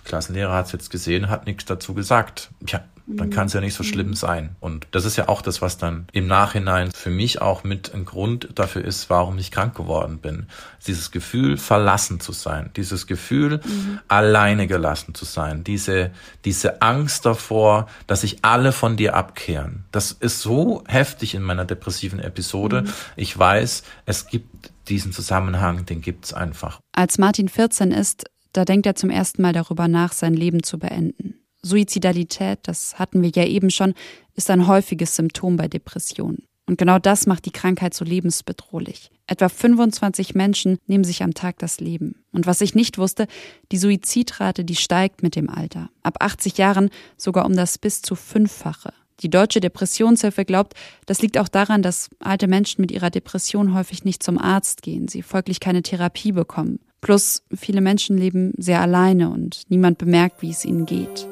Klassenlehrer 0.04 0.54
hat 0.54 0.66
es 0.66 0.72
jetzt 0.72 0.90
gesehen, 0.90 1.28
hat 1.28 1.46
nichts 1.46 1.64
dazu 1.64 1.92
gesagt. 1.92 2.50
Ja, 2.66 2.82
dann 3.06 3.30
kann 3.30 3.46
es 3.46 3.52
ja 3.52 3.60
nicht 3.60 3.74
so 3.74 3.84
schlimm 3.84 4.14
sein. 4.14 4.56
Und 4.58 4.88
das 4.90 5.04
ist 5.04 5.16
ja 5.16 5.28
auch 5.28 5.40
das, 5.40 5.62
was 5.62 5.78
dann 5.78 6.06
im 6.12 6.26
Nachhinein 6.26 6.90
für 6.90 7.10
mich 7.10 7.40
auch 7.40 7.62
mit 7.62 7.94
ein 7.94 8.04
Grund 8.04 8.48
dafür 8.56 8.84
ist, 8.84 9.08
warum 9.10 9.38
ich 9.38 9.52
krank 9.52 9.76
geworden 9.76 10.18
bin. 10.18 10.46
Dieses 10.86 11.12
Gefühl, 11.12 11.56
verlassen 11.56 12.18
zu 12.18 12.32
sein, 12.32 12.70
dieses 12.76 13.06
Gefühl, 13.06 13.60
mhm. 13.64 14.00
alleine 14.08 14.66
gelassen 14.66 15.14
zu 15.14 15.24
sein, 15.24 15.62
diese, 15.62 16.10
diese 16.44 16.82
Angst 16.82 17.26
davor, 17.26 17.88
dass 18.08 18.22
sich 18.22 18.38
alle 18.42 18.72
von 18.72 18.96
dir 18.96 19.14
abkehren. 19.14 19.84
Das 19.92 20.10
ist 20.10 20.40
so 20.40 20.82
heftig 20.88 21.34
in 21.34 21.42
meiner 21.42 21.64
depressiven 21.64 22.18
Episode. 22.18 22.82
Mhm. 22.82 22.92
Ich 23.14 23.38
weiß, 23.38 23.84
es 24.04 24.26
gibt 24.26 24.72
diesen 24.88 25.12
Zusammenhang, 25.12 25.86
den 25.86 26.00
gibt's 26.00 26.32
einfach. 26.32 26.80
Als 26.92 27.18
Martin 27.18 27.48
14 27.48 27.92
ist, 27.92 28.24
da 28.52 28.64
denkt 28.64 28.86
er 28.86 28.96
zum 28.96 29.10
ersten 29.10 29.42
Mal 29.42 29.52
darüber 29.52 29.86
nach, 29.86 30.12
sein 30.12 30.34
Leben 30.34 30.62
zu 30.62 30.78
beenden. 30.78 31.34
Suizidalität, 31.66 32.60
das 32.62 32.98
hatten 32.98 33.22
wir 33.22 33.30
ja 33.30 33.44
eben 33.44 33.70
schon, 33.70 33.94
ist 34.34 34.50
ein 34.50 34.66
häufiges 34.66 35.16
Symptom 35.16 35.56
bei 35.56 35.68
Depressionen. 35.68 36.46
Und 36.68 36.78
genau 36.78 36.98
das 36.98 37.26
macht 37.26 37.46
die 37.46 37.52
Krankheit 37.52 37.94
so 37.94 38.04
lebensbedrohlich. 38.04 39.10
Etwa 39.28 39.48
25 39.48 40.34
Menschen 40.34 40.78
nehmen 40.86 41.04
sich 41.04 41.22
am 41.22 41.32
Tag 41.32 41.58
das 41.58 41.80
Leben. 41.80 42.24
Und 42.32 42.46
was 42.46 42.60
ich 42.60 42.74
nicht 42.74 42.98
wusste, 42.98 43.28
die 43.70 43.78
Suizidrate, 43.78 44.64
die 44.64 44.74
steigt 44.74 45.22
mit 45.22 45.36
dem 45.36 45.48
Alter. 45.48 45.90
Ab 46.02 46.16
80 46.20 46.58
Jahren 46.58 46.90
sogar 47.16 47.46
um 47.46 47.54
das 47.54 47.78
bis 47.78 48.02
zu 48.02 48.16
fünffache. 48.16 48.92
Die 49.20 49.30
Deutsche 49.30 49.60
Depressionshilfe 49.60 50.44
glaubt, 50.44 50.74
das 51.06 51.22
liegt 51.22 51.38
auch 51.38 51.48
daran, 51.48 51.82
dass 51.82 52.10
alte 52.18 52.48
Menschen 52.48 52.82
mit 52.82 52.90
ihrer 52.90 53.10
Depression 53.10 53.72
häufig 53.74 54.04
nicht 54.04 54.22
zum 54.22 54.36
Arzt 54.36 54.82
gehen, 54.82 55.08
sie 55.08 55.22
folglich 55.22 55.60
keine 55.60 55.82
Therapie 55.82 56.32
bekommen. 56.32 56.80
Plus 57.00 57.42
viele 57.54 57.80
Menschen 57.80 58.18
leben 58.18 58.52
sehr 58.58 58.80
alleine 58.80 59.30
und 59.30 59.62
niemand 59.68 59.98
bemerkt, 59.98 60.42
wie 60.42 60.50
es 60.50 60.64
ihnen 60.64 60.84
geht. 60.86 61.26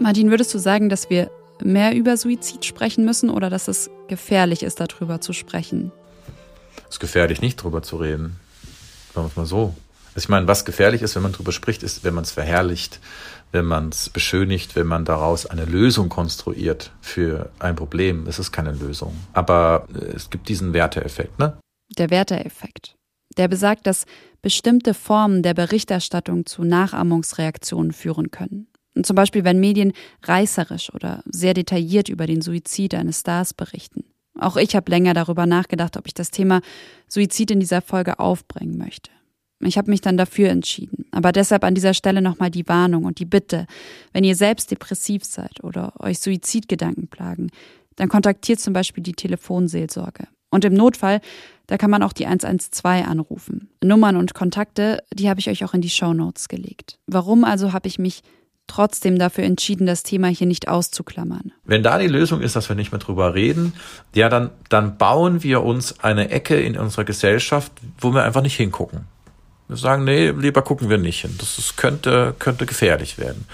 Martin, 0.00 0.30
würdest 0.30 0.54
du 0.54 0.58
sagen, 0.58 0.88
dass 0.88 1.10
wir 1.10 1.30
mehr 1.62 1.94
über 1.94 2.16
Suizid 2.16 2.64
sprechen 2.64 3.04
müssen 3.04 3.28
oder 3.28 3.50
dass 3.50 3.68
es 3.68 3.90
gefährlich 4.08 4.62
ist, 4.62 4.80
darüber 4.80 5.20
zu 5.20 5.34
sprechen? 5.34 5.92
Es 6.88 6.96
ist 6.96 7.00
gefährlich, 7.00 7.42
nicht 7.42 7.60
darüber 7.60 7.82
zu 7.82 7.96
reden. 7.96 8.40
Sagen 9.14 9.26
wir 9.26 9.30
es 9.30 9.36
mal 9.36 9.44
so. 9.44 9.74
Also 10.14 10.24
ich 10.24 10.28
meine, 10.30 10.48
was 10.48 10.64
gefährlich 10.64 11.02
ist, 11.02 11.16
wenn 11.16 11.22
man 11.22 11.32
darüber 11.32 11.52
spricht, 11.52 11.82
ist, 11.82 12.02
wenn 12.02 12.14
man 12.14 12.24
es 12.24 12.32
verherrlicht, 12.32 12.98
wenn 13.52 13.66
man 13.66 13.90
es 13.90 14.08
beschönigt, 14.08 14.74
wenn 14.74 14.86
man 14.86 15.04
daraus 15.04 15.44
eine 15.44 15.66
Lösung 15.66 16.08
konstruiert 16.08 16.92
für 17.02 17.50
ein 17.58 17.76
Problem. 17.76 18.26
Es 18.26 18.38
ist 18.38 18.52
keine 18.52 18.72
Lösung. 18.72 19.14
Aber 19.34 19.86
äh, 19.94 20.16
es 20.16 20.30
gibt 20.30 20.48
diesen 20.48 20.72
Werteeffekt, 20.72 21.38
ne? 21.38 21.58
Der 21.98 22.08
Werteeffekt. 22.08 22.96
Der 23.36 23.48
besagt, 23.48 23.86
dass 23.86 24.06
bestimmte 24.40 24.94
Formen 24.94 25.42
der 25.42 25.54
Berichterstattung 25.54 26.46
zu 26.46 26.64
Nachahmungsreaktionen 26.64 27.92
führen 27.92 28.30
können. 28.30 28.69
Zum 29.02 29.16
Beispiel, 29.16 29.44
wenn 29.44 29.60
Medien 29.60 29.92
reißerisch 30.24 30.92
oder 30.92 31.22
sehr 31.26 31.54
detailliert 31.54 32.08
über 32.08 32.26
den 32.26 32.42
Suizid 32.42 32.94
eines 32.94 33.20
Stars 33.20 33.54
berichten. 33.54 34.04
Auch 34.38 34.56
ich 34.56 34.74
habe 34.74 34.90
länger 34.90 35.14
darüber 35.14 35.46
nachgedacht, 35.46 35.96
ob 35.96 36.06
ich 36.06 36.14
das 36.14 36.30
Thema 36.30 36.60
Suizid 37.08 37.50
in 37.50 37.60
dieser 37.60 37.82
Folge 37.82 38.18
aufbringen 38.18 38.78
möchte. 38.78 39.10
Ich 39.62 39.76
habe 39.76 39.90
mich 39.90 40.00
dann 40.00 40.16
dafür 40.16 40.48
entschieden. 40.48 41.04
Aber 41.10 41.32
deshalb 41.32 41.64
an 41.64 41.74
dieser 41.74 41.92
Stelle 41.92 42.22
nochmal 42.22 42.50
die 42.50 42.66
Warnung 42.66 43.04
und 43.04 43.18
die 43.18 43.26
Bitte, 43.26 43.66
wenn 44.12 44.24
ihr 44.24 44.34
selbst 44.34 44.70
depressiv 44.70 45.24
seid 45.24 45.62
oder 45.62 45.92
euch 46.00 46.18
Suizidgedanken 46.18 47.08
plagen, 47.08 47.50
dann 47.96 48.08
kontaktiert 48.08 48.60
zum 48.60 48.72
Beispiel 48.72 49.02
die 49.02 49.12
Telefonseelsorge. 49.12 50.26
Und 50.50 50.64
im 50.64 50.74
Notfall, 50.74 51.20
da 51.66 51.76
kann 51.76 51.90
man 51.90 52.02
auch 52.02 52.14
die 52.14 52.26
112 52.26 53.06
anrufen. 53.06 53.68
Nummern 53.84 54.16
und 54.16 54.34
Kontakte, 54.34 55.02
die 55.12 55.28
habe 55.28 55.38
ich 55.38 55.50
euch 55.50 55.64
auch 55.64 55.74
in 55.74 55.82
die 55.82 55.90
Show 55.90 56.14
Notes 56.14 56.48
gelegt. 56.48 56.98
Warum 57.06 57.44
also 57.44 57.72
habe 57.72 57.86
ich 57.86 57.98
mich 57.98 58.22
trotzdem 58.70 59.18
dafür 59.18 59.44
entschieden, 59.44 59.86
das 59.86 60.02
Thema 60.04 60.28
hier 60.28 60.46
nicht 60.46 60.68
auszuklammern. 60.68 61.52
Wenn 61.64 61.82
da 61.82 61.98
die 61.98 62.06
Lösung 62.06 62.40
ist, 62.40 62.54
dass 62.54 62.68
wir 62.68 62.76
nicht 62.76 62.92
mehr 62.92 63.00
drüber 63.00 63.34
reden, 63.34 63.72
ja, 64.14 64.28
dann, 64.28 64.50
dann 64.68 64.96
bauen 64.96 65.42
wir 65.42 65.62
uns 65.62 66.00
eine 66.00 66.30
Ecke 66.30 66.60
in 66.60 66.78
unserer 66.78 67.04
Gesellschaft, 67.04 67.72
wo 67.98 68.14
wir 68.14 68.22
einfach 68.22 68.42
nicht 68.42 68.56
hingucken. 68.56 69.06
Wir 69.66 69.76
sagen, 69.76 70.04
nee, 70.04 70.30
lieber 70.30 70.62
gucken 70.62 70.88
wir 70.88 70.98
nicht 70.98 71.20
hin. 71.20 71.34
Das 71.38 71.58
ist, 71.58 71.76
könnte, 71.76 72.34
könnte 72.38 72.66
gefährlich 72.66 73.18
werden. 73.18 73.44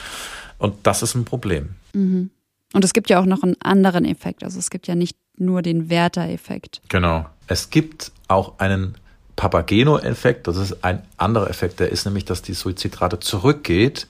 Und 0.59 0.87
das 0.87 1.03
ist 1.03 1.15
ein 1.15 1.25
Problem. 1.25 1.71
Mhm. 1.95 2.31
Und 2.73 2.85
es 2.85 2.93
gibt 2.93 3.09
ja 3.09 3.21
auch 3.21 3.27
noch 3.27 3.43
einen 3.43 3.57
anderen 3.63 4.05
Effekt. 4.05 4.45
Also 4.45 4.59
es 4.59 4.71
gibt 4.71 4.87
ja 4.87 4.95
nicht 4.95 5.17
nur 5.39 5.63
den 5.63 5.89
Werter-Effekt. 5.89 6.83
Genau. 6.89 7.27
Es 7.47 7.71
gibt 7.71 8.13
auch 8.29 8.59
einen 8.59 8.97
Papageno-Effekt. 9.37 10.47
Das 10.47 10.57
ist 10.57 10.85
ein 10.85 11.03
anderer 11.17 11.49
Effekt. 11.49 11.81
Der 11.81 11.91
ist 11.91 12.05
nämlich, 12.05 12.25
dass 12.25 12.43
die 12.43 12.55
Suizidrate 12.55 13.21
zurückgeht, 13.21 14.09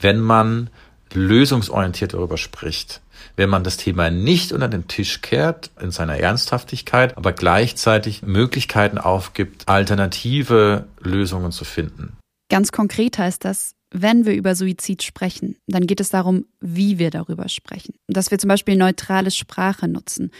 wenn 0.00 0.20
man 0.20 0.70
lösungsorientiert 1.12 2.14
darüber 2.14 2.36
spricht. 2.36 3.00
Wenn 3.36 3.50
man 3.50 3.64
das 3.64 3.76
Thema 3.76 4.10
nicht 4.10 4.52
unter 4.52 4.68
den 4.68 4.88
Tisch 4.88 5.22
kehrt 5.22 5.70
in 5.80 5.90
seiner 5.90 6.18
Ernsthaftigkeit, 6.18 7.16
aber 7.16 7.32
gleichzeitig 7.32 8.22
Möglichkeiten 8.22 8.98
aufgibt, 8.98 9.68
alternative 9.68 10.86
Lösungen 11.00 11.52
zu 11.52 11.64
finden. 11.64 12.16
Ganz 12.50 12.72
konkret 12.72 13.18
heißt 13.18 13.44
das, 13.44 13.74
wenn 13.90 14.26
wir 14.26 14.34
über 14.34 14.54
Suizid 14.54 15.02
sprechen, 15.02 15.56
dann 15.66 15.86
geht 15.86 16.00
es 16.00 16.10
darum, 16.10 16.44
wie 16.60 16.98
wir 16.98 17.10
darüber 17.10 17.48
sprechen. 17.48 17.94
Dass 18.06 18.30
wir 18.30 18.38
zum 18.38 18.48
Beispiel 18.48 18.76
neutrale 18.76 19.30
Sprache 19.30 19.88
nutzen, 19.88 20.30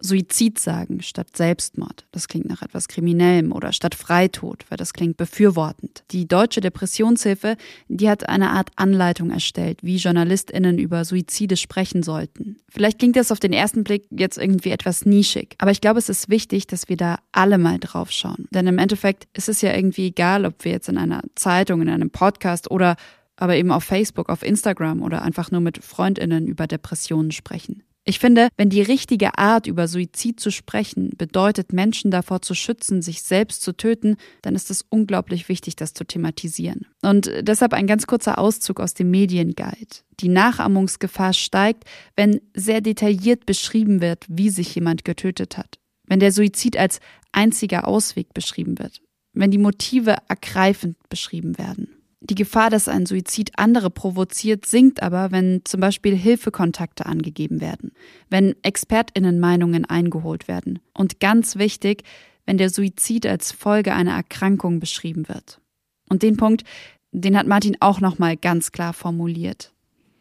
Suizid 0.00 0.58
sagen 0.58 1.02
statt 1.02 1.36
Selbstmord. 1.36 2.06
Das 2.12 2.28
klingt 2.28 2.48
nach 2.48 2.62
etwas 2.62 2.88
Kriminellem 2.88 3.52
oder 3.52 3.72
statt 3.72 3.94
Freitod, 3.94 4.64
weil 4.68 4.76
das 4.76 4.92
klingt 4.92 5.16
befürwortend. 5.16 6.04
Die 6.10 6.28
Deutsche 6.28 6.60
Depressionshilfe, 6.60 7.56
die 7.88 8.08
hat 8.08 8.28
eine 8.28 8.50
Art 8.50 8.70
Anleitung 8.76 9.30
erstellt, 9.30 9.80
wie 9.82 9.96
JournalistInnen 9.96 10.78
über 10.78 11.04
Suizide 11.04 11.56
sprechen 11.56 12.02
sollten. 12.02 12.56
Vielleicht 12.68 12.98
klingt 12.98 13.16
das 13.16 13.32
auf 13.32 13.40
den 13.40 13.52
ersten 13.52 13.84
Blick 13.84 14.06
jetzt 14.10 14.38
irgendwie 14.38 14.70
etwas 14.70 15.04
nischig, 15.04 15.56
aber 15.58 15.70
ich 15.70 15.80
glaube, 15.80 15.98
es 15.98 16.08
ist 16.08 16.28
wichtig, 16.28 16.66
dass 16.66 16.88
wir 16.88 16.96
da 16.96 17.18
alle 17.32 17.58
mal 17.58 17.78
drauf 17.78 18.10
schauen. 18.10 18.46
Denn 18.50 18.66
im 18.66 18.78
Endeffekt 18.78 19.26
ist 19.36 19.48
es 19.48 19.62
ja 19.62 19.74
irgendwie 19.74 20.06
egal, 20.06 20.44
ob 20.44 20.64
wir 20.64 20.72
jetzt 20.72 20.88
in 20.88 20.98
einer 20.98 21.22
Zeitung, 21.34 21.82
in 21.82 21.88
einem 21.88 22.10
Podcast 22.10 22.70
oder 22.70 22.96
aber 23.38 23.54
eben 23.54 23.70
auf 23.70 23.84
Facebook, 23.84 24.28
auf 24.28 24.42
Instagram 24.42 25.00
oder 25.00 25.22
einfach 25.22 25.50
nur 25.50 25.60
mit 25.60 25.82
Freundinnen 25.84 26.48
über 26.48 26.66
Depressionen 26.66 27.30
sprechen. 27.30 27.84
Ich 28.08 28.20
finde, 28.20 28.48
wenn 28.56 28.70
die 28.70 28.80
richtige 28.80 29.36
Art 29.36 29.66
über 29.66 29.86
Suizid 29.86 30.40
zu 30.40 30.50
sprechen 30.50 31.10
bedeutet, 31.18 31.74
Menschen 31.74 32.10
davor 32.10 32.40
zu 32.40 32.54
schützen, 32.54 33.02
sich 33.02 33.20
selbst 33.20 33.60
zu 33.60 33.76
töten, 33.76 34.16
dann 34.40 34.54
ist 34.54 34.70
es 34.70 34.82
unglaublich 34.88 35.50
wichtig, 35.50 35.76
das 35.76 35.92
zu 35.92 36.04
thematisieren. 36.04 36.86
Und 37.02 37.30
deshalb 37.42 37.74
ein 37.74 37.86
ganz 37.86 38.06
kurzer 38.06 38.38
Auszug 38.38 38.80
aus 38.80 38.94
dem 38.94 39.10
Medienguide. 39.10 39.98
Die 40.20 40.30
Nachahmungsgefahr 40.30 41.34
steigt, 41.34 41.84
wenn 42.16 42.40
sehr 42.54 42.80
detailliert 42.80 43.44
beschrieben 43.44 44.00
wird, 44.00 44.24
wie 44.26 44.48
sich 44.48 44.74
jemand 44.74 45.04
getötet 45.04 45.58
hat. 45.58 45.78
Wenn 46.06 46.18
der 46.18 46.32
Suizid 46.32 46.78
als 46.78 47.00
einziger 47.32 47.86
Ausweg 47.86 48.32
beschrieben 48.32 48.78
wird. 48.78 49.02
Wenn 49.34 49.50
die 49.50 49.58
Motive 49.58 50.16
ergreifend 50.28 50.96
beschrieben 51.10 51.58
werden. 51.58 51.97
Die 52.20 52.34
Gefahr, 52.34 52.68
dass 52.68 52.88
ein 52.88 53.06
Suizid 53.06 53.52
andere 53.56 53.90
provoziert, 53.90 54.66
sinkt 54.66 55.02
aber, 55.02 55.30
wenn 55.30 55.62
zum 55.64 55.80
Beispiel 55.80 56.16
Hilfekontakte 56.16 57.06
angegeben 57.06 57.60
werden, 57.60 57.92
wenn 58.28 58.56
Expertinnenmeinungen 58.62 59.84
eingeholt 59.84 60.48
werden 60.48 60.80
und 60.94 61.20
ganz 61.20 61.56
wichtig, 61.56 62.02
wenn 62.44 62.58
der 62.58 62.70
Suizid 62.70 63.24
als 63.26 63.52
Folge 63.52 63.94
einer 63.94 64.14
Erkrankung 64.14 64.80
beschrieben 64.80 65.28
wird. 65.28 65.60
Und 66.08 66.22
den 66.22 66.36
Punkt, 66.36 66.64
den 67.12 67.36
hat 67.36 67.46
Martin 67.46 67.76
auch 67.80 68.00
nochmal 68.00 68.36
ganz 68.36 68.72
klar 68.72 68.92
formuliert. 68.92 69.72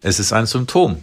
Es 0.01 0.19
ist 0.19 0.33
ein 0.33 0.45
Symptom. 0.45 0.97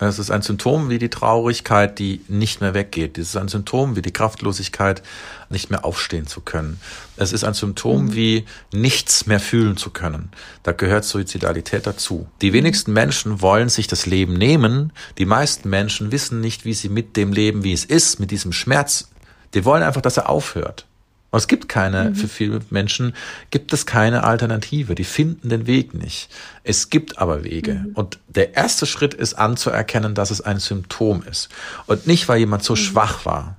Es 0.00 0.18
ist 0.18 0.32
ein 0.32 0.42
Symptom 0.42 0.90
wie 0.90 0.98
die 0.98 1.08
Traurigkeit, 1.08 2.00
die 2.00 2.20
nicht 2.26 2.60
mehr 2.60 2.74
weggeht. 2.74 3.16
Es 3.16 3.28
ist 3.28 3.36
ein 3.36 3.46
Symptom 3.46 3.94
wie 3.94 4.02
die 4.02 4.12
Kraftlosigkeit, 4.12 5.02
nicht 5.50 5.70
mehr 5.70 5.84
aufstehen 5.84 6.26
zu 6.26 6.40
können. 6.40 6.80
Es 7.16 7.32
ist 7.32 7.44
ein 7.44 7.54
Symptom 7.54 8.06
mhm. 8.06 8.14
wie 8.14 8.44
nichts 8.72 9.26
mehr 9.26 9.38
fühlen 9.38 9.76
zu 9.76 9.90
können. 9.90 10.30
Da 10.64 10.72
gehört 10.72 11.04
Suizidalität 11.04 11.86
dazu. 11.86 12.26
Die 12.42 12.52
wenigsten 12.52 12.92
Menschen 12.92 13.40
wollen 13.40 13.68
sich 13.68 13.86
das 13.86 14.06
Leben 14.06 14.34
nehmen. 14.34 14.92
Die 15.18 15.26
meisten 15.26 15.70
Menschen 15.70 16.10
wissen 16.10 16.40
nicht, 16.40 16.64
wie 16.64 16.74
sie 16.74 16.88
mit 16.88 17.16
dem 17.16 17.32
Leben, 17.32 17.62
wie 17.62 17.72
es 17.72 17.84
ist, 17.84 18.18
mit 18.18 18.32
diesem 18.32 18.52
Schmerz. 18.52 19.10
Die 19.54 19.64
wollen 19.64 19.84
einfach, 19.84 20.02
dass 20.02 20.16
er 20.16 20.28
aufhört. 20.28 20.86
Und 21.34 21.38
es 21.38 21.48
gibt 21.48 21.68
keine, 21.68 22.10
mhm. 22.10 22.14
für 22.14 22.28
viele 22.28 22.60
Menschen 22.70 23.12
gibt 23.50 23.72
es 23.72 23.86
keine 23.86 24.22
Alternative. 24.22 24.94
Die 24.94 25.02
finden 25.02 25.48
den 25.48 25.66
Weg 25.66 25.92
nicht. 25.92 26.28
Es 26.62 26.90
gibt 26.90 27.18
aber 27.18 27.42
Wege. 27.42 27.74
Mhm. 27.74 27.90
Und 27.94 28.20
der 28.28 28.54
erste 28.54 28.86
Schritt 28.86 29.14
ist 29.14 29.34
anzuerkennen, 29.34 30.14
dass 30.14 30.30
es 30.30 30.42
ein 30.42 30.60
Symptom 30.60 31.24
ist. 31.28 31.48
Und 31.86 32.06
nicht, 32.06 32.28
weil 32.28 32.38
jemand 32.38 32.62
so 32.62 32.74
mhm. 32.74 32.76
schwach 32.76 33.24
war 33.24 33.56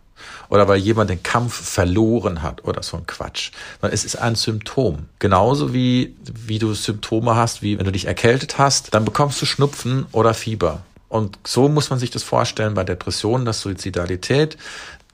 oder 0.47 0.69
weil 0.69 0.77
jemand 0.77 1.09
den 1.09 1.21
Kampf 1.21 1.53
verloren 1.53 2.41
hat 2.43 2.63
oder 2.63 2.81
so 2.81 2.95
ein 2.95 3.07
Quatsch. 3.07 3.51
Sondern 3.81 3.93
es 3.93 4.05
ist 4.05 4.15
ein 4.15 4.35
Symptom. 4.35 5.07
Genauso 5.19 5.73
wie, 5.73 6.15
wie 6.33 6.59
du 6.59 6.73
Symptome 6.73 7.35
hast, 7.35 7.61
wie 7.61 7.77
wenn 7.77 7.83
du 7.85 7.91
dich 7.91 8.05
erkältet 8.05 8.57
hast, 8.57 8.93
dann 8.93 9.03
bekommst 9.03 9.41
du 9.41 9.45
Schnupfen 9.45 10.05
oder 10.13 10.33
Fieber. 10.33 10.85
Und 11.09 11.37
so 11.45 11.69
muss 11.69 11.89
man 11.89 11.99
sich 11.99 12.09
das 12.09 12.23
vorstellen 12.23 12.73
bei 12.73 12.83
Depressionen, 12.83 13.45
dass 13.45 13.61
Suizidalität 13.61 14.57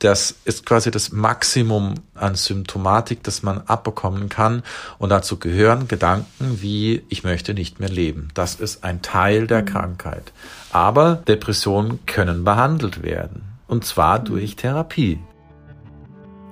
das 0.04 0.36
ist 0.46 0.66
quasi 0.66 0.90
das 0.90 1.12
Maximum 1.12 1.94
an 2.16 2.34
Symptomatik, 2.34 3.22
das 3.24 3.44
man 3.44 3.62
abbekommen 3.68 4.30
kann. 4.30 4.64
Und 4.98 5.10
dazu 5.10 5.38
gehören 5.38 5.88
Gedanken 5.88 6.62
wie, 6.62 7.04
ich 7.10 7.24
möchte 7.24 7.54
nicht 7.54 7.80
mehr 7.80 7.90
leben. 7.90 8.30
Das 8.34 8.56
ist 8.56 8.84
ein 8.84 9.04
Teil 9.04 9.46
der 9.46 9.62
mhm. 9.62 9.68
Krankheit. 9.68 10.34
Aber 10.72 11.16
Depressionen 11.28 12.00
können 12.08 12.44
behandelt 12.44 13.04
werden. 13.04 13.44
Und 13.68 13.86
zwar 13.86 14.20
mhm. 14.20 14.26
durch 14.26 14.56
Therapie. 14.56 15.20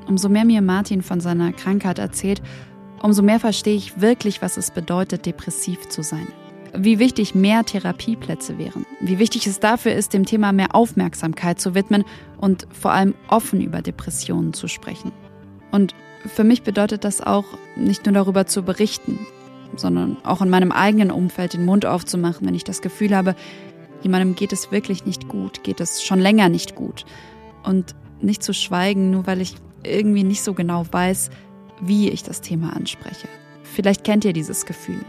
Umso 0.07 0.29
mehr 0.29 0.45
mir 0.45 0.61
Martin 0.61 1.01
von 1.01 1.19
seiner 1.19 1.51
Krankheit 1.51 1.97
erzählt, 1.97 2.43
umso 3.01 3.23
mehr 3.23 3.39
verstehe 3.39 3.75
ich 3.75 3.99
wirklich, 3.99 4.43
was 4.43 4.57
es 4.57 4.69
bedeutet, 4.69 5.25
depressiv 5.25 5.89
zu 5.89 6.03
sein 6.03 6.27
wie 6.73 6.99
wichtig 6.99 7.35
mehr 7.35 7.63
Therapieplätze 7.63 8.57
wären, 8.57 8.85
wie 8.99 9.19
wichtig 9.19 9.47
es 9.47 9.59
dafür 9.59 9.93
ist, 9.93 10.13
dem 10.13 10.25
Thema 10.25 10.51
mehr 10.51 10.75
Aufmerksamkeit 10.75 11.59
zu 11.59 11.75
widmen 11.75 12.03
und 12.37 12.67
vor 12.71 12.91
allem 12.91 13.15
offen 13.27 13.61
über 13.61 13.81
Depressionen 13.81 14.53
zu 14.53 14.67
sprechen. 14.67 15.11
Und 15.71 15.95
für 16.25 16.43
mich 16.43 16.63
bedeutet 16.63 17.03
das 17.03 17.21
auch, 17.21 17.45
nicht 17.75 18.05
nur 18.05 18.13
darüber 18.13 18.45
zu 18.45 18.63
berichten, 18.63 19.19
sondern 19.75 20.17
auch 20.23 20.41
in 20.41 20.49
meinem 20.49 20.71
eigenen 20.71 21.11
Umfeld 21.11 21.53
den 21.53 21.65
Mund 21.65 21.85
aufzumachen, 21.85 22.45
wenn 22.47 22.55
ich 22.55 22.63
das 22.63 22.81
Gefühl 22.81 23.15
habe, 23.15 23.35
jemandem 24.01 24.35
geht 24.35 24.53
es 24.53 24.71
wirklich 24.71 25.05
nicht 25.05 25.27
gut, 25.27 25.63
geht 25.63 25.79
es 25.79 26.03
schon 26.03 26.19
länger 26.19 26.49
nicht 26.49 26.75
gut. 26.75 27.05
Und 27.63 27.95
nicht 28.21 28.43
zu 28.43 28.53
schweigen, 28.53 29.11
nur 29.11 29.27
weil 29.27 29.41
ich 29.41 29.55
irgendwie 29.83 30.23
nicht 30.23 30.43
so 30.43 30.53
genau 30.53 30.85
weiß, 30.91 31.29
wie 31.81 32.09
ich 32.09 32.23
das 32.23 32.41
Thema 32.41 32.75
anspreche. 32.75 33.27
Vielleicht 33.63 34.03
kennt 34.03 34.25
ihr 34.25 34.33
dieses 34.33 34.65
Gefühl. 34.65 35.05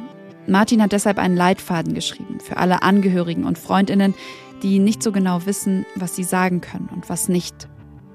Martin 0.50 0.82
hat 0.82 0.90
deshalb 0.90 1.18
einen 1.18 1.36
Leitfaden 1.36 1.94
geschrieben 1.94 2.40
für 2.40 2.56
alle 2.56 2.82
Angehörigen 2.82 3.44
und 3.44 3.56
Freundinnen, 3.56 4.14
die 4.62 4.80
nicht 4.80 5.02
so 5.02 5.12
genau 5.12 5.46
wissen, 5.46 5.86
was 5.94 6.16
sie 6.16 6.24
sagen 6.24 6.60
können 6.60 6.88
und 6.92 7.08
was 7.08 7.28
nicht. 7.28 7.68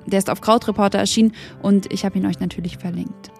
Der 0.05 0.19
ist 0.19 0.29
auf 0.29 0.41
Krautreporter 0.41 0.99
erschienen 0.99 1.33
und 1.61 1.91
ich 1.91 2.03
habe 2.03 2.17
ihn 2.19 2.25
euch 2.25 2.39
natürlich 2.39 2.77
verlinkt. 2.77 3.31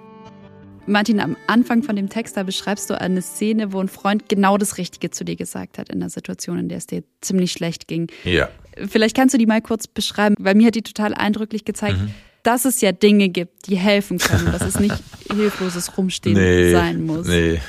Martin, 0.88 1.20
am 1.20 1.36
Anfang 1.48 1.84
von 1.84 1.96
dem 1.96 2.10
Text, 2.10 2.38
da 2.38 2.44
beschreibst 2.44 2.90
du 2.90 3.00
eine 3.00 3.22
Szene, 3.22 3.74
wo 3.74 3.82
ein 3.82 3.90
Freund 3.90 4.30
genau 4.30 4.58
das 4.58 4.78
Richtige 4.78 5.10
zu 5.10 5.26
dir 5.26 5.36
gesagt 5.36 5.78
hat 5.78 5.90
in 5.90 6.02
einer 6.02 6.10
Situation, 6.10 6.58
in 6.60 6.70
der 6.70 6.78
es 6.78 6.88
dir 6.88 7.04
ziemlich 7.22 7.52
schlecht 7.52 7.88
ging. 7.88 8.08
Ja. 8.24 8.50
Vielleicht 8.88 9.16
kannst 9.16 9.34
du 9.34 9.38
die 9.38 9.48
mal 9.48 9.62
kurz 9.62 9.88
beschreiben, 9.88 10.36
weil 10.40 10.56
mir 10.56 10.68
hat 10.68 10.76
die 10.76 10.84
total 10.84 11.14
eindrücklich 11.14 11.66
gezeigt, 11.66 11.98
mhm 11.98 12.12
dass 12.46 12.66
es 12.66 12.80
ja 12.82 12.92
Dinge 12.92 13.30
gibt, 13.30 13.68
die 13.68 13.76
helfen 13.76 14.20
können, 14.20 14.52
dass 14.52 14.62
es 14.62 14.80
nicht 14.80 14.96
hilfloses 15.34 15.98
Rumstehen 15.98 16.36
nee, 16.36 16.72
sein 16.72 17.04
muss. 17.04 17.26
Nee, 17.28 17.60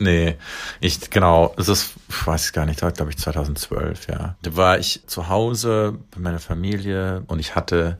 nee. 0.00 0.36
Ich, 0.80 1.10
genau, 1.10 1.54
es 1.56 1.68
ist, 1.68 1.94
ich 2.08 2.26
weiß 2.26 2.52
gar 2.52 2.66
nicht, 2.66 2.80
glaube 2.80 3.10
ich 3.10 3.18
2012, 3.18 4.08
ja. 4.08 4.34
Da 4.42 4.56
war 4.56 4.78
ich 4.78 5.02
zu 5.06 5.28
Hause 5.28 5.98
bei 6.10 6.20
meiner 6.20 6.40
Familie 6.40 7.22
und 7.28 7.38
ich 7.38 7.54
hatte 7.54 7.98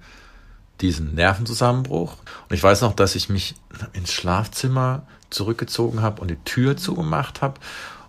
diesen 0.80 1.14
Nervenzusammenbruch. 1.14 2.16
Und 2.48 2.56
ich 2.56 2.62
weiß 2.62 2.80
noch, 2.80 2.94
dass 2.94 3.14
ich 3.14 3.28
mich 3.28 3.54
ins 3.92 4.12
Schlafzimmer 4.12 5.06
zurückgezogen 5.30 6.02
habe 6.02 6.20
und 6.20 6.28
die 6.28 6.42
Tür 6.44 6.76
zugemacht 6.76 7.40
habe 7.40 7.60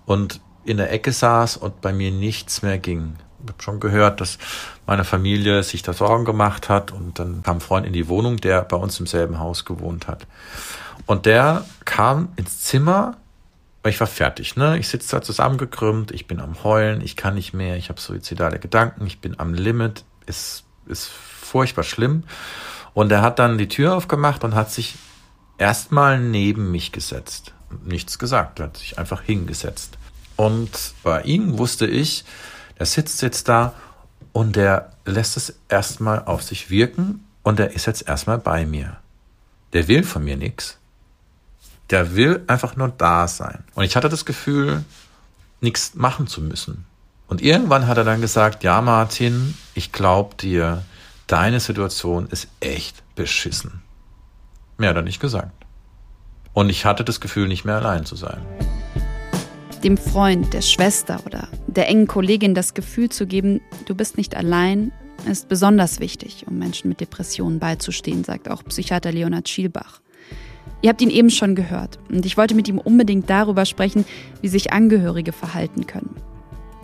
und 0.06 0.42
in 0.66 0.78
der 0.78 0.92
Ecke 0.92 1.12
saß 1.12 1.58
und 1.58 1.82
bei 1.82 1.94
mir 1.94 2.12
nichts 2.12 2.64
mehr 2.64 2.80
ging 2.80 3.16
habe 3.48 3.62
schon 3.62 3.80
gehört, 3.80 4.22
dass 4.22 4.38
meine 4.86 5.04
Familie 5.04 5.64
sich 5.64 5.82
da 5.84 5.94
Sorgen 5.94 6.26
gemacht 6.26 6.70
hat 6.70 6.92
und 6.92 7.20
dann 7.20 7.44
kam 7.44 7.58
ein 7.58 7.62
Freund 7.62 7.86
in 7.86 7.94
die 7.94 8.08
Wohnung, 8.08 8.38
der 8.38 8.62
bei 8.64 8.78
uns 8.78 9.00
im 9.00 9.08
selben 9.08 9.40
Haus 9.40 9.66
gewohnt 9.66 10.08
hat. 10.08 10.26
Und 11.06 11.26
der 11.26 11.66
kam 11.86 12.30
ins 12.36 12.62
Zimmer, 12.62 13.18
weil 13.84 13.94
ich 13.94 14.00
war 14.00 14.08
fertig, 14.08 14.56
ne? 14.56 14.78
Ich 14.78 14.90
sitze 14.90 15.16
da 15.16 15.22
zusammengekrümmt, 15.22 16.12
ich 16.12 16.28
bin 16.28 16.40
am 16.40 16.64
Heulen, 16.64 17.02
ich 17.02 17.16
kann 17.16 17.36
nicht 17.36 17.54
mehr, 17.54 17.78
ich 17.78 17.90
habe 17.90 18.02
suizidale 18.02 18.60
Gedanken, 18.60 19.08
ich 19.08 19.20
bin 19.20 19.40
am 19.40 19.54
Limit, 19.54 20.04
ist, 20.26 20.66
ist 20.88 21.08
furchtbar 21.08 21.84
schlimm. 21.84 22.24
Und 22.94 23.12
er 23.12 23.22
hat 23.22 23.40
dann 23.40 23.58
die 23.58 23.68
Tür 23.68 23.96
aufgemacht 23.96 24.44
und 24.44 24.56
hat 24.56 24.72
sich 24.72 24.96
erstmal 25.58 26.20
neben 26.20 26.72
mich 26.72 26.92
gesetzt. 26.92 27.54
Nichts 27.86 28.18
gesagt, 28.20 28.60
er 28.60 28.66
hat 28.66 28.78
sich 28.78 28.98
einfach 28.98 29.22
hingesetzt. 29.22 29.98
Und 30.36 30.94
bei 31.04 31.22
ihm 31.24 31.58
wusste 31.58 31.86
ich, 31.88 32.26
der 32.78 32.86
sitzt 32.86 33.22
jetzt 33.22 33.48
da 33.48 33.74
und 34.34 34.56
der 34.56 34.92
lässt 35.06 35.38
es 35.38 35.60
erstmal 35.70 36.24
auf 36.26 36.44
sich 36.44 36.70
wirken 36.70 37.26
und 37.44 37.60
der 37.60 37.72
ist 37.72 37.88
jetzt 37.88 38.08
erstmal 38.08 38.38
bei 38.38 38.66
mir. 38.66 38.98
Der 39.74 39.88
will 39.88 40.04
von 40.04 40.24
mir 40.24 40.38
nichts. 40.38 40.78
Der 41.90 42.16
will 42.16 42.44
einfach 42.48 42.76
nur 42.76 42.90
da 42.90 43.28
sein. 43.28 43.64
Und 43.74 43.84
ich 43.84 43.96
hatte 43.96 44.10
das 44.10 44.26
Gefühl, 44.26 44.84
nichts 45.62 45.96
machen 45.96 46.28
zu 46.28 46.42
müssen. 46.42 46.86
Und 47.28 47.42
irgendwann 47.42 47.88
hat 47.88 47.98
er 47.98 48.04
dann 48.04 48.22
gesagt, 48.22 48.64
ja 48.64 48.82
Martin, 48.82 49.58
ich 49.74 49.92
glaube 49.92 50.36
dir, 50.36 50.84
deine 51.28 51.60
Situation 51.60 52.28
ist 52.28 52.48
echt 52.60 53.04
beschissen. 53.16 53.82
Mehr 54.78 54.92
hat 54.92 54.98
er 54.98 55.02
nicht 55.02 55.20
gesagt. 55.20 55.66
Und 56.54 56.70
ich 56.70 56.86
hatte 56.86 57.04
das 57.04 57.20
Gefühl, 57.20 57.48
nicht 57.48 57.66
mehr 57.66 57.76
allein 57.76 58.06
zu 58.06 58.16
sein 58.16 58.42
dem 59.84 59.98
Freund, 59.98 60.54
der 60.54 60.62
Schwester 60.62 61.20
oder 61.26 61.48
der 61.68 61.88
engen 61.88 62.08
Kollegin 62.08 62.56
das 62.56 62.74
Gefühl 62.74 63.10
zu 63.10 63.28
geben, 63.28 63.62
du 63.86 63.96
bist 63.96 64.18
nicht 64.18 64.36
allein, 64.36 64.92
ist 65.30 65.50
besonders 65.50 66.00
wichtig, 66.00 66.46
um 66.48 66.58
Menschen 66.58 66.90
mit 66.90 67.00
Depressionen 67.00 67.60
beizustehen, 67.60 68.24
sagt 68.24 68.50
auch 68.50 68.64
Psychiater 68.64 69.12
Leonhard 69.12 69.50
Schielbach. 69.50 70.02
Ihr 70.82 70.90
habt 70.90 71.02
ihn 71.02 71.10
eben 71.10 71.30
schon 71.30 71.56
gehört 71.56 72.00
und 72.10 72.26
ich 72.26 72.38
wollte 72.38 72.56
mit 72.56 72.68
ihm 72.68 72.78
unbedingt 72.78 73.30
darüber 73.30 73.66
sprechen, 73.66 74.06
wie 74.42 74.48
sich 74.48 74.72
Angehörige 74.74 75.32
verhalten 75.32 75.88
können. 75.88 76.16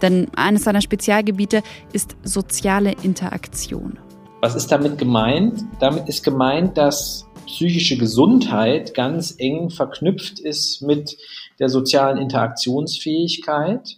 Denn 0.02 0.28
eines 0.36 0.64
seiner 0.64 0.82
Spezialgebiete 0.82 1.64
ist 1.94 2.16
soziale 2.24 2.94
Interaktion. 3.04 4.00
Was 4.42 4.56
ist 4.56 4.72
damit 4.72 4.98
gemeint? 4.98 5.64
Damit 5.80 6.10
ist 6.10 6.24
gemeint, 6.24 6.78
dass 6.78 7.26
psychische 7.46 7.98
Gesundheit 7.98 8.94
ganz 8.94 9.36
eng 9.38 9.70
verknüpft 9.70 10.40
ist 10.40 10.82
mit 10.82 11.18
der 11.60 11.70
sozialen 11.70 12.18
Interaktionsfähigkeit. 12.18 13.98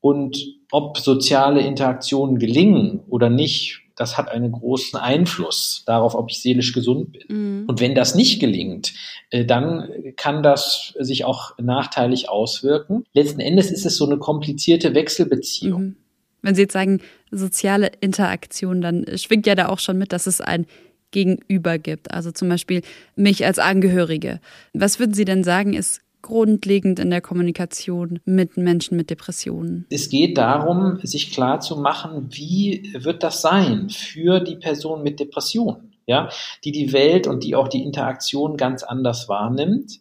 Und 0.00 0.38
ob 0.70 0.98
soziale 0.98 1.60
Interaktionen 1.60 2.38
gelingen 2.38 3.00
oder 3.08 3.30
nicht, 3.30 3.82
das 3.96 4.18
hat 4.18 4.30
einen 4.30 4.52
großen 4.52 4.98
Einfluss 4.98 5.82
darauf, 5.86 6.14
ob 6.14 6.30
ich 6.30 6.40
seelisch 6.40 6.72
gesund 6.72 7.12
bin. 7.12 7.22
Mhm. 7.28 7.64
Und 7.66 7.80
wenn 7.80 7.94
das 7.94 8.14
nicht 8.14 8.40
gelingt, 8.40 8.92
äh, 9.30 9.44
dann 9.44 9.88
kann 10.16 10.42
das 10.42 10.94
sich 10.98 11.24
auch 11.24 11.58
nachteilig 11.58 12.28
auswirken. 12.28 13.04
Letzten 13.14 13.40
Endes 13.40 13.70
ist 13.70 13.86
es 13.86 13.96
so 13.96 14.04
eine 14.04 14.18
komplizierte 14.18 14.94
Wechselbeziehung. 14.94 15.82
Mhm. 15.82 15.96
Wenn 16.42 16.54
Sie 16.54 16.62
jetzt 16.62 16.74
sagen, 16.74 17.00
soziale 17.32 17.90
Interaktion, 18.00 18.80
dann 18.80 19.04
schwingt 19.16 19.46
ja 19.46 19.54
da 19.54 19.68
auch 19.68 19.80
schon 19.80 19.98
mit, 19.98 20.12
dass 20.12 20.26
es 20.26 20.40
ein 20.40 20.66
Gegenüber 21.10 21.78
gibt. 21.78 22.12
Also 22.12 22.30
zum 22.30 22.48
Beispiel 22.48 22.82
mich 23.16 23.44
als 23.44 23.58
Angehörige. 23.58 24.40
Was 24.74 25.00
würden 25.00 25.14
Sie 25.14 25.24
denn 25.24 25.42
sagen, 25.42 25.72
ist 25.72 26.02
grundlegend 26.26 26.98
in 26.98 27.10
der 27.10 27.20
Kommunikation 27.20 28.18
mit 28.24 28.56
Menschen 28.56 28.96
mit 28.96 29.10
Depressionen? 29.10 29.86
Es 29.90 30.08
geht 30.08 30.36
darum, 30.36 30.98
sich 31.02 31.32
klar 31.32 31.60
zu 31.60 31.76
machen, 31.76 32.28
wie 32.30 32.92
wird 32.98 33.22
das 33.22 33.40
sein 33.40 33.88
für 33.88 34.40
die 34.40 34.56
Person 34.56 35.02
mit 35.02 35.20
Depressionen, 35.20 35.94
ja, 36.06 36.28
die 36.64 36.72
die 36.72 36.92
Welt 36.92 37.26
und 37.26 37.44
die 37.44 37.54
auch 37.54 37.68
die 37.68 37.82
Interaktion 37.82 38.56
ganz 38.56 38.82
anders 38.82 39.28
wahrnimmt. 39.28 40.00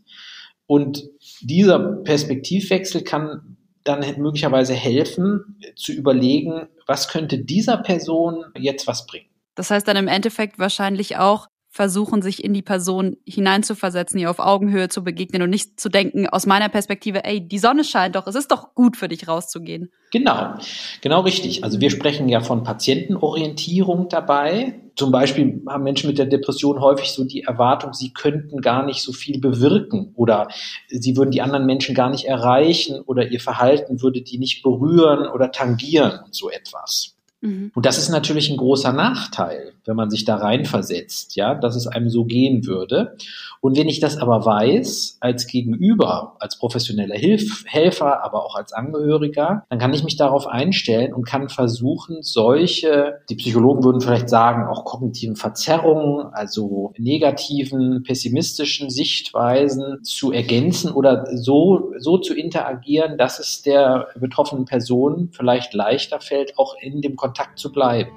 Und 0.67 1.07
dieser 1.41 1.79
Perspektivwechsel 1.79 3.03
kann 3.03 3.57
dann 3.83 4.03
möglicherweise 4.17 4.73
helfen, 4.73 5.59
zu 5.75 5.91
überlegen, 5.91 6.67
was 6.87 7.07
könnte 7.07 7.37
dieser 7.37 7.77
Person 7.77 8.45
jetzt 8.57 8.87
was 8.87 9.05
bringen. 9.05 9.29
Das 9.53 9.69
heißt 9.69 9.87
dann 9.87 9.95
im 9.95 10.07
Endeffekt 10.07 10.59
wahrscheinlich 10.59 11.17
auch, 11.17 11.47
versuchen, 11.75 12.21
sich 12.21 12.41
in 12.41 12.53
die 12.53 12.61
Person 12.61 13.17
hineinzuversetzen, 13.27 14.17
ihr 14.17 14.29
auf 14.29 14.39
Augenhöhe 14.39 14.87
zu 14.87 15.03
begegnen 15.03 15.41
und 15.41 15.49
nicht 15.49 15.77
zu 15.77 15.89
denken, 15.89 16.25
aus 16.25 16.45
meiner 16.45 16.69
Perspektive, 16.69 17.25
ey, 17.25 17.45
die 17.45 17.59
Sonne 17.59 17.83
scheint 17.83 18.15
doch, 18.15 18.27
es 18.27 18.35
ist 18.35 18.49
doch 18.49 18.73
gut 18.75 18.95
für 18.95 19.09
dich 19.09 19.27
rauszugehen. 19.27 19.91
Genau, 20.13 20.53
genau 21.01 21.19
richtig. 21.19 21.65
Also 21.65 21.81
wir 21.81 21.89
sprechen 21.89 22.29
ja 22.29 22.39
von 22.39 22.63
Patientenorientierung 22.63 24.07
dabei. 24.07 24.79
Zum 24.95 25.11
Beispiel 25.11 25.63
haben 25.67 25.83
Menschen 25.83 26.07
mit 26.07 26.17
der 26.17 26.27
Depression 26.27 26.79
häufig 26.79 27.11
so 27.11 27.25
die 27.25 27.41
Erwartung, 27.41 27.91
sie 27.93 28.13
könnten 28.13 28.61
gar 28.61 28.85
nicht 28.85 29.01
so 29.01 29.11
viel 29.11 29.41
bewirken 29.41 30.13
oder 30.15 30.47
sie 30.87 31.17
würden 31.17 31.31
die 31.31 31.41
anderen 31.41 31.65
Menschen 31.65 31.93
gar 31.93 32.09
nicht 32.09 32.23
erreichen 32.23 33.01
oder 33.01 33.29
ihr 33.29 33.41
Verhalten 33.41 34.01
würde 34.01 34.21
die 34.21 34.37
nicht 34.37 34.63
berühren 34.63 35.27
oder 35.27 35.51
tangieren 35.51 36.21
und 36.23 36.33
so 36.33 36.49
etwas. 36.49 37.17
Mhm. 37.41 37.73
Und 37.75 37.85
das 37.85 37.97
ist 37.97 38.07
natürlich 38.07 38.49
ein 38.49 38.55
großer 38.55 38.93
Nachteil, 38.93 39.73
wenn 39.85 39.95
man 39.95 40.09
sich 40.09 40.25
da 40.25 40.35
reinversetzt, 40.35 41.35
ja, 41.35 41.55
dass 41.55 41.75
es 41.75 41.87
einem 41.87 42.09
so 42.09 42.25
gehen 42.25 42.65
würde. 42.65 43.15
Und 43.61 43.77
wenn 43.77 43.87
ich 43.87 43.99
das 43.99 44.17
aber 44.17 44.45
weiß, 44.45 45.17
als 45.21 45.47
Gegenüber, 45.47 46.35
als 46.39 46.59
professioneller 46.59 47.15
Hilf 47.15 47.63
Helfer, 47.65 48.23
aber 48.23 48.45
auch 48.45 48.55
als 48.55 48.73
Angehöriger, 48.73 49.65
dann 49.69 49.79
kann 49.79 49.93
ich 49.93 50.03
mich 50.03 50.17
darauf 50.17 50.47
einstellen 50.47 51.13
und 51.13 51.25
kann 51.25 51.49
versuchen, 51.49 52.21
solche, 52.21 53.21
die 53.29 53.35
Psychologen 53.35 53.83
würden 53.83 54.01
vielleicht 54.01 54.29
sagen, 54.29 54.67
auch 54.67 54.85
kognitiven 54.85 55.35
Verzerrungen, 55.35 56.27
also 56.33 56.93
negativen, 56.97 58.03
pessimistischen 58.03 58.89
Sichtweisen 58.89 60.03
zu 60.03 60.31
ergänzen 60.31 60.91
oder 60.91 61.25
so, 61.35 61.91
so 61.97 62.17
zu 62.17 62.35
interagieren, 62.35 63.17
dass 63.17 63.39
es 63.39 63.61
der 63.61 64.09
betroffenen 64.19 64.65
Person 64.65 65.29
vielleicht 65.31 65.73
leichter 65.73 66.19
fällt, 66.19 66.57
auch 66.57 66.75
in 66.79 67.01
dem 67.01 67.15
Kontakt 67.15 67.57
zu 67.57 67.71
bleiben. 67.71 68.11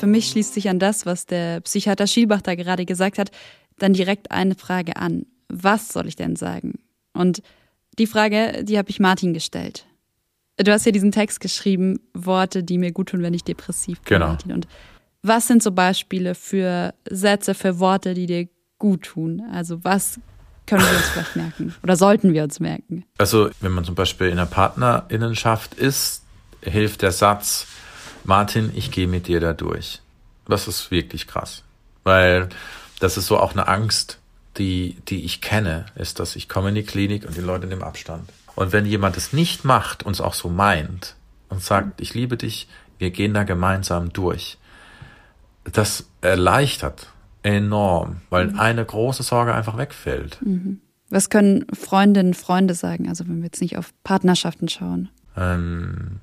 Für 0.00 0.06
mich 0.06 0.30
schließt 0.30 0.54
sich 0.54 0.68
an 0.68 0.78
das, 0.78 1.04
was 1.04 1.26
der 1.26 1.60
Psychiater 1.60 2.06
Schielbach 2.06 2.40
da 2.40 2.54
gerade 2.54 2.86
gesagt 2.86 3.18
hat, 3.18 3.30
dann 3.78 3.92
direkt 3.92 4.30
eine 4.30 4.54
Frage 4.54 4.96
an. 4.96 5.26
Was 5.48 5.90
soll 5.90 6.08
ich 6.08 6.16
denn 6.16 6.36
sagen? 6.36 6.78
Und 7.12 7.42
die 7.98 8.06
Frage, 8.06 8.64
die 8.64 8.78
habe 8.78 8.88
ich 8.88 8.98
Martin 8.98 9.34
gestellt. 9.34 9.86
Du 10.56 10.72
hast 10.72 10.86
ja 10.86 10.92
diesen 10.92 11.12
Text 11.12 11.40
geschrieben, 11.40 12.00
Worte, 12.14 12.62
die 12.62 12.78
mir 12.78 12.92
gut 12.92 13.10
tun, 13.10 13.22
wenn 13.22 13.34
ich 13.34 13.44
depressiv 13.44 14.00
bin, 14.00 14.14
genau. 14.16 14.28
Martin. 14.28 14.52
Und 14.52 14.68
was 15.22 15.46
sind 15.46 15.62
so 15.62 15.72
Beispiele 15.72 16.34
für 16.34 16.94
Sätze, 17.08 17.54
für 17.54 17.78
Worte, 17.78 18.14
die 18.14 18.26
dir 18.26 18.48
gut 18.78 19.02
tun? 19.02 19.42
Also 19.52 19.84
was 19.84 20.18
können 20.66 20.82
wir 20.82 20.96
uns 20.96 21.08
vielleicht 21.08 21.36
merken 21.36 21.74
oder 21.82 21.96
sollten 21.96 22.32
wir 22.32 22.44
uns 22.44 22.58
merken? 22.58 23.04
Also 23.18 23.50
wenn 23.60 23.72
man 23.72 23.84
zum 23.84 23.94
Beispiel 23.94 24.28
in 24.28 24.34
einer 24.34 24.46
Partnerinnenschaft 24.46 25.74
ist, 25.74 26.22
hilft 26.62 27.02
der 27.02 27.12
Satz, 27.12 27.66
Martin, 28.24 28.72
ich 28.74 28.90
gehe 28.90 29.08
mit 29.08 29.28
dir 29.28 29.40
da 29.40 29.52
durch. 29.52 30.00
Das 30.46 30.68
ist 30.68 30.90
wirklich 30.90 31.26
krass, 31.26 31.62
weil 32.04 32.48
das 32.98 33.16
ist 33.16 33.26
so 33.26 33.38
auch 33.38 33.52
eine 33.52 33.68
Angst, 33.68 34.18
die, 34.56 34.96
die 35.08 35.24
ich 35.24 35.40
kenne, 35.40 35.86
ist, 35.94 36.20
dass 36.20 36.36
ich 36.36 36.48
komme 36.48 36.70
in 36.70 36.74
die 36.74 36.82
Klinik 36.82 37.24
und 37.24 37.36
die 37.36 37.40
Leute 37.40 37.66
nehmen 37.66 37.82
Abstand. 37.82 38.28
Und 38.56 38.72
wenn 38.72 38.84
jemand 38.84 39.16
es 39.16 39.32
nicht 39.32 39.64
macht 39.64 40.02
und 40.02 40.12
es 40.12 40.20
auch 40.20 40.34
so 40.34 40.48
meint 40.48 41.14
und 41.48 41.62
sagt, 41.62 42.00
ich 42.00 42.14
liebe 42.14 42.36
dich, 42.36 42.68
wir 42.98 43.10
gehen 43.10 43.32
da 43.32 43.44
gemeinsam 43.44 44.12
durch, 44.12 44.58
das 45.64 46.06
erleichtert 46.20 47.08
enorm, 47.42 48.20
weil 48.28 48.48
mhm. 48.48 48.60
eine 48.60 48.84
große 48.84 49.22
Sorge 49.22 49.54
einfach 49.54 49.78
wegfällt. 49.78 50.38
Mhm. 50.42 50.80
Was 51.08 51.30
können 51.30 51.66
Freundinnen, 51.72 52.34
Freunde 52.34 52.74
sagen, 52.74 53.08
also 53.08 53.26
wenn 53.26 53.38
wir 53.38 53.46
jetzt 53.46 53.60
nicht 53.60 53.76
auf 53.76 53.92
Partnerschaften 54.04 54.68
schauen? 54.68 55.08
Ähm, 55.36 56.20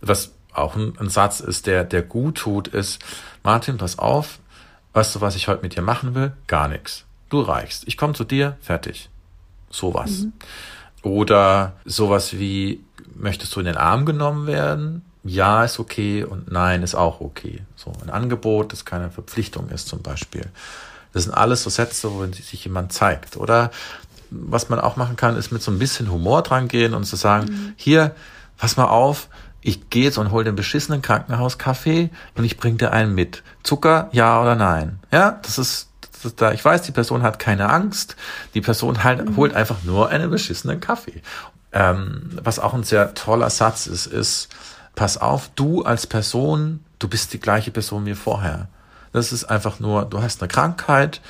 was 0.00 0.34
auch 0.58 0.76
ein, 0.76 0.94
ein, 0.98 1.08
Satz 1.08 1.40
ist, 1.40 1.66
der, 1.66 1.84
der 1.84 2.02
gut 2.02 2.38
tut, 2.38 2.68
ist, 2.68 3.00
Martin, 3.42 3.78
pass 3.78 3.98
auf, 3.98 4.38
weißt 4.92 5.16
du, 5.16 5.20
was 5.20 5.36
ich 5.36 5.48
heute 5.48 5.62
mit 5.62 5.76
dir 5.76 5.82
machen 5.82 6.14
will? 6.14 6.32
Gar 6.46 6.68
nichts. 6.68 7.04
Du 7.28 7.40
reichst. 7.40 7.84
Ich 7.86 7.96
komme 7.96 8.14
zu 8.14 8.24
dir, 8.24 8.56
fertig. 8.60 9.10
Sowas. 9.70 10.10
Mhm. 10.10 10.32
Oder 11.02 11.74
sowas 11.84 12.32
wie, 12.38 12.84
möchtest 13.14 13.54
du 13.54 13.60
in 13.60 13.66
den 13.66 13.76
Arm 13.76 14.06
genommen 14.06 14.46
werden? 14.46 15.02
Ja 15.24 15.64
ist 15.64 15.78
okay 15.78 16.24
und 16.24 16.50
nein 16.50 16.82
ist 16.82 16.94
auch 16.94 17.20
okay. 17.20 17.62
So 17.76 17.92
ein 18.02 18.10
Angebot, 18.10 18.72
das 18.72 18.84
keine 18.84 19.10
Verpflichtung 19.10 19.68
ist 19.68 19.88
zum 19.88 20.02
Beispiel. 20.02 20.46
Das 21.12 21.24
sind 21.24 21.32
alles 21.32 21.62
so 21.62 21.70
Sätze, 21.70 22.12
wo 22.12 22.24
sich 22.26 22.64
jemand 22.64 22.92
zeigt. 22.92 23.36
Oder 23.36 23.70
was 24.30 24.68
man 24.68 24.78
auch 24.78 24.96
machen 24.96 25.16
kann, 25.16 25.36
ist 25.36 25.50
mit 25.50 25.62
so 25.62 25.70
ein 25.70 25.78
bisschen 25.78 26.10
Humor 26.10 26.42
dran 26.42 26.68
gehen 26.68 26.94
und 26.94 27.04
zu 27.04 27.16
sagen, 27.16 27.46
mhm. 27.46 27.72
hier, 27.76 28.14
pass 28.56 28.76
mal 28.76 28.86
auf, 28.86 29.28
ich 29.68 29.90
gehe 29.90 30.04
jetzt 30.04 30.18
und 30.18 30.30
hol 30.30 30.44
den 30.44 30.56
beschissenen 30.56 31.02
Krankenhauskaffee 31.02 32.10
und 32.36 32.44
ich 32.44 32.56
bring 32.56 32.78
dir 32.78 32.92
einen 32.92 33.14
mit. 33.14 33.42
Zucker, 33.62 34.08
ja 34.12 34.40
oder 34.40 34.54
nein? 34.54 34.98
Ja, 35.12 35.38
das 35.42 35.58
ist, 35.58 35.90
das 36.00 36.24
ist 36.24 36.40
da. 36.40 36.52
Ich 36.52 36.64
weiß, 36.64 36.82
die 36.82 36.92
Person 36.92 37.22
hat 37.22 37.38
keine 37.38 37.68
Angst. 37.68 38.16
Die 38.54 38.62
Person 38.62 39.04
halt, 39.04 39.28
mhm. 39.28 39.36
holt 39.36 39.54
einfach 39.54 39.84
nur 39.84 40.08
einen 40.08 40.30
beschissenen 40.30 40.80
Kaffee. 40.80 41.20
Ähm, 41.72 42.30
was 42.42 42.58
auch 42.58 42.72
ein 42.72 42.82
sehr 42.82 43.12
toller 43.12 43.50
Satz 43.50 43.86
ist, 43.86 44.06
ist, 44.06 44.48
pass 44.94 45.18
auf, 45.18 45.50
du 45.54 45.82
als 45.82 46.06
Person, 46.06 46.80
du 46.98 47.06
bist 47.08 47.34
die 47.34 47.40
gleiche 47.40 47.70
Person 47.70 48.06
wie 48.06 48.14
vorher. 48.14 48.68
Das 49.12 49.32
ist 49.32 49.44
einfach 49.44 49.80
nur, 49.80 50.06
du 50.06 50.22
hast 50.22 50.40
eine 50.42 50.48
Krankheit, 50.48 51.20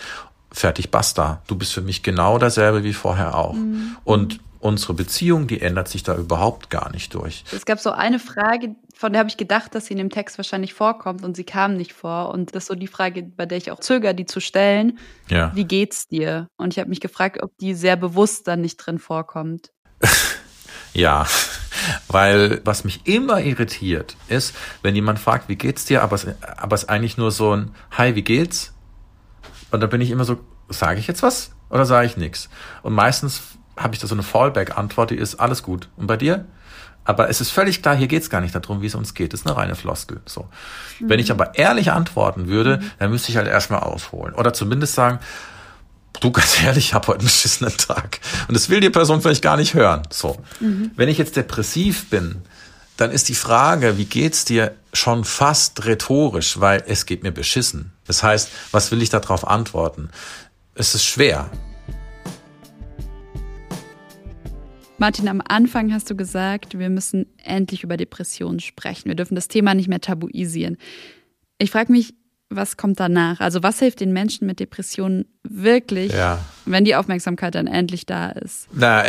fertig, 0.52 0.92
basta. 0.92 1.42
Du 1.48 1.56
bist 1.56 1.72
für 1.72 1.82
mich 1.82 2.04
genau 2.04 2.38
derselbe 2.38 2.84
wie 2.84 2.94
vorher 2.94 3.34
auch. 3.34 3.54
Mhm. 3.54 3.96
Und 4.04 4.38
unsere 4.60 4.94
Beziehung, 4.94 5.46
die 5.46 5.60
ändert 5.60 5.88
sich 5.88 6.02
da 6.02 6.16
überhaupt 6.16 6.70
gar 6.70 6.90
nicht 6.90 7.14
durch. 7.14 7.44
Es 7.52 7.64
gab 7.64 7.78
so 7.78 7.90
eine 7.90 8.18
Frage, 8.18 8.74
von 8.94 9.12
der 9.12 9.20
habe 9.20 9.28
ich 9.28 9.36
gedacht, 9.36 9.74
dass 9.74 9.86
sie 9.86 9.92
in 9.92 9.98
dem 9.98 10.10
Text 10.10 10.38
wahrscheinlich 10.38 10.74
vorkommt 10.74 11.24
und 11.24 11.36
sie 11.36 11.44
kam 11.44 11.74
nicht 11.74 11.92
vor. 11.92 12.30
Und 12.30 12.54
das 12.54 12.64
ist 12.64 12.68
so 12.68 12.74
die 12.74 12.86
Frage, 12.86 13.22
bei 13.22 13.46
der 13.46 13.58
ich 13.58 13.70
auch 13.70 13.80
zögere, 13.80 14.14
die 14.14 14.26
zu 14.26 14.40
stellen. 14.40 14.98
Ja. 15.28 15.52
Wie 15.54 15.64
geht's 15.64 16.08
dir? 16.08 16.48
Und 16.56 16.74
ich 16.74 16.78
habe 16.78 16.88
mich 16.88 17.00
gefragt, 17.00 17.42
ob 17.42 17.56
die 17.58 17.74
sehr 17.74 17.96
bewusst 17.96 18.48
dann 18.48 18.60
nicht 18.60 18.76
drin 18.76 18.98
vorkommt. 18.98 19.70
ja, 20.92 21.26
weil 22.08 22.60
was 22.64 22.84
mich 22.84 23.06
immer 23.06 23.40
irritiert 23.40 24.16
ist, 24.28 24.54
wenn 24.82 24.94
jemand 24.94 25.18
fragt, 25.18 25.48
wie 25.48 25.56
geht's 25.56 25.84
dir, 25.84 26.02
aber 26.02 26.16
es, 26.16 26.26
aber 26.56 26.74
es 26.74 26.88
eigentlich 26.88 27.16
nur 27.16 27.30
so 27.30 27.54
ein 27.54 27.74
Hi, 27.92 28.14
wie 28.14 28.22
geht's? 28.22 28.74
Und 29.70 29.80
da 29.80 29.86
bin 29.86 30.00
ich 30.00 30.10
immer 30.10 30.24
so, 30.24 30.38
sage 30.68 30.98
ich 30.98 31.06
jetzt 31.06 31.22
was 31.22 31.52
oder 31.70 31.84
sage 31.84 32.06
ich 32.06 32.16
nichts? 32.16 32.48
Und 32.82 32.94
meistens 32.94 33.57
habe 33.78 33.94
ich 33.94 34.00
da 34.00 34.06
so 34.06 34.14
eine 34.14 34.22
Fallback-Antwort, 34.22 35.10
die 35.10 35.16
ist 35.16 35.36
alles 35.36 35.62
gut. 35.62 35.88
Und 35.96 36.06
bei 36.06 36.16
dir? 36.16 36.44
Aber 37.04 37.30
es 37.30 37.40
ist 37.40 37.50
völlig 37.50 37.80
klar, 37.80 37.96
hier 37.96 38.06
geht's 38.06 38.28
gar 38.28 38.42
nicht 38.42 38.54
darum, 38.54 38.82
wie 38.82 38.86
es 38.86 38.94
uns 38.94 39.14
geht. 39.14 39.32
Das 39.32 39.40
ist 39.40 39.46
eine 39.46 39.56
reine 39.56 39.74
Floskel. 39.74 40.20
So. 40.26 40.48
Mhm. 41.00 41.08
Wenn 41.08 41.20
ich 41.20 41.30
aber 41.30 41.54
ehrlich 41.54 41.90
antworten 41.90 42.48
würde, 42.48 42.78
mhm. 42.78 42.90
dann 42.98 43.10
müsste 43.10 43.30
ich 43.30 43.38
halt 43.38 43.48
erstmal 43.48 43.80
ausholen. 43.80 44.34
Oder 44.34 44.52
zumindest 44.52 44.94
sagen, 44.94 45.18
du 46.20 46.30
ganz 46.30 46.62
ehrlich, 46.62 46.88
ich 46.88 46.94
habe 46.94 47.06
heute 47.08 47.20
einen 47.20 47.28
beschissenen 47.28 47.74
Tag. 47.76 48.20
Und 48.46 48.54
das 48.54 48.68
will 48.68 48.80
die 48.80 48.90
Person 48.90 49.22
vielleicht 49.22 49.42
gar 49.42 49.56
nicht 49.56 49.72
hören. 49.72 50.02
So. 50.10 50.36
Mhm. 50.60 50.90
Wenn 50.96 51.08
ich 51.08 51.16
jetzt 51.16 51.36
depressiv 51.36 52.10
bin, 52.10 52.42
dann 52.98 53.10
ist 53.10 53.28
die 53.28 53.34
Frage, 53.34 53.96
wie 53.96 54.04
geht's 54.04 54.44
dir, 54.44 54.74
schon 54.92 55.24
fast 55.24 55.86
rhetorisch, 55.86 56.60
weil 56.60 56.82
es 56.86 57.06
geht 57.06 57.22
mir 57.22 57.32
beschissen. 57.32 57.92
Das 58.06 58.22
heißt, 58.22 58.50
was 58.72 58.90
will 58.90 59.00
ich 59.00 59.10
darauf 59.10 59.46
antworten? 59.46 60.10
Es 60.74 60.94
ist 60.94 61.04
schwer. 61.04 61.50
Martin, 64.98 65.28
am 65.28 65.40
Anfang 65.46 65.92
hast 65.92 66.10
du 66.10 66.16
gesagt, 66.16 66.76
wir 66.76 66.90
müssen 66.90 67.26
endlich 67.44 67.84
über 67.84 67.96
Depressionen 67.96 68.58
sprechen. 68.58 69.08
Wir 69.08 69.14
dürfen 69.14 69.36
das 69.36 69.46
Thema 69.46 69.74
nicht 69.74 69.88
mehr 69.88 70.00
tabuisieren. 70.00 70.76
Ich 71.58 71.70
frage 71.70 71.92
mich, 71.92 72.14
was 72.50 72.76
kommt 72.76 72.98
danach? 72.98 73.40
Also 73.40 73.62
was 73.62 73.78
hilft 73.78 74.00
den 74.00 74.12
Menschen 74.12 74.46
mit 74.46 74.58
Depressionen 74.58 75.26
wirklich, 75.44 76.12
ja. 76.12 76.38
wenn 76.64 76.84
die 76.84 76.96
Aufmerksamkeit 76.96 77.54
dann 77.54 77.68
endlich 77.68 78.06
da 78.06 78.30
ist? 78.30 78.66
Na, 78.72 79.04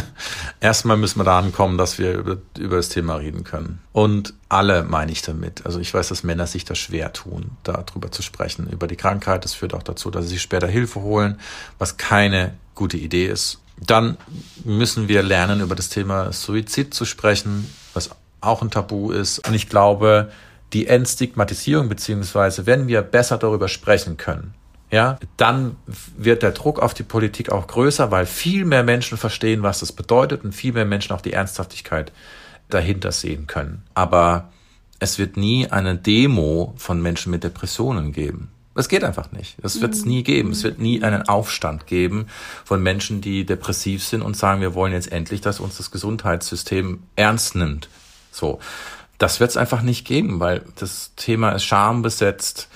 erstmal 0.60 0.96
müssen 0.96 1.20
wir 1.20 1.24
da 1.24 1.38
ankommen, 1.38 1.78
dass 1.78 1.98
wir 1.98 2.14
über, 2.14 2.38
über 2.58 2.76
das 2.76 2.88
Thema 2.88 3.16
reden 3.16 3.44
können. 3.44 3.80
Und 3.92 4.34
alle 4.48 4.82
meine 4.82 5.12
ich 5.12 5.22
damit. 5.22 5.64
Also 5.64 5.78
ich 5.78 5.92
weiß, 5.94 6.08
dass 6.08 6.24
Männer 6.24 6.46
sich 6.48 6.64
da 6.64 6.74
schwer 6.74 7.12
tun, 7.12 7.52
darüber 7.62 8.10
zu 8.10 8.22
sprechen, 8.22 8.68
über 8.68 8.88
die 8.88 8.96
Krankheit. 8.96 9.44
Das 9.44 9.54
führt 9.54 9.74
auch 9.74 9.82
dazu, 9.84 10.10
dass 10.10 10.24
sie 10.24 10.30
sich 10.30 10.42
später 10.42 10.66
Hilfe 10.66 11.02
holen, 11.02 11.38
was 11.78 11.98
keine 11.98 12.54
gute 12.74 12.96
Idee 12.96 13.26
ist. 13.26 13.60
Dann 13.80 14.16
müssen 14.64 15.08
wir 15.08 15.22
lernen, 15.22 15.60
über 15.60 15.74
das 15.74 15.88
Thema 15.88 16.32
Suizid 16.32 16.94
zu 16.94 17.04
sprechen, 17.04 17.68
was 17.92 18.10
auch 18.40 18.62
ein 18.62 18.70
Tabu 18.70 19.10
ist. 19.10 19.46
Und 19.46 19.54
ich 19.54 19.68
glaube, 19.68 20.30
die 20.72 20.86
Entstigmatisierung, 20.86 21.88
beziehungsweise 21.88 22.66
wenn 22.66 22.88
wir 22.88 23.02
besser 23.02 23.38
darüber 23.38 23.68
sprechen 23.68 24.16
können, 24.16 24.54
ja, 24.90 25.18
dann 25.36 25.76
wird 26.16 26.42
der 26.42 26.52
Druck 26.52 26.78
auf 26.78 26.94
die 26.94 27.02
Politik 27.02 27.50
auch 27.50 27.66
größer, 27.66 28.10
weil 28.10 28.26
viel 28.26 28.64
mehr 28.64 28.84
Menschen 28.84 29.18
verstehen, 29.18 29.62
was 29.62 29.80
das 29.80 29.92
bedeutet 29.92 30.44
und 30.44 30.52
viel 30.52 30.72
mehr 30.72 30.84
Menschen 30.84 31.14
auch 31.14 31.20
die 31.20 31.32
Ernsthaftigkeit 31.32 32.12
dahinter 32.68 33.10
sehen 33.10 33.46
können. 33.46 33.82
Aber 33.94 34.50
es 35.00 35.18
wird 35.18 35.36
nie 35.36 35.68
eine 35.68 35.96
Demo 35.96 36.74
von 36.76 37.02
Menschen 37.02 37.30
mit 37.30 37.44
Depressionen 37.44 38.12
geben. 38.12 38.50
Es 38.74 38.88
geht 38.88 39.04
einfach 39.04 39.30
nicht. 39.32 39.56
Das 39.62 39.80
wird 39.80 39.94
es 39.94 40.04
mhm. 40.04 40.10
nie 40.10 40.22
geben. 40.24 40.50
Es 40.50 40.64
wird 40.64 40.78
nie 40.78 41.02
einen 41.02 41.28
Aufstand 41.28 41.86
geben 41.86 42.26
von 42.64 42.82
Menschen, 42.82 43.20
die 43.20 43.44
depressiv 43.46 44.02
sind 44.02 44.22
und 44.22 44.36
sagen, 44.36 44.60
wir 44.60 44.74
wollen 44.74 44.92
jetzt 44.92 45.12
endlich, 45.12 45.40
dass 45.40 45.60
uns 45.60 45.76
das 45.76 45.90
Gesundheitssystem 45.90 47.02
ernst 47.16 47.54
nimmt. 47.54 47.88
So. 48.30 48.58
Das 49.18 49.38
wird 49.38 49.50
es 49.50 49.56
einfach 49.56 49.82
nicht 49.82 50.04
geben, 50.04 50.40
weil 50.40 50.62
das 50.74 51.12
Thema 51.14 51.50
ist 51.52 51.64
schambesetzt 51.64 52.68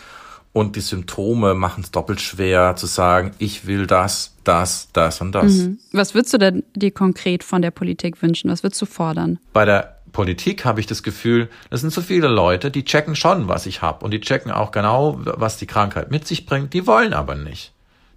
und 0.52 0.76
die 0.76 0.80
Symptome 0.80 1.54
machen 1.54 1.82
es 1.82 1.90
doppelt 1.90 2.20
schwer 2.20 2.76
zu 2.76 2.86
sagen, 2.86 3.32
ich 3.38 3.66
will 3.66 3.86
das, 3.86 4.34
das, 4.44 4.88
das 4.92 5.20
und 5.20 5.32
das. 5.32 5.52
Mhm. 5.52 5.78
Was 5.92 6.14
würdest 6.14 6.34
du 6.34 6.38
denn 6.38 6.64
dir 6.74 6.90
konkret 6.90 7.44
von 7.44 7.60
der 7.60 7.70
Politik 7.70 8.22
wünschen? 8.22 8.50
Was 8.50 8.62
würdest 8.62 8.80
du 8.80 8.86
fordern? 8.86 9.38
Bei 9.52 9.64
der 9.64 9.97
Politik 10.12 10.64
habe 10.64 10.80
ich 10.80 10.86
das 10.86 11.02
Gefühl, 11.02 11.48
das 11.70 11.80
sind 11.80 11.92
so 11.92 12.00
viele 12.00 12.28
Leute, 12.28 12.70
die 12.70 12.84
checken 12.84 13.16
schon, 13.16 13.48
was 13.48 13.66
ich 13.66 13.82
habe 13.82 14.04
und 14.04 14.12
die 14.12 14.20
checken 14.20 14.50
auch 14.50 14.70
genau, 14.70 15.18
was 15.20 15.56
die 15.56 15.66
Krankheit 15.66 16.10
mit 16.10 16.26
sich 16.26 16.46
bringt, 16.46 16.72
die 16.74 16.86
wollen 16.86 17.14
aber 17.14 17.34
nicht. 17.34 17.72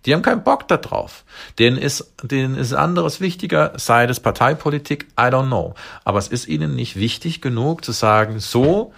Die 0.05 0.13
haben 0.13 0.23
keinen 0.23 0.43
Bock 0.43 0.67
da 0.67 0.77
drauf. 0.77 1.23
Denen 1.59 1.77
ist, 1.77 2.13
denen 2.23 2.55
ist 2.55 2.73
anderes 2.73 3.21
wichtiger, 3.21 3.73
sei 3.75 4.07
das 4.07 4.19
Parteipolitik, 4.19 5.05
I 5.19 5.25
don't 5.25 5.47
know. 5.47 5.75
Aber 6.03 6.17
es 6.17 6.27
ist 6.27 6.47
ihnen 6.47 6.75
nicht 6.75 6.95
wichtig 6.95 7.41
genug 7.41 7.85
zu 7.85 7.91
sagen, 7.91 8.39
so, 8.39 8.93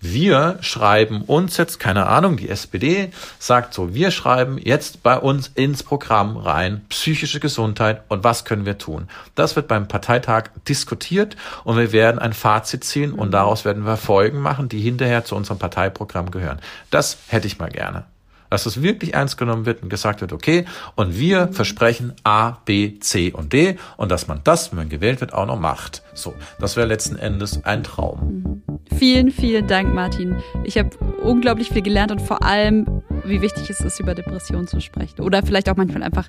wir 0.00 0.58
schreiben 0.62 1.22
uns 1.22 1.58
jetzt, 1.58 1.78
keine 1.78 2.06
Ahnung, 2.06 2.38
die 2.38 2.48
SPD 2.48 3.10
sagt 3.38 3.74
so, 3.74 3.94
wir 3.94 4.10
schreiben 4.10 4.56
jetzt 4.56 5.02
bei 5.02 5.18
uns 5.18 5.48
ins 5.48 5.82
Programm 5.82 6.38
rein 6.38 6.84
psychische 6.88 7.38
Gesundheit 7.38 8.02
und 8.08 8.24
was 8.24 8.46
können 8.46 8.64
wir 8.64 8.78
tun. 8.78 9.08
Das 9.34 9.56
wird 9.56 9.68
beim 9.68 9.88
Parteitag 9.88 10.44
diskutiert 10.66 11.36
und 11.64 11.76
wir 11.76 11.92
werden 11.92 12.18
ein 12.18 12.32
Fazit 12.32 12.82
ziehen 12.84 13.12
und 13.12 13.28
mhm. 13.28 13.32
daraus 13.32 13.66
werden 13.66 13.84
wir 13.84 13.98
Folgen 13.98 14.40
machen, 14.40 14.70
die 14.70 14.80
hinterher 14.80 15.24
zu 15.24 15.36
unserem 15.36 15.58
Parteiprogramm 15.58 16.30
gehören. 16.30 16.60
Das 16.90 17.18
hätte 17.28 17.46
ich 17.46 17.58
mal 17.58 17.70
gerne 17.70 18.06
dass 18.50 18.66
es 18.66 18.82
wirklich 18.82 19.14
ernst 19.14 19.38
genommen 19.38 19.66
wird 19.66 19.82
und 19.82 19.88
gesagt 19.88 20.20
wird, 20.20 20.32
okay, 20.32 20.64
und 20.96 21.18
wir 21.18 21.48
versprechen 21.52 22.12
A, 22.24 22.58
B, 22.64 22.98
C 22.98 23.32
und 23.32 23.52
D 23.52 23.78
und 23.96 24.10
dass 24.10 24.28
man 24.28 24.40
das, 24.44 24.72
wenn 24.72 24.78
man 24.78 24.88
gewählt 24.88 25.20
wird, 25.20 25.32
auch 25.32 25.46
noch 25.46 25.58
macht. 25.58 26.02
So, 26.12 26.34
das 26.58 26.76
wäre 26.76 26.86
letzten 26.86 27.16
Endes 27.16 27.64
ein 27.64 27.84
Traum. 27.84 28.62
Vielen, 28.96 29.30
vielen 29.30 29.66
Dank, 29.66 29.94
Martin. 29.94 30.36
Ich 30.64 30.76
habe 30.76 30.90
unglaublich 31.22 31.70
viel 31.70 31.82
gelernt 31.82 32.12
und 32.12 32.20
vor 32.20 32.42
allem, 32.42 33.02
wie 33.24 33.40
wichtig 33.40 33.70
es 33.70 33.80
ist, 33.80 34.00
über 34.00 34.14
Depressionen 34.14 34.66
zu 34.66 34.80
sprechen. 34.80 35.22
Oder 35.22 35.42
vielleicht 35.42 35.70
auch 35.70 35.76
manchmal 35.76 36.02
einfach 36.02 36.28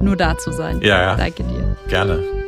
nur 0.00 0.16
da 0.16 0.38
zu 0.38 0.52
sein. 0.52 0.80
Ja, 0.82 1.02
ja. 1.02 1.16
Danke 1.16 1.44
dir. 1.44 1.76
Gerne. 1.88 2.47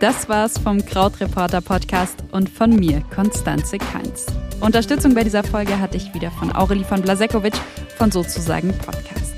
Das 0.00 0.28
war's 0.28 0.56
vom 0.58 0.84
Krautreporter 0.84 1.60
Podcast 1.60 2.22
und 2.30 2.48
von 2.48 2.70
mir, 2.70 3.02
Konstanze 3.12 3.78
Keins. 3.78 4.26
Unterstützung 4.60 5.12
bei 5.12 5.24
dieser 5.24 5.42
Folge 5.42 5.80
hatte 5.80 5.96
ich 5.96 6.14
wieder 6.14 6.30
von 6.30 6.54
Aurelie 6.54 6.84
von 6.84 7.02
Blasekovic 7.02 7.54
von 7.96 8.12
sozusagen 8.12 8.72
Podcast. 8.78 9.34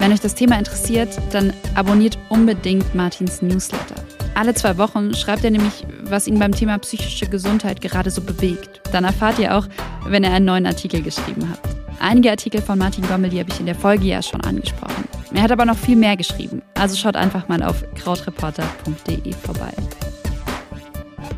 Wenn 0.00 0.10
euch 0.10 0.18
das 0.18 0.34
Thema 0.34 0.58
interessiert, 0.58 1.16
dann 1.30 1.52
abonniert 1.76 2.18
unbedingt 2.30 2.96
Martins 2.96 3.42
Newsletter. 3.42 3.94
Alle 4.34 4.54
zwei 4.54 4.76
Wochen 4.76 5.14
schreibt 5.14 5.44
er 5.44 5.52
nämlich, 5.52 5.86
was 6.02 6.26
ihn 6.26 6.40
beim 6.40 6.50
Thema 6.50 6.76
psychische 6.78 7.28
Gesundheit 7.28 7.80
gerade 7.80 8.10
so 8.10 8.22
bewegt. 8.22 8.80
Dann 8.90 9.04
erfahrt 9.04 9.38
ihr 9.38 9.56
auch, 9.56 9.68
wenn 10.04 10.24
er 10.24 10.32
einen 10.32 10.46
neuen 10.46 10.66
Artikel 10.66 11.00
geschrieben 11.00 11.48
hat. 11.48 11.60
Einige 12.00 12.32
Artikel 12.32 12.60
von 12.60 12.76
Martin 12.76 13.06
Gommel, 13.06 13.30
die 13.30 13.38
habe 13.38 13.50
ich 13.50 13.60
in 13.60 13.66
der 13.66 13.76
Folge 13.76 14.06
ja 14.06 14.20
schon 14.20 14.40
angesprochen. 14.40 15.13
Er 15.34 15.42
hat 15.42 15.50
aber 15.50 15.64
noch 15.64 15.76
viel 15.76 15.96
mehr 15.96 16.16
geschrieben. 16.16 16.62
Also 16.74 16.94
schaut 16.96 17.16
einfach 17.16 17.48
mal 17.48 17.62
auf 17.64 17.84
krautreporter.de 17.96 19.32
vorbei. 19.32 19.72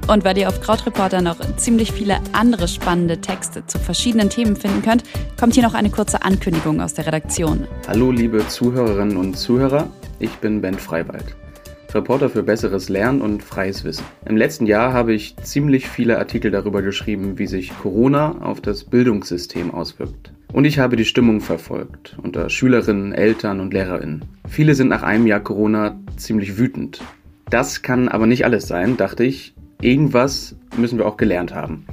Und 0.07 0.23
weil 0.23 0.37
ihr 0.37 0.49
auf 0.49 0.61
Krautreporter 0.61 1.23
noch 1.23 1.39
ziemlich 1.57 1.93
viele 1.93 2.19
andere 2.33 2.69
spannende 2.69 3.21
Texte 3.23 3.67
zu 3.67 3.79
verschiedenen 3.79 4.29
Themen 4.29 4.55
finden 4.55 4.83
könnt, 4.83 5.03
kommt 5.41 5.55
hier 5.55 5.63
noch 5.63 5.75
eine 5.75 5.91
kurze 5.91 6.23
Ankündigung 6.23 6.81
aus 6.81 6.93
der 6.93 7.07
Redaktion. 7.07 7.67
Hallo 7.89 8.13
liebe 8.13 8.47
Zuhörerinnen 8.47 9.17
und 9.17 9.37
Zuhörer, 9.37 9.89
ich 10.19 10.31
bin 10.37 10.61
Ben 10.61 10.79
Freiwald. 10.79 11.35
Reporter 11.95 12.29
für 12.29 12.43
besseres 12.43 12.91
Lernen 12.91 13.23
und 13.23 13.43
freies 13.43 13.83
Wissen. 13.83 14.05
Im 14.27 14.37
letzten 14.37 14.67
Jahr 14.67 14.93
habe 14.93 15.15
ich 15.15 15.37
ziemlich 15.39 15.89
viele 15.89 16.19
Artikel 16.19 16.51
darüber 16.51 16.83
geschrieben, 16.83 17.39
wie 17.39 17.47
sich 17.47 17.73
Corona 17.81 18.43
auf 18.43 18.61
das 18.61 18.85
Bildungssystem 18.85 19.73
auswirkt. 19.73 20.33
Und 20.57 20.65
ich 20.65 20.79
habe 20.79 20.97
die 20.97 21.05
Stimmung 21.05 21.43
verfolgt 21.43 22.17
unter 22.23 22.49
Schülerinnen, 22.49 23.13
Eltern 23.13 23.61
und 23.61 23.75
Lehrerinnen. 23.75 24.25
Viele 24.49 24.75
sind 24.75 24.89
nach 24.89 25.03
einem 25.03 25.27
Jahr 25.27 25.41
Corona 25.41 26.01
ziemlich 26.17 26.57
wütend. 26.57 27.03
Das 27.51 27.83
kann 27.83 28.09
aber 28.09 28.27
nicht 28.27 28.47
alles 28.47 28.67
sein, 28.67 28.97
dachte 28.97 29.23
ich. 29.23 29.55
Irgendwas 29.83 30.57
müssen 30.79 30.97
wir 30.97 31.05
auch 31.05 31.19
gelernt 31.19 31.55
haben. 31.55 31.85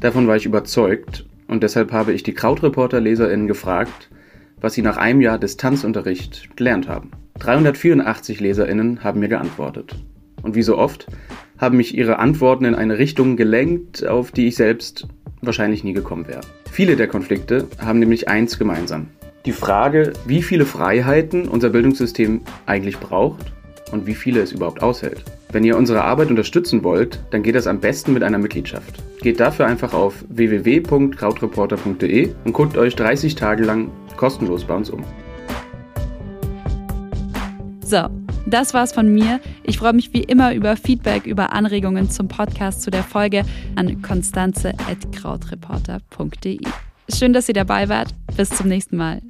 Davon 0.00 0.26
war 0.26 0.36
ich 0.36 0.44
überzeugt 0.44 1.24
und 1.48 1.62
deshalb 1.62 1.90
habe 1.90 2.12
ich 2.12 2.22
die 2.22 2.34
Krautreporter-LeserInnen 2.34 3.48
gefragt, 3.48 4.10
was 4.60 4.74
sie 4.74 4.82
nach 4.82 4.98
einem 4.98 5.22
Jahr 5.22 5.38
Distanzunterricht 5.38 6.54
gelernt 6.54 6.88
haben. 6.88 7.12
384 7.38 8.40
LeserInnen 8.40 9.02
haben 9.02 9.20
mir 9.20 9.28
geantwortet. 9.28 9.96
Und 10.42 10.54
wie 10.54 10.62
so 10.62 10.78
oft 10.78 11.06
haben 11.58 11.76
mich 11.76 11.96
ihre 11.96 12.18
Antworten 12.18 12.64
in 12.64 12.74
eine 12.74 12.98
Richtung 12.98 13.36
gelenkt, 13.36 14.06
auf 14.06 14.32
die 14.32 14.48
ich 14.48 14.56
selbst 14.56 15.06
wahrscheinlich 15.40 15.84
nie 15.84 15.92
gekommen 15.92 16.26
wäre. 16.28 16.40
Viele 16.70 16.96
der 16.96 17.08
Konflikte 17.08 17.66
haben 17.78 17.98
nämlich 17.98 18.28
eins 18.28 18.58
gemeinsam. 18.58 19.08
Die 19.44 19.52
Frage, 19.52 20.12
wie 20.24 20.42
viele 20.42 20.64
Freiheiten 20.64 21.48
unser 21.48 21.70
Bildungssystem 21.70 22.42
eigentlich 22.66 22.98
braucht 22.98 23.52
und 23.90 24.06
wie 24.06 24.14
viele 24.14 24.40
es 24.40 24.52
überhaupt 24.52 24.82
aushält. 24.82 25.24
Wenn 25.50 25.64
ihr 25.64 25.76
unsere 25.76 26.02
Arbeit 26.02 26.30
unterstützen 26.30 26.82
wollt, 26.82 27.20
dann 27.30 27.42
geht 27.42 27.54
das 27.54 27.66
am 27.66 27.80
besten 27.80 28.14
mit 28.14 28.22
einer 28.22 28.38
Mitgliedschaft. 28.38 29.02
Geht 29.20 29.38
dafür 29.38 29.66
einfach 29.66 29.92
auf 29.92 30.24
www.krautreporter.de 30.28 32.30
und 32.44 32.52
guckt 32.52 32.78
euch 32.78 32.96
30 32.96 33.34
Tage 33.34 33.64
lang 33.64 33.90
kostenlos 34.16 34.64
bei 34.64 34.74
uns 34.74 34.88
um. 34.88 35.04
So, 37.84 38.08
das 38.52 38.74
war's 38.74 38.92
von 38.92 39.10
mir. 39.12 39.40
Ich 39.64 39.78
freue 39.78 39.94
mich 39.94 40.12
wie 40.12 40.22
immer 40.22 40.54
über 40.54 40.76
Feedback, 40.76 41.26
über 41.26 41.52
Anregungen 41.52 42.08
zum 42.10 42.28
Podcast 42.28 42.82
zu 42.82 42.90
der 42.90 43.02
Folge 43.02 43.44
an 43.76 44.02
konstanze.krautreporter.de. 44.02 46.60
Schön, 47.12 47.32
dass 47.32 47.48
ihr 47.48 47.54
dabei 47.54 47.88
wart. 47.88 48.14
Bis 48.36 48.50
zum 48.50 48.68
nächsten 48.68 48.96
Mal. 48.96 49.22